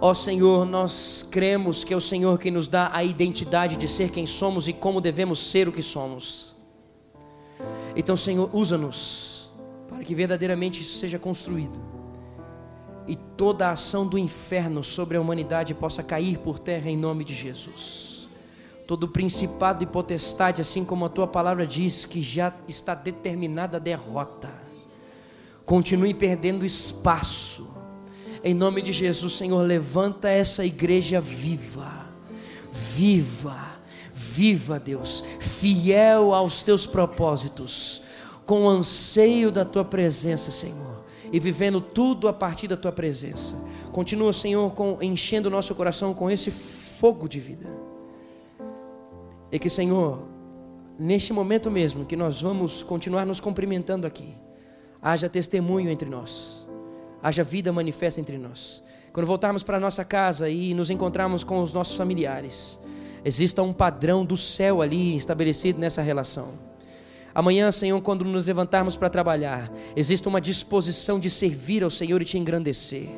Ó 0.00 0.14
Senhor, 0.14 0.64
nós 0.64 1.28
cremos 1.30 1.84
que 1.84 1.92
é 1.92 1.96
o 1.96 2.00
Senhor 2.00 2.38
que 2.38 2.50
nos 2.50 2.68
dá 2.68 2.90
a 2.92 3.04
identidade 3.04 3.76
de 3.76 3.86
ser 3.86 4.10
quem 4.10 4.26
somos 4.26 4.66
e 4.66 4.72
como 4.72 5.00
devemos 5.00 5.38
ser 5.38 5.68
o 5.68 5.72
que 5.72 5.82
somos. 5.82 6.56
Então, 7.94 8.16
Senhor, 8.16 8.48
usa-nos 8.52 9.50
para 9.88 10.02
que 10.02 10.14
verdadeiramente 10.14 10.80
isso 10.80 10.98
seja 10.98 11.18
construído 11.18 11.78
e 13.06 13.14
toda 13.14 13.68
a 13.68 13.72
ação 13.72 14.06
do 14.06 14.16
inferno 14.16 14.82
sobre 14.82 15.16
a 15.16 15.20
humanidade 15.20 15.74
possa 15.74 16.02
cair 16.02 16.38
por 16.38 16.58
terra 16.58 16.90
em 16.90 16.96
nome 16.96 17.24
de 17.24 17.34
Jesus. 17.34 18.11
Todo 18.92 19.08
principado 19.08 19.82
e 19.82 19.86
potestade, 19.86 20.60
assim 20.60 20.84
como 20.84 21.06
a 21.06 21.08
tua 21.08 21.26
palavra 21.26 21.66
diz, 21.66 22.04
que 22.04 22.20
já 22.20 22.52
está 22.68 22.94
determinada 22.94 23.78
a 23.78 23.80
derrota, 23.80 24.50
continue 25.64 26.12
perdendo 26.12 26.62
espaço. 26.62 27.70
Em 28.44 28.52
nome 28.52 28.82
de 28.82 28.92
Jesus, 28.92 29.32
Senhor, 29.32 29.62
levanta 29.62 30.28
essa 30.28 30.62
igreja 30.62 31.22
viva, 31.22 31.90
viva, 32.70 33.78
viva, 34.12 34.78
Deus, 34.78 35.24
fiel 35.40 36.34
aos 36.34 36.62
teus 36.62 36.84
propósitos, 36.84 38.02
com 38.44 38.68
anseio 38.68 39.50
da 39.50 39.64
tua 39.64 39.86
presença, 39.86 40.50
Senhor, 40.50 41.02
e 41.32 41.40
vivendo 41.40 41.80
tudo 41.80 42.28
a 42.28 42.32
partir 42.34 42.68
da 42.68 42.76
tua 42.76 42.92
presença. 42.92 43.56
Continua, 43.90 44.34
Senhor, 44.34 44.70
com, 44.74 44.98
enchendo 45.00 45.48
o 45.48 45.50
nosso 45.50 45.74
coração 45.74 46.12
com 46.12 46.30
esse 46.30 46.50
fogo 46.50 47.26
de 47.26 47.40
vida. 47.40 47.91
E 49.52 49.58
que, 49.58 49.70
Senhor, 49.70 50.26
neste 50.98 51.32
momento 51.32 51.70
mesmo 51.70 52.04
que 52.04 52.16
nós 52.16 52.42
vamos 52.42 52.82
continuar 52.82 53.24
nos 53.24 53.38
cumprimentando 53.38 54.06
aqui, 54.06 54.34
haja 55.00 55.28
testemunho 55.28 55.90
entre 55.90 56.08
nós 56.08 56.62
haja 57.22 57.44
vida 57.44 57.72
manifesta 57.72 58.20
entre 58.20 58.36
nós. 58.36 58.82
Quando 59.12 59.26
voltarmos 59.26 59.62
para 59.62 59.78
nossa 59.78 60.04
casa 60.04 60.48
e 60.48 60.74
nos 60.74 60.90
encontrarmos 60.90 61.44
com 61.44 61.62
os 61.62 61.72
nossos 61.72 61.96
familiares, 61.96 62.80
exista 63.24 63.62
um 63.62 63.72
padrão 63.72 64.24
do 64.24 64.36
céu 64.36 64.82
ali 64.82 65.16
estabelecido 65.16 65.78
nessa 65.78 66.02
relação. 66.02 66.48
Amanhã, 67.34 67.70
Senhor, 67.70 68.00
quando 68.02 68.24
nos 68.24 68.46
levantarmos 68.46 68.96
para 68.96 69.08
trabalhar, 69.08 69.70
exista 69.94 70.28
uma 70.28 70.40
disposição 70.40 71.18
de 71.18 71.30
servir 71.30 71.82
ao 71.82 71.90
Senhor 71.90 72.20
e 72.20 72.24
te 72.24 72.36
engrandecer, 72.36 73.08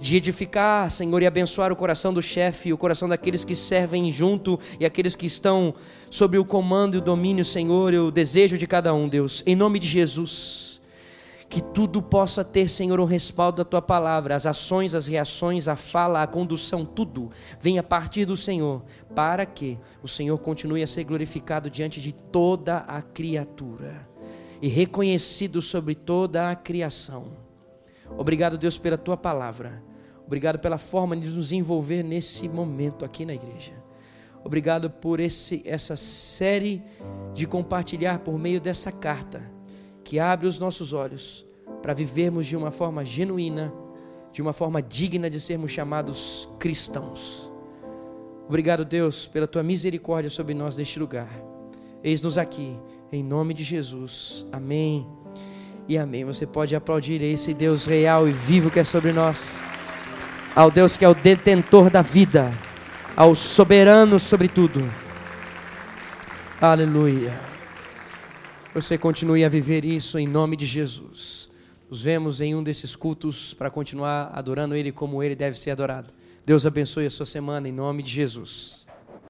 de 0.00 0.16
edificar, 0.16 0.90
Senhor, 0.90 1.22
e 1.22 1.26
abençoar 1.26 1.72
o 1.72 1.76
coração 1.76 2.12
do 2.12 2.22
chefe 2.22 2.72
o 2.72 2.78
coração 2.78 3.08
daqueles 3.08 3.44
que 3.44 3.54
servem 3.54 4.10
junto 4.10 4.58
e 4.78 4.84
aqueles 4.84 5.14
que 5.14 5.26
estão 5.26 5.74
sob 6.10 6.38
o 6.38 6.44
comando 6.44 6.94
e 6.94 6.98
o 6.98 7.00
domínio, 7.00 7.44
Senhor, 7.44 7.92
e 7.92 7.98
o 7.98 8.10
desejo 8.10 8.58
de 8.58 8.66
cada 8.66 8.92
um, 8.94 9.08
Deus. 9.08 9.42
Em 9.46 9.54
nome 9.54 9.78
de 9.78 9.88
Jesus 9.88 10.72
que 11.52 11.60
tudo 11.60 12.00
possa 12.00 12.42
ter, 12.42 12.66
Senhor, 12.66 12.98
um 12.98 13.04
respaldo 13.04 13.58
da 13.58 13.64
tua 13.64 13.82
palavra, 13.82 14.34
as 14.34 14.46
ações, 14.46 14.94
as 14.94 15.06
reações, 15.06 15.68
a 15.68 15.76
fala, 15.76 16.22
a 16.22 16.26
condução, 16.26 16.82
tudo 16.82 17.30
venha 17.60 17.80
a 17.80 17.84
partir 17.84 18.24
do 18.24 18.38
Senhor, 18.38 18.82
para 19.14 19.44
que 19.44 19.78
o 20.02 20.08
Senhor 20.08 20.38
continue 20.38 20.82
a 20.82 20.86
ser 20.86 21.04
glorificado 21.04 21.68
diante 21.68 22.00
de 22.00 22.10
toda 22.10 22.78
a 22.78 23.02
criatura 23.02 24.08
e 24.62 24.68
reconhecido 24.68 25.60
sobre 25.60 25.94
toda 25.94 26.48
a 26.48 26.56
criação. 26.56 27.41
Obrigado, 28.16 28.58
Deus, 28.58 28.78
pela 28.78 28.98
tua 28.98 29.16
palavra. 29.16 29.82
Obrigado 30.26 30.58
pela 30.58 30.78
forma 30.78 31.16
de 31.16 31.28
nos 31.28 31.52
envolver 31.52 32.02
nesse 32.02 32.48
momento 32.48 33.04
aqui 33.04 33.24
na 33.24 33.34
igreja. 33.34 33.72
Obrigado 34.44 34.90
por 34.90 35.20
esse, 35.20 35.62
essa 35.64 35.96
série 35.96 36.82
de 37.32 37.46
compartilhar 37.46 38.20
por 38.20 38.38
meio 38.38 38.60
dessa 38.60 38.90
carta 38.90 39.42
que 40.02 40.18
abre 40.18 40.46
os 40.46 40.58
nossos 40.58 40.92
olhos 40.92 41.46
para 41.80 41.94
vivermos 41.94 42.46
de 42.46 42.56
uma 42.56 42.70
forma 42.70 43.04
genuína, 43.04 43.72
de 44.32 44.42
uma 44.42 44.52
forma 44.52 44.82
digna 44.82 45.28
de 45.28 45.40
sermos 45.40 45.70
chamados 45.70 46.48
cristãos. 46.58 47.50
Obrigado, 48.48 48.84
Deus, 48.84 49.26
pela 49.26 49.46
tua 49.46 49.62
misericórdia 49.62 50.30
sobre 50.30 50.54
nós 50.54 50.76
neste 50.76 50.98
lugar. 50.98 51.30
Eis-nos 52.02 52.36
aqui, 52.36 52.76
em 53.12 53.22
nome 53.22 53.54
de 53.54 53.62
Jesus. 53.62 54.44
Amém 54.50 55.21
e 55.88 55.98
amém. 55.98 56.24
Você 56.24 56.46
pode 56.46 56.74
aplaudir 56.74 57.22
esse 57.22 57.52
Deus 57.52 57.84
real 57.84 58.28
e 58.28 58.32
vivo 58.32 58.70
que 58.70 58.80
é 58.80 58.84
sobre 58.84 59.12
nós, 59.12 59.60
ao 60.54 60.70
Deus 60.70 60.96
que 60.96 61.04
é 61.04 61.08
o 61.08 61.14
detentor 61.14 61.90
da 61.90 62.02
vida, 62.02 62.52
ao 63.16 63.34
soberano 63.34 64.18
sobre 64.18 64.48
tudo. 64.48 64.88
Aleluia 66.60 67.52
você 68.74 68.96
continue 68.96 69.44
a 69.44 69.48
viver 69.48 69.84
isso 69.84 70.18
em 70.18 70.26
nome 70.26 70.56
de 70.56 70.64
Jesus. 70.64 71.50
Nos 71.90 72.02
vemos 72.02 72.40
em 72.40 72.54
um 72.54 72.62
desses 72.62 72.96
cultos 72.96 73.52
para 73.52 73.70
continuar 73.70 74.30
adorando 74.32 74.74
Ele 74.74 74.90
como 74.90 75.22
Ele 75.22 75.34
deve 75.34 75.58
ser 75.58 75.72
adorado. 75.72 76.12
Deus 76.44 76.64
abençoe 76.64 77.04
a 77.04 77.10
sua 77.10 77.26
semana 77.26 77.68
em 77.68 77.72
nome 77.72 78.02
de 78.02 78.10
Jesus. 78.10 78.81